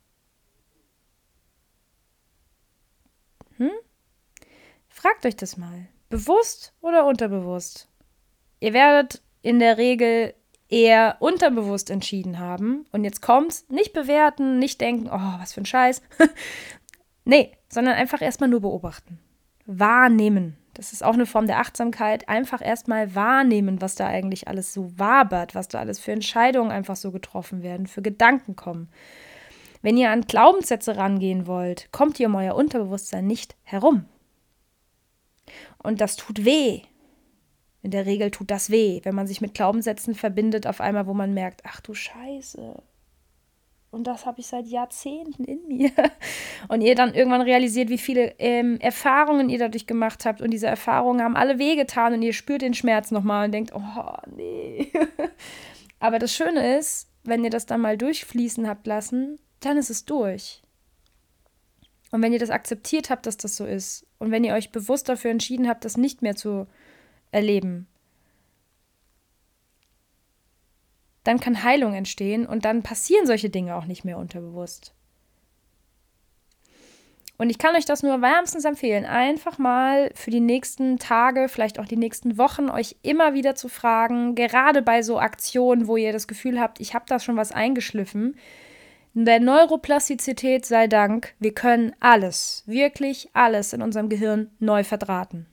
Hm? 3.56 3.72
Fragt 4.88 5.26
euch 5.26 5.34
das 5.34 5.56
mal. 5.56 5.88
Bewusst 6.10 6.74
oder 6.80 7.06
unterbewusst? 7.06 7.88
Ihr 8.60 8.72
werdet 8.72 9.22
in 9.42 9.58
der 9.58 9.78
Regel 9.78 10.32
eher 10.68 11.16
unterbewusst 11.18 11.90
entschieden 11.90 12.38
haben. 12.38 12.86
Und 12.92 13.02
jetzt 13.02 13.20
kommt's, 13.20 13.66
nicht 13.68 13.92
bewerten, 13.92 14.60
nicht 14.60 14.80
denken, 14.80 15.08
oh, 15.08 15.40
was 15.40 15.54
für 15.54 15.62
ein 15.62 15.66
Scheiß. 15.66 16.02
nee, 17.24 17.50
sondern 17.68 17.94
einfach 17.94 18.22
erstmal 18.22 18.48
nur 18.48 18.60
beobachten 18.60 19.18
wahrnehmen. 19.66 20.56
Das 20.74 20.92
ist 20.92 21.02
auch 21.02 21.14
eine 21.14 21.26
Form 21.26 21.46
der 21.46 21.58
Achtsamkeit. 21.58 22.28
Einfach 22.28 22.60
erstmal 22.60 23.14
wahrnehmen, 23.14 23.80
was 23.80 23.94
da 23.94 24.06
eigentlich 24.06 24.46
alles 24.46 24.74
so 24.74 24.98
wabert, 24.98 25.54
was 25.54 25.68
da 25.68 25.78
alles 25.78 25.98
für 25.98 26.12
Entscheidungen 26.12 26.70
einfach 26.70 26.96
so 26.96 27.10
getroffen 27.10 27.62
werden, 27.62 27.86
für 27.86 28.02
Gedanken 28.02 28.56
kommen. 28.56 28.88
Wenn 29.82 29.96
ihr 29.96 30.10
an 30.10 30.22
Glaubenssätze 30.22 30.96
rangehen 30.96 31.46
wollt, 31.46 31.90
kommt 31.92 32.20
ihr 32.20 32.26
um 32.28 32.34
euer 32.34 32.54
Unterbewusstsein 32.54 33.26
nicht 33.26 33.56
herum. 33.62 34.04
Und 35.82 36.00
das 36.00 36.16
tut 36.16 36.44
weh. 36.44 36.82
In 37.82 37.92
der 37.92 38.04
Regel 38.04 38.30
tut 38.30 38.50
das 38.50 38.70
weh, 38.70 39.00
wenn 39.04 39.14
man 39.14 39.26
sich 39.26 39.40
mit 39.40 39.54
Glaubenssätzen 39.54 40.14
verbindet, 40.14 40.66
auf 40.66 40.80
einmal, 40.80 41.06
wo 41.06 41.14
man 41.14 41.34
merkt, 41.34 41.62
ach 41.64 41.80
du 41.80 41.94
Scheiße, 41.94 42.82
und 43.96 44.06
das 44.06 44.26
habe 44.26 44.40
ich 44.40 44.46
seit 44.46 44.66
Jahrzehnten 44.66 45.44
in 45.44 45.66
mir. 45.66 45.90
Und 46.68 46.82
ihr 46.82 46.94
dann 46.94 47.14
irgendwann 47.14 47.40
realisiert, 47.40 47.88
wie 47.88 47.96
viele 47.96 48.34
ähm, 48.38 48.78
Erfahrungen 48.78 49.48
ihr 49.48 49.58
dadurch 49.58 49.86
gemacht 49.86 50.26
habt. 50.26 50.42
Und 50.42 50.50
diese 50.50 50.66
Erfahrungen 50.66 51.22
haben 51.22 51.34
alle 51.34 51.58
wehgetan 51.58 52.12
und 52.12 52.20
ihr 52.20 52.34
spürt 52.34 52.60
den 52.60 52.74
Schmerz 52.74 53.10
nochmal 53.10 53.46
und 53.46 53.52
denkt, 53.52 53.72
oh 53.74 54.16
nee. 54.36 54.92
Aber 55.98 56.18
das 56.18 56.34
Schöne 56.34 56.76
ist, 56.76 57.08
wenn 57.24 57.42
ihr 57.42 57.48
das 57.48 57.64
dann 57.64 57.80
mal 57.80 57.96
durchfließen 57.96 58.68
habt 58.68 58.86
lassen, 58.86 59.38
dann 59.60 59.78
ist 59.78 59.88
es 59.88 60.04
durch. 60.04 60.60
Und 62.10 62.20
wenn 62.20 62.34
ihr 62.34 62.38
das 62.38 62.50
akzeptiert 62.50 63.08
habt, 63.08 63.24
dass 63.24 63.38
das 63.38 63.56
so 63.56 63.64
ist, 63.64 64.06
und 64.18 64.30
wenn 64.30 64.44
ihr 64.44 64.54
euch 64.54 64.72
bewusst 64.72 65.08
dafür 65.08 65.30
entschieden 65.30 65.68
habt, 65.68 65.86
das 65.86 65.96
nicht 65.96 66.20
mehr 66.20 66.36
zu 66.36 66.66
erleben, 67.32 67.86
dann 71.26 71.40
kann 71.40 71.62
Heilung 71.62 71.94
entstehen 71.94 72.46
und 72.46 72.64
dann 72.64 72.82
passieren 72.82 73.26
solche 73.26 73.50
Dinge 73.50 73.76
auch 73.76 73.86
nicht 73.86 74.04
mehr 74.04 74.18
unterbewusst. 74.18 74.92
Und 77.38 77.50
ich 77.50 77.58
kann 77.58 77.76
euch 77.76 77.84
das 77.84 78.02
nur 78.02 78.22
wärmstens 78.22 78.64
empfehlen, 78.64 79.04
einfach 79.04 79.58
mal 79.58 80.10
für 80.14 80.30
die 80.30 80.40
nächsten 80.40 80.98
Tage, 80.98 81.48
vielleicht 81.48 81.78
auch 81.78 81.84
die 81.84 81.98
nächsten 81.98 82.38
Wochen, 82.38 82.70
euch 82.70 82.96
immer 83.02 83.34
wieder 83.34 83.54
zu 83.54 83.68
fragen, 83.68 84.34
gerade 84.34 84.80
bei 84.80 85.02
so 85.02 85.18
Aktionen, 85.18 85.86
wo 85.86 85.98
ihr 85.98 86.12
das 86.12 86.28
Gefühl 86.28 86.58
habt, 86.58 86.80
ich 86.80 86.94
habe 86.94 87.04
da 87.06 87.18
schon 87.18 87.36
was 87.36 87.52
eingeschliffen. 87.52 88.36
Der 89.12 89.40
Neuroplastizität 89.40 90.64
sei 90.64 90.86
Dank, 90.86 91.34
wir 91.38 91.52
können 91.52 91.94
alles, 92.00 92.62
wirklich 92.66 93.28
alles 93.34 93.72
in 93.72 93.82
unserem 93.82 94.08
Gehirn 94.08 94.50
neu 94.58 94.82
verdrahten. 94.84 95.46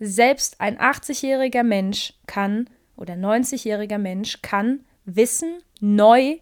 Selbst 0.00 0.60
ein 0.60 0.78
80-jähriger 0.78 1.62
Mensch 1.62 2.14
kann 2.26 2.70
oder 2.96 3.14
90-jähriger 3.14 3.98
Mensch 3.98 4.40
kann 4.42 4.84
Wissen 5.08 5.62
neu 5.80 6.38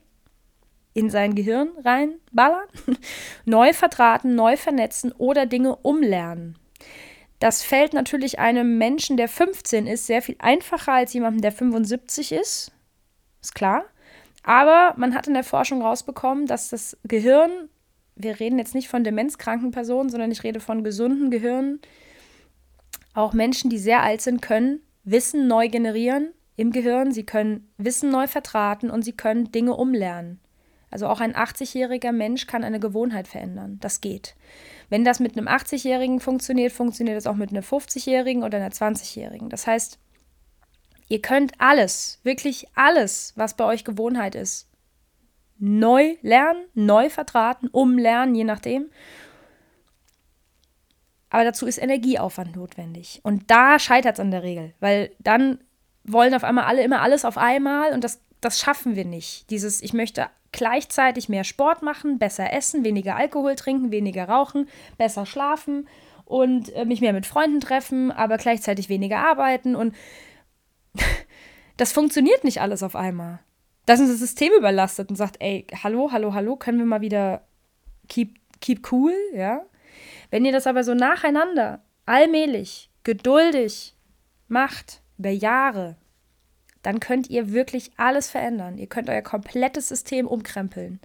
in 0.92 1.08
sein 1.08 1.34
Gehirn 1.34 1.68
reinballern, 1.84 2.66
neu 3.44 3.72
verdrahten, 3.72 4.34
neu 4.34 4.56
vernetzen 4.56 5.12
oder 5.12 5.46
Dinge 5.46 5.76
umlernen. 5.76 6.58
Das 7.38 7.62
fällt 7.62 7.92
natürlich 7.92 8.38
einem 8.38 8.78
Menschen, 8.78 9.16
der 9.16 9.28
15 9.28 9.86
ist, 9.86 10.06
sehr 10.06 10.22
viel 10.22 10.36
einfacher 10.38 10.94
als 10.94 11.12
jemandem, 11.12 11.42
der 11.42 11.52
75 11.52 12.32
ist. 12.32 12.72
ist 13.42 13.54
klar. 13.54 13.84
Aber 14.42 14.94
man 14.96 15.14
hat 15.14 15.28
in 15.28 15.34
der 15.34 15.44
Forschung 15.44 15.82
rausbekommen, 15.82 16.46
dass 16.46 16.70
das 16.70 16.96
Gehirn, 17.04 17.68
wir 18.16 18.40
reden 18.40 18.58
jetzt 18.58 18.74
nicht 18.74 18.88
von 18.88 19.04
demenzkranken 19.04 19.70
Personen, 19.70 20.08
sondern 20.08 20.32
ich 20.32 20.44
rede 20.44 20.60
von 20.60 20.82
gesunden 20.82 21.30
Gehirnen, 21.30 21.80
auch 23.12 23.32
Menschen, 23.32 23.70
die 23.70 23.78
sehr 23.78 24.02
alt 24.02 24.22
sind, 24.22 24.40
können 24.42 24.80
Wissen 25.04 25.46
neu 25.46 25.68
generieren 25.68 26.32
im 26.56 26.72
Gehirn, 26.72 27.12
sie 27.12 27.24
können 27.24 27.70
Wissen 27.76 28.10
neu 28.10 28.26
vertraten 28.26 28.90
und 28.90 29.02
sie 29.02 29.12
können 29.12 29.52
Dinge 29.52 29.74
umlernen. 29.74 30.40
Also 30.90 31.08
auch 31.08 31.20
ein 31.20 31.34
80-jähriger 31.34 32.12
Mensch 32.12 32.46
kann 32.46 32.64
eine 32.64 32.80
Gewohnheit 32.80 33.28
verändern. 33.28 33.78
Das 33.80 34.00
geht. 34.00 34.34
Wenn 34.88 35.04
das 35.04 35.20
mit 35.20 35.36
einem 35.36 35.48
80-Jährigen 35.48 36.20
funktioniert, 36.20 36.72
funktioniert 36.72 37.16
das 37.16 37.26
auch 37.26 37.34
mit 37.34 37.50
einem 37.50 37.62
50-Jährigen 37.62 38.42
oder 38.44 38.58
einer 38.58 38.70
20-Jährigen. 38.70 39.50
Das 39.50 39.66
heißt, 39.66 39.98
ihr 41.08 41.20
könnt 41.20 41.52
alles, 41.58 42.20
wirklich 42.22 42.68
alles, 42.74 43.32
was 43.36 43.54
bei 43.54 43.64
euch 43.64 43.84
Gewohnheit 43.84 44.34
ist, 44.34 44.68
neu 45.58 46.16
lernen, 46.22 46.64
neu 46.74 47.10
vertraten, 47.10 47.68
umlernen, 47.68 48.34
je 48.34 48.44
nachdem. 48.44 48.90
Aber 51.30 51.44
dazu 51.44 51.66
ist 51.66 51.78
Energieaufwand 51.78 52.54
notwendig. 52.54 53.20
Und 53.24 53.50
da 53.50 53.78
scheitert 53.78 54.14
es 54.14 54.20
an 54.20 54.30
der 54.30 54.42
Regel, 54.42 54.72
weil 54.80 55.10
dann 55.18 55.58
wollen 56.06 56.34
auf 56.34 56.44
einmal 56.44 56.64
alle 56.64 56.82
immer 56.82 57.02
alles 57.02 57.24
auf 57.24 57.38
einmal 57.38 57.92
und 57.92 58.04
das, 58.04 58.20
das 58.40 58.60
schaffen 58.60 58.96
wir 58.96 59.04
nicht. 59.04 59.50
Dieses, 59.50 59.82
ich 59.82 59.92
möchte 59.92 60.28
gleichzeitig 60.52 61.28
mehr 61.28 61.44
Sport 61.44 61.82
machen, 61.82 62.18
besser 62.18 62.52
essen, 62.52 62.84
weniger 62.84 63.16
Alkohol 63.16 63.56
trinken, 63.56 63.90
weniger 63.90 64.28
rauchen, 64.28 64.68
besser 64.96 65.26
schlafen 65.26 65.88
und 66.24 66.72
äh, 66.74 66.84
mich 66.84 67.00
mehr 67.00 67.12
mit 67.12 67.26
Freunden 67.26 67.60
treffen, 67.60 68.10
aber 68.10 68.36
gleichzeitig 68.38 68.88
weniger 68.88 69.18
arbeiten. 69.18 69.76
Und 69.76 69.94
das 71.76 71.92
funktioniert 71.92 72.44
nicht 72.44 72.60
alles 72.60 72.82
auf 72.82 72.96
einmal. 72.96 73.40
Das 73.84 74.00
ist 74.00 74.10
das 74.10 74.18
System 74.18 74.52
überlastet 74.56 75.10
und 75.10 75.16
sagt, 75.16 75.36
ey, 75.40 75.66
hallo, 75.82 76.10
hallo, 76.10 76.34
hallo, 76.34 76.56
können 76.56 76.78
wir 76.78 76.86
mal 76.86 77.00
wieder 77.00 77.42
keep, 78.08 78.36
keep 78.60 78.90
cool, 78.92 79.14
ja? 79.34 79.64
Wenn 80.30 80.44
ihr 80.44 80.52
das 80.52 80.66
aber 80.66 80.82
so 80.82 80.94
nacheinander, 80.94 81.84
allmählich, 82.04 82.90
geduldig 83.04 83.94
macht, 84.48 85.00
über 85.18 85.30
Jahre, 85.30 85.96
dann 86.82 87.00
könnt 87.00 87.30
ihr 87.30 87.52
wirklich 87.52 87.90
alles 87.96 88.30
verändern. 88.30 88.78
Ihr 88.78 88.86
könnt 88.86 89.08
euer 89.08 89.22
komplettes 89.22 89.88
System 89.88 90.26
umkrempeln. 90.26 91.00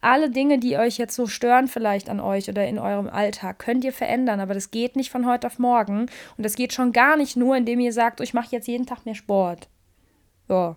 Alle 0.00 0.30
Dinge, 0.30 0.58
die 0.58 0.76
euch 0.76 0.98
jetzt 0.98 1.14
so 1.14 1.26
stören, 1.26 1.68
vielleicht 1.68 2.08
an 2.08 2.20
euch 2.20 2.48
oder 2.48 2.66
in 2.66 2.78
eurem 2.78 3.08
Alltag, 3.08 3.58
könnt 3.60 3.84
ihr 3.84 3.92
verändern, 3.92 4.40
aber 4.40 4.54
das 4.54 4.72
geht 4.72 4.96
nicht 4.96 5.10
von 5.10 5.26
heute 5.26 5.46
auf 5.46 5.58
morgen. 5.58 6.02
Und 6.36 6.44
das 6.44 6.54
geht 6.54 6.72
schon 6.72 6.92
gar 6.92 7.16
nicht 7.16 7.36
nur, 7.36 7.56
indem 7.56 7.80
ihr 7.80 7.92
sagt, 7.92 8.20
oh, 8.20 8.24
ich 8.24 8.34
mache 8.34 8.50
jetzt 8.50 8.66
jeden 8.66 8.86
Tag 8.86 9.04
mehr 9.04 9.14
Sport. 9.14 9.68
So. 10.48 10.76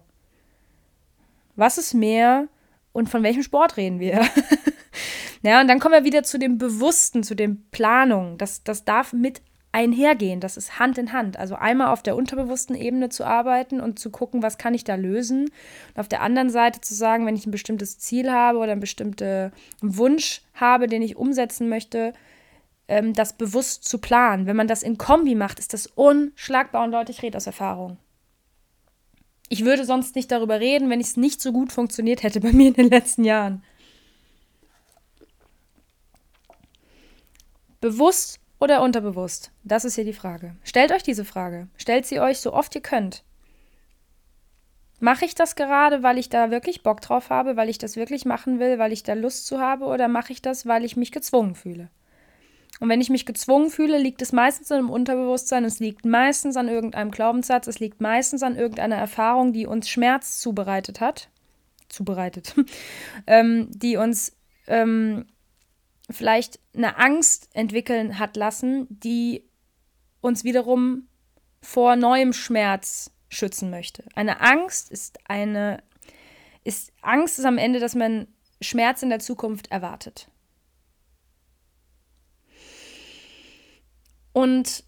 Was 1.55 1.77
ist 1.77 1.93
mehr 1.93 2.47
und 2.93 3.09
von 3.09 3.23
welchem 3.23 3.43
Sport 3.43 3.77
reden 3.77 3.99
wir? 3.99 4.21
ja, 5.41 5.61
und 5.61 5.67
dann 5.67 5.79
kommen 5.79 5.95
wir 5.95 6.03
wieder 6.03 6.23
zu 6.23 6.37
dem 6.37 6.57
Bewussten, 6.57 7.23
zu 7.23 7.35
den 7.35 7.67
Planungen. 7.71 8.37
Das, 8.37 8.63
das 8.63 8.85
darf 8.85 9.11
mit 9.11 9.41
einhergehen. 9.75 10.39
Das 10.39 10.55
ist 10.55 10.79
Hand 10.79 10.97
in 10.97 11.11
Hand. 11.11 11.37
Also 11.37 11.55
einmal 11.55 11.87
auf 11.87 12.01
der 12.01 12.15
unterbewussten 12.15 12.77
Ebene 12.77 13.09
zu 13.09 13.25
arbeiten 13.25 13.81
und 13.81 13.99
zu 13.99 14.09
gucken, 14.09 14.41
was 14.41 14.57
kann 14.57 14.73
ich 14.73 14.85
da 14.85 14.95
lösen. 14.95 15.49
Und 15.93 15.99
auf 15.99 16.07
der 16.07 16.21
anderen 16.21 16.49
Seite 16.49 16.79
zu 16.79 16.93
sagen, 16.93 17.25
wenn 17.25 17.35
ich 17.35 17.45
ein 17.45 17.51
bestimmtes 17.51 17.99
Ziel 17.99 18.31
habe 18.31 18.59
oder 18.59 18.71
einen 18.71 18.79
bestimmten 18.79 19.51
Wunsch 19.81 20.41
habe, 20.53 20.87
den 20.87 21.01
ich 21.01 21.17
umsetzen 21.17 21.67
möchte, 21.67 22.13
ähm, 22.87 23.13
das 23.13 23.33
bewusst 23.33 23.83
zu 23.83 23.97
planen. 23.97 24.45
Wenn 24.45 24.55
man 24.55 24.69
das 24.69 24.81
in 24.81 24.97
Kombi 24.97 25.35
macht, 25.35 25.59
ist 25.59 25.73
das 25.73 25.87
unschlagbar 25.87 26.85
und 26.85 26.91
Leute, 26.91 27.11
ich 27.11 27.21
rede 27.21 27.35
aus 27.35 27.47
Erfahrung. 27.47 27.97
Ich 29.49 29.65
würde 29.65 29.83
sonst 29.83 30.15
nicht 30.15 30.31
darüber 30.31 30.61
reden, 30.61 30.89
wenn 30.89 31.01
es 31.01 31.17
nicht 31.17 31.41
so 31.41 31.51
gut 31.51 31.73
funktioniert 31.73 32.23
hätte 32.23 32.39
bei 32.39 32.53
mir 32.53 32.69
in 32.69 32.75
den 32.75 32.89
letzten 32.89 33.25
Jahren. 33.25 33.61
Bewusst 37.81 38.39
oder 38.59 38.81
unterbewusst? 38.81 39.51
Das 39.63 39.85
ist 39.85 39.95
hier 39.95 40.05
die 40.05 40.13
Frage. 40.13 40.55
Stellt 40.63 40.91
euch 40.91 41.03
diese 41.03 41.25
Frage. 41.25 41.67
Stellt 41.77 42.05
sie 42.05 42.19
euch 42.19 42.39
so 42.39 42.53
oft 42.53 42.73
ihr 42.75 42.81
könnt. 42.81 43.23
Mache 44.99 45.25
ich 45.25 45.35
das 45.35 45.55
gerade, 45.55 46.03
weil 46.03 46.17
ich 46.17 46.29
da 46.29 46.51
wirklich 46.51 46.81
Bock 46.81 47.01
drauf 47.01 47.29
habe, 47.29 47.57
weil 47.57 47.69
ich 47.69 47.77
das 47.77 47.95
wirklich 47.97 48.25
machen 48.25 48.59
will, 48.59 48.79
weil 48.79 48.93
ich 48.93 49.03
da 49.03 49.13
Lust 49.13 49.45
zu 49.45 49.59
habe, 49.59 49.85
oder 49.85 50.07
mache 50.07 50.31
ich 50.31 50.41
das, 50.41 50.65
weil 50.65 50.85
ich 50.85 50.95
mich 50.95 51.11
gezwungen 51.11 51.55
fühle? 51.55 51.89
Und 52.79 52.89
wenn 52.89 53.01
ich 53.01 53.09
mich 53.09 53.25
gezwungen 53.25 53.69
fühle, 53.69 53.97
liegt 53.97 54.21
es 54.21 54.31
meistens 54.33 54.71
im 54.71 54.89
Unterbewusstsein, 54.89 55.63
es 55.63 55.79
liegt 55.79 56.05
meistens 56.05 56.57
an 56.57 56.67
irgendeinem 56.67 57.11
Glaubenssatz, 57.11 57.67
es 57.67 57.79
liegt 57.79 58.01
meistens 58.01 58.43
an 58.43 58.57
irgendeiner 58.57 58.97
Erfahrung, 58.97 59.53
die 59.53 59.65
uns 59.65 59.89
Schmerz 59.89 60.39
zubereitet 60.39 60.99
hat. 60.99 61.29
Zubereitet. 61.87 62.55
ähm, 63.27 63.67
die 63.71 63.97
uns 63.97 64.35
ähm, 64.67 65.25
vielleicht 66.09 66.59
eine 66.75 66.97
Angst 66.97 67.49
entwickeln 67.53 68.19
hat 68.19 68.35
lassen, 68.35 68.87
die 68.89 69.43
uns 70.21 70.43
wiederum 70.43 71.07
vor 71.61 71.95
neuem 71.95 72.33
Schmerz 72.33 73.11
schützen 73.29 73.69
möchte. 73.69 74.05
Eine 74.15 74.41
Angst 74.41 74.91
ist 74.91 75.19
eine 75.25 75.83
ist 76.63 76.91
Angst 77.01 77.37
ist 77.39 77.45
am 77.45 77.57
Ende, 77.57 77.79
dass 77.79 77.95
man 77.95 78.27
Schmerz 78.61 79.03
in 79.03 79.09
der 79.09 79.19
Zukunft 79.19 79.71
erwartet. 79.71 80.29
Und 84.33 84.83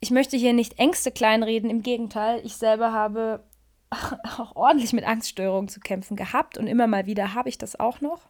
ich 0.00 0.10
möchte 0.10 0.36
hier 0.36 0.52
nicht 0.52 0.78
Ängste 0.78 1.10
kleinreden, 1.10 1.70
im 1.70 1.82
Gegenteil, 1.82 2.40
ich 2.44 2.56
selber 2.56 2.92
habe 2.92 3.44
auch 3.90 4.54
ordentlich 4.56 4.92
mit 4.92 5.04
Angststörungen 5.04 5.68
zu 5.68 5.80
kämpfen 5.80 6.16
gehabt 6.16 6.56
und 6.58 6.66
immer 6.66 6.86
mal 6.86 7.06
wieder 7.06 7.34
habe 7.34 7.48
ich 7.48 7.58
das 7.58 7.78
auch 7.78 8.00
noch 8.00 8.28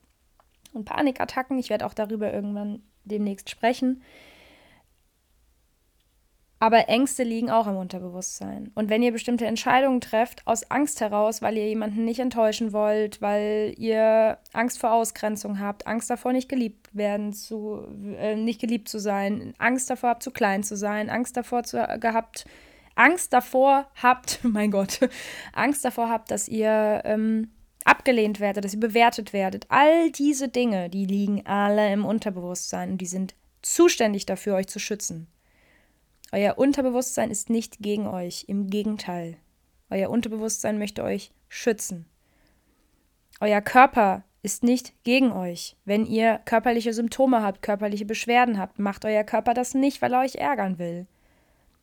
und 0.72 0.84
Panikattacken. 0.84 1.58
Ich 1.58 1.70
werde 1.70 1.86
auch 1.86 1.94
darüber 1.94 2.32
irgendwann 2.32 2.82
demnächst 3.04 3.50
sprechen. 3.50 4.02
Aber 6.62 6.90
Ängste 6.90 7.22
liegen 7.22 7.50
auch 7.50 7.66
im 7.66 7.76
Unterbewusstsein. 7.76 8.70
Und 8.74 8.90
wenn 8.90 9.02
ihr 9.02 9.12
bestimmte 9.12 9.46
Entscheidungen 9.46 10.02
trefft, 10.02 10.46
aus 10.46 10.70
Angst 10.70 11.00
heraus, 11.00 11.40
weil 11.40 11.56
ihr 11.56 11.66
jemanden 11.66 12.04
nicht 12.04 12.20
enttäuschen 12.20 12.74
wollt, 12.74 13.22
weil 13.22 13.72
ihr 13.78 14.36
Angst 14.52 14.78
vor 14.78 14.92
Ausgrenzung 14.92 15.58
habt, 15.58 15.86
Angst 15.86 16.10
davor, 16.10 16.34
nicht 16.34 16.50
geliebt 16.50 16.94
werden 16.94 17.32
zu, 17.32 17.86
äh, 18.18 18.36
nicht 18.36 18.60
geliebt 18.60 18.90
zu 18.90 18.98
sein, 18.98 19.54
Angst 19.56 19.88
davor 19.88 20.10
habt, 20.10 20.22
zu 20.22 20.32
klein 20.32 20.62
zu 20.62 20.76
sein, 20.76 21.08
Angst 21.08 21.34
davor 21.38 21.62
zu, 21.62 21.78
äh, 21.78 21.98
gehabt, 21.98 22.44
Angst 22.94 23.32
davor 23.32 23.86
habt, 24.02 24.40
mein 24.42 24.70
Gott, 24.70 25.00
Angst 25.54 25.82
davor 25.86 26.10
habt, 26.10 26.30
dass 26.30 26.46
ihr 26.46 27.00
ähm, 27.06 27.48
abgelehnt 27.90 28.38
werdet, 28.38 28.64
dass 28.64 28.74
ihr 28.74 28.80
bewertet 28.80 29.32
werdet. 29.32 29.66
All 29.68 30.12
diese 30.12 30.48
Dinge, 30.48 30.88
die 30.88 31.06
liegen 31.06 31.44
alle 31.44 31.92
im 31.92 32.04
Unterbewusstsein 32.04 32.92
und 32.92 32.98
die 32.98 33.06
sind 33.06 33.34
zuständig 33.62 34.26
dafür, 34.26 34.54
euch 34.54 34.68
zu 34.68 34.78
schützen. 34.78 35.26
Euer 36.32 36.56
Unterbewusstsein 36.56 37.30
ist 37.30 37.50
nicht 37.50 37.80
gegen 37.80 38.06
euch, 38.06 38.44
im 38.46 38.68
Gegenteil. 38.68 39.36
Euer 39.90 40.10
Unterbewusstsein 40.10 40.78
möchte 40.78 41.02
euch 41.02 41.32
schützen. 41.48 42.06
Euer 43.40 43.60
Körper 43.60 44.22
ist 44.42 44.62
nicht 44.62 44.94
gegen 45.02 45.32
euch. 45.32 45.76
Wenn 45.84 46.06
ihr 46.06 46.40
körperliche 46.44 46.94
Symptome 46.94 47.42
habt, 47.42 47.60
körperliche 47.60 48.04
Beschwerden 48.04 48.58
habt, 48.58 48.78
macht 48.78 49.04
euer 49.04 49.24
Körper 49.24 49.52
das 49.52 49.74
nicht, 49.74 50.00
weil 50.00 50.12
er 50.12 50.20
euch 50.20 50.36
ärgern 50.36 50.78
will. 50.78 51.06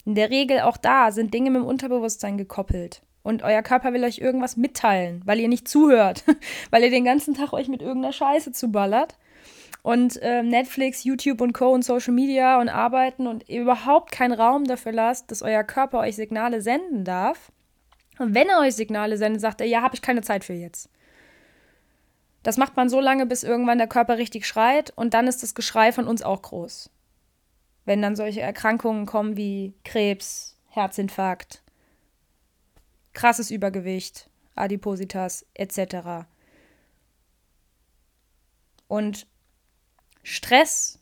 In 0.05 0.15
der 0.15 0.29
Regel 0.29 0.61
auch 0.61 0.77
da 0.77 1.11
sind 1.11 1.33
Dinge 1.33 1.51
mit 1.51 1.61
dem 1.61 1.67
Unterbewusstsein 1.67 2.37
gekoppelt 2.37 3.01
und 3.27 3.43
euer 3.43 3.61
Körper 3.61 3.91
will 3.91 4.05
euch 4.05 4.19
irgendwas 4.19 4.55
mitteilen, 4.55 5.21
weil 5.25 5.41
ihr 5.41 5.49
nicht 5.49 5.67
zuhört, 5.67 6.23
weil 6.71 6.83
ihr 6.83 6.89
den 6.89 7.03
ganzen 7.03 7.33
Tag 7.33 7.51
euch 7.51 7.67
mit 7.67 7.81
irgendeiner 7.81 8.13
Scheiße 8.13 8.53
zuballert 8.53 9.17
und 9.83 10.15
äh, 10.21 10.43
Netflix, 10.43 11.03
YouTube 11.03 11.41
und 11.41 11.51
Co. 11.51 11.73
und 11.73 11.83
Social 11.83 12.13
Media 12.13 12.59
und 12.61 12.69
arbeiten 12.69 13.27
und 13.27 13.49
ihr 13.49 13.61
überhaupt 13.61 14.13
keinen 14.13 14.31
Raum 14.31 14.63
dafür 14.63 14.93
lasst, 14.93 15.29
dass 15.29 15.41
euer 15.41 15.65
Körper 15.65 15.99
euch 15.99 16.15
Signale 16.15 16.61
senden 16.61 17.03
darf. 17.03 17.51
Und 18.17 18.33
wenn 18.33 18.47
er 18.47 18.61
euch 18.61 18.75
Signale 18.75 19.17
sendet, 19.17 19.41
sagt 19.41 19.59
er, 19.59 19.67
ja, 19.67 19.81
habe 19.81 19.93
ich 19.93 20.01
keine 20.01 20.21
Zeit 20.21 20.45
für 20.45 20.53
jetzt. 20.53 20.89
Das 22.43 22.55
macht 22.55 22.77
man 22.77 22.87
so 22.87 23.01
lange, 23.01 23.25
bis 23.25 23.43
irgendwann 23.43 23.77
der 23.77 23.87
Körper 23.87 24.17
richtig 24.17 24.47
schreit 24.47 24.93
und 24.95 25.13
dann 25.13 25.27
ist 25.27 25.43
das 25.43 25.53
Geschrei 25.53 25.91
von 25.91 26.07
uns 26.07 26.21
auch 26.21 26.41
groß. 26.41 26.89
Wenn 27.83 28.01
dann 28.01 28.15
solche 28.15 28.39
Erkrankungen 28.39 29.05
kommen 29.05 29.35
wie 29.35 29.73
Krebs, 29.83 30.57
Herzinfarkt, 30.69 31.61
krasses 33.17 33.49
Übergewicht, 33.49 34.29
Adipositas 34.53 35.43
etc. 35.55 36.27
Und 38.87 39.25
Stress, 40.21 40.99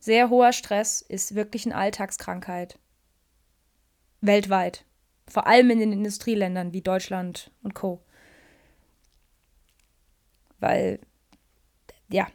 sehr 0.00 0.30
hoher 0.30 0.52
Stress, 0.52 1.00
ist 1.00 1.36
wirklich 1.36 1.64
eine 1.64 1.76
Alltagskrankheit. 1.76 2.76
Weltweit. 4.20 4.84
Vor 5.28 5.46
allem 5.46 5.70
in 5.70 5.78
den 5.78 5.92
Industrieländern 5.92 6.72
wie 6.72 6.82
Deutschland 6.82 7.52
und 7.62 7.72
Co. 7.72 8.04
Weil, 10.58 10.98
ja, 12.08 12.26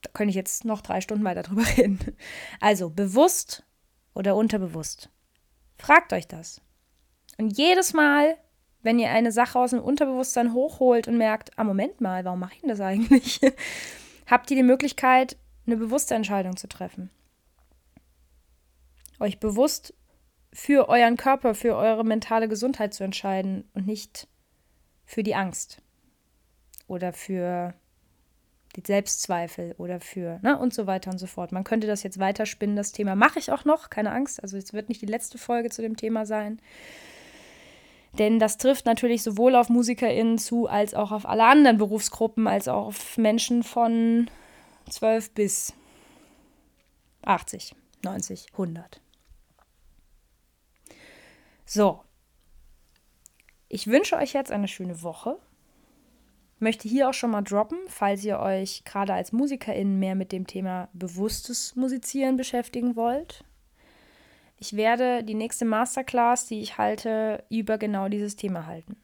da 0.00 0.10
könnte 0.14 0.30
ich 0.30 0.36
jetzt 0.36 0.64
noch 0.64 0.80
drei 0.80 1.02
Stunden 1.02 1.24
weiter 1.24 1.42
drüber 1.42 1.66
reden. 1.76 2.16
Also, 2.58 2.88
bewusst 2.88 3.66
oder 4.14 4.34
unterbewusst. 4.34 5.10
Fragt 5.76 6.14
euch 6.14 6.26
das. 6.26 6.62
Und 7.36 7.58
jedes 7.58 7.92
Mal, 7.92 8.38
wenn 8.82 8.98
ihr 8.98 9.10
eine 9.10 9.32
Sache 9.32 9.58
aus 9.58 9.70
dem 9.70 9.80
Unterbewusstsein 9.80 10.52
hochholt 10.52 11.08
und 11.08 11.16
merkt, 11.16 11.56
ah, 11.56 11.64
Moment 11.64 12.00
mal, 12.00 12.24
warum 12.24 12.40
mache 12.40 12.54
ich 12.54 12.60
denn 12.60 12.70
das 12.70 12.80
eigentlich? 12.80 13.40
Habt 14.26 14.50
ihr 14.50 14.56
die 14.56 14.62
Möglichkeit, 14.62 15.36
eine 15.66 15.76
bewusste 15.76 16.14
Entscheidung 16.14 16.56
zu 16.56 16.68
treffen. 16.68 17.10
Euch 19.20 19.38
bewusst 19.38 19.94
für 20.52 20.88
euren 20.88 21.16
Körper, 21.16 21.54
für 21.54 21.76
eure 21.76 22.04
mentale 22.04 22.48
Gesundheit 22.48 22.92
zu 22.92 23.04
entscheiden 23.04 23.68
und 23.74 23.86
nicht 23.86 24.28
für 25.04 25.22
die 25.22 25.34
Angst 25.34 25.80
oder 26.86 27.12
für 27.12 27.74
die 28.76 28.82
Selbstzweifel 28.84 29.74
oder 29.78 30.00
für, 30.00 30.40
ne, 30.42 30.58
und 30.58 30.74
so 30.74 30.86
weiter 30.86 31.10
und 31.10 31.18
so 31.18 31.26
fort. 31.26 31.52
Man 31.52 31.64
könnte 31.64 31.86
das 31.86 32.02
jetzt 32.02 32.18
weiterspinnen, 32.18 32.76
das 32.76 32.92
Thema 32.92 33.14
mache 33.14 33.38
ich 33.38 33.52
auch 33.52 33.64
noch, 33.64 33.90
keine 33.90 34.12
Angst. 34.12 34.42
Also 34.42 34.56
es 34.56 34.72
wird 34.72 34.88
nicht 34.88 35.02
die 35.02 35.06
letzte 35.06 35.38
Folge 35.38 35.70
zu 35.70 35.82
dem 35.82 35.96
Thema 35.96 36.26
sein. 36.26 36.60
Denn 38.18 38.38
das 38.38 38.58
trifft 38.58 38.84
natürlich 38.84 39.22
sowohl 39.22 39.56
auf 39.56 39.70
MusikerInnen 39.70 40.38
zu, 40.38 40.66
als 40.66 40.94
auch 40.94 41.12
auf 41.12 41.26
alle 41.26 41.44
anderen 41.44 41.78
Berufsgruppen, 41.78 42.46
als 42.46 42.68
auch 42.68 42.86
auf 42.88 43.16
Menschen 43.16 43.62
von 43.62 44.30
12 44.90 45.30
bis 45.32 45.72
80, 47.22 47.74
90, 48.02 48.48
100. 48.52 49.00
So. 51.64 52.00
Ich 53.68 53.86
wünsche 53.86 54.16
euch 54.16 54.34
jetzt 54.34 54.52
eine 54.52 54.68
schöne 54.68 55.02
Woche. 55.02 55.38
Möchte 56.58 56.88
hier 56.88 57.08
auch 57.08 57.14
schon 57.14 57.30
mal 57.30 57.42
droppen, 57.42 57.78
falls 57.88 58.22
ihr 58.24 58.38
euch 58.38 58.84
gerade 58.84 59.14
als 59.14 59.32
MusikerInnen 59.32 59.98
mehr 59.98 60.14
mit 60.14 60.30
dem 60.32 60.46
Thema 60.46 60.90
bewusstes 60.92 61.74
Musizieren 61.74 62.36
beschäftigen 62.36 62.94
wollt. 62.94 63.44
Ich 64.62 64.76
werde 64.76 65.24
die 65.24 65.34
nächste 65.34 65.64
Masterclass, 65.64 66.46
die 66.46 66.60
ich 66.60 66.78
halte, 66.78 67.42
über 67.50 67.78
genau 67.78 68.08
dieses 68.08 68.36
Thema 68.36 68.66
halten. 68.66 68.96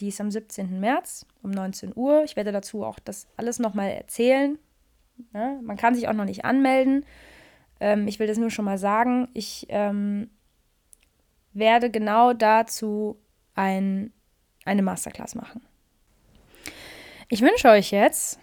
Die 0.00 0.08
ist 0.08 0.20
am 0.20 0.30
17. 0.30 0.80
März 0.80 1.24
um 1.42 1.50
19 1.50 1.94
Uhr. 1.96 2.24
Ich 2.24 2.36
werde 2.36 2.52
dazu 2.52 2.84
auch 2.84 2.98
das 2.98 3.26
alles 3.38 3.58
nochmal 3.58 3.88
erzählen. 3.88 4.58
Ja, 5.32 5.58
man 5.62 5.78
kann 5.78 5.94
sich 5.94 6.08
auch 6.08 6.12
noch 6.12 6.26
nicht 6.26 6.44
anmelden. 6.44 7.06
Ähm, 7.80 8.06
ich 8.06 8.18
will 8.18 8.26
das 8.26 8.36
nur 8.36 8.50
schon 8.50 8.66
mal 8.66 8.76
sagen. 8.76 9.28
Ich 9.32 9.64
ähm, 9.70 10.28
werde 11.54 11.88
genau 11.88 12.34
dazu 12.34 13.18
ein, 13.54 14.12
eine 14.66 14.82
Masterclass 14.82 15.34
machen. 15.34 15.62
Ich 17.30 17.40
wünsche 17.40 17.70
euch 17.70 17.92
jetzt 17.92 18.38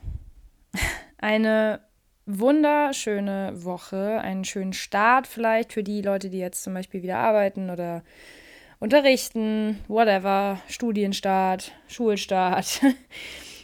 eine 1.19 1.87
wunderschöne 2.29 3.53
Woche, 3.55 4.19
einen 4.21 4.45
schönen 4.45 4.73
Start 4.73 5.25
vielleicht 5.25 5.73
für 5.73 5.83
die 5.83 6.01
Leute, 6.01 6.29
die 6.29 6.37
jetzt 6.37 6.63
zum 6.63 6.75
Beispiel 6.75 7.01
wieder 7.01 7.17
arbeiten 7.17 7.69
oder 7.71 8.03
unterrichten, 8.79 9.79
whatever, 9.87 10.59
Studienstart, 10.67 11.73
Schulstart. 11.87 12.81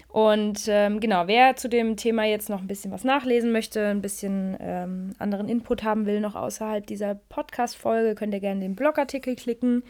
Und 0.10 0.64
ähm, 0.68 1.02
genau, 1.02 1.28
wer 1.28 1.58
zu 1.58 1.68
dem 1.68 1.98
Thema 1.98 2.24
jetzt 2.24 2.50
noch 2.50 2.62
ein 2.62 2.68
bisschen 2.68 2.92
was 2.92 3.04
nachlesen 3.04 3.52
möchte, 3.52 3.86
ein 3.88 4.02
bisschen 4.02 4.56
ähm, 4.62 5.12
anderen 5.20 5.50
Input 5.50 5.84
haben 5.84 6.06
will, 6.06 6.22
noch 6.22 6.36
außerhalb 6.36 6.88
dieser 6.88 7.16
Podcast-Folge, 7.16 8.16
könnt 8.16 8.34
ihr 8.34 8.40
gerne 8.40 8.62
den 8.62 8.76
Blogartikel 8.76 9.36
klicken. 9.36 9.84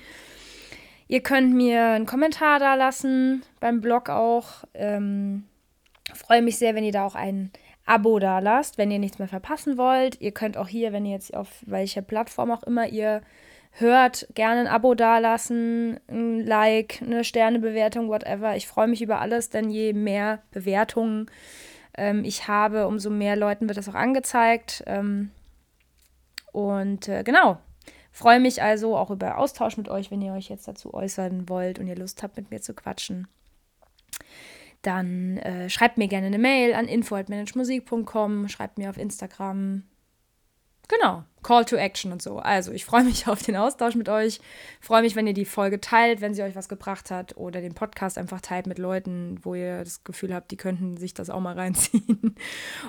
Ihr 1.07 1.21
könnt 1.21 1.53
mir 1.53 1.89
einen 1.89 2.07
Kommentar 2.07 2.57
da 2.57 2.73
lassen, 2.73 3.43
beim 3.59 3.81
Blog 3.81 4.09
auch. 4.09 4.63
Ähm, 4.73 5.43
freue 6.13 6.41
mich 6.41 6.57
sehr, 6.57 6.73
wenn 6.73 6.83
ihr 6.83 6.91
da 6.91 7.05
auch 7.05 7.15
einen 7.15 7.51
Abo 7.85 8.17
da 8.19 8.39
lasst, 8.39 8.77
wenn 8.77 8.89
ihr 8.91 8.99
nichts 8.99 9.19
mehr 9.19 9.27
verpassen 9.27 9.77
wollt. 9.77 10.19
Ihr 10.19 10.31
könnt 10.31 10.57
auch 10.57 10.67
hier, 10.67 10.91
wenn 10.91 11.05
ihr 11.05 11.13
jetzt 11.13 11.35
auf 11.35 11.63
welcher 11.65 12.01
Plattform 12.01 12.51
auch 12.51 12.63
immer 12.63 12.87
ihr 12.87 13.21
hört, 13.71 14.27
gerne 14.33 14.61
ein 14.61 14.67
Abo 14.67 14.95
dalassen, 14.95 15.99
ein 16.07 16.45
Like, 16.45 17.01
eine 17.01 17.23
Sternebewertung, 17.23 18.07
whatever. 18.07 18.55
Ich 18.55 18.67
freue 18.67 18.87
mich 18.87 19.01
über 19.01 19.19
alles, 19.19 19.49
denn 19.49 19.69
je 19.69 19.93
mehr 19.93 20.41
Bewertungen 20.51 21.27
ähm, 21.95 22.23
ich 22.23 22.47
habe, 22.47 22.87
umso 22.87 23.09
mehr 23.09 23.35
Leuten 23.35 23.67
wird 23.67 23.77
das 23.77 23.89
auch 23.89 23.95
angezeigt. 23.95 24.83
Ähm, 24.87 25.31
und 26.51 27.07
äh, 27.07 27.23
genau, 27.23 27.57
freue 28.11 28.39
mich 28.39 28.63
also 28.63 28.97
auch 28.97 29.11
über 29.11 29.37
Austausch 29.37 29.77
mit 29.77 29.89
euch, 29.89 30.09
wenn 30.09 30.21
ihr 30.21 30.33
euch 30.33 30.49
jetzt 30.49 30.67
dazu 30.67 30.93
äußern 30.93 31.49
wollt 31.49 31.77
und 31.77 31.87
ihr 31.87 31.97
Lust 31.97 32.23
habt, 32.23 32.37
mit 32.37 32.49
mir 32.49 32.61
zu 32.61 32.73
quatschen 32.73 33.27
dann 34.85 35.37
äh, 35.37 35.69
schreibt 35.69 35.97
mir 35.97 36.07
gerne 36.07 36.27
eine 36.27 36.37
Mail 36.37 36.73
an 36.73 36.87
info.managemusik.com, 36.87 38.47
schreibt 38.49 38.77
mir 38.77 38.89
auf 38.89 38.97
Instagram. 38.97 39.83
Genau, 40.87 41.23
Call 41.41 41.65
to 41.65 41.75
Action 41.75 42.11
und 42.11 42.21
so. 42.21 42.37
Also, 42.37 42.71
ich 42.71 42.85
freue 42.85 43.03
mich 43.03 43.27
auf 43.27 43.41
den 43.41 43.55
Austausch 43.55 43.95
mit 43.95 44.09
euch. 44.09 44.39
Freue 44.81 45.01
mich, 45.01 45.15
wenn 45.15 45.27
ihr 45.27 45.33
die 45.33 45.45
Folge 45.45 45.81
teilt, 45.81 46.21
wenn 46.21 46.33
sie 46.33 46.43
euch 46.43 46.55
was 46.55 46.69
gebracht 46.69 47.11
hat 47.11 47.37
oder 47.37 47.61
den 47.61 47.73
Podcast 47.73 48.17
einfach 48.17 48.41
teilt 48.41 48.67
mit 48.67 48.77
Leuten, 48.77 49.39
wo 49.43 49.55
ihr 49.55 49.79
das 49.79 50.03
Gefühl 50.03 50.33
habt, 50.33 50.51
die 50.51 50.57
könnten 50.57 50.97
sich 50.97 51.13
das 51.13 51.29
auch 51.29 51.39
mal 51.39 51.55
reinziehen. 51.57 52.35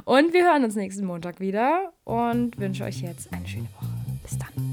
Und 0.05 0.33
wir 0.33 0.45
hören 0.45 0.65
uns 0.65 0.77
nächsten 0.77 1.07
Montag 1.07 1.41
wieder 1.41 1.93
und 2.05 2.59
wünsche 2.59 2.85
euch 2.85 3.01
jetzt 3.01 3.33
eine 3.33 3.47
schöne 3.47 3.69
Woche. 3.79 3.89
Bis 4.23 4.39
dann. 4.39 4.66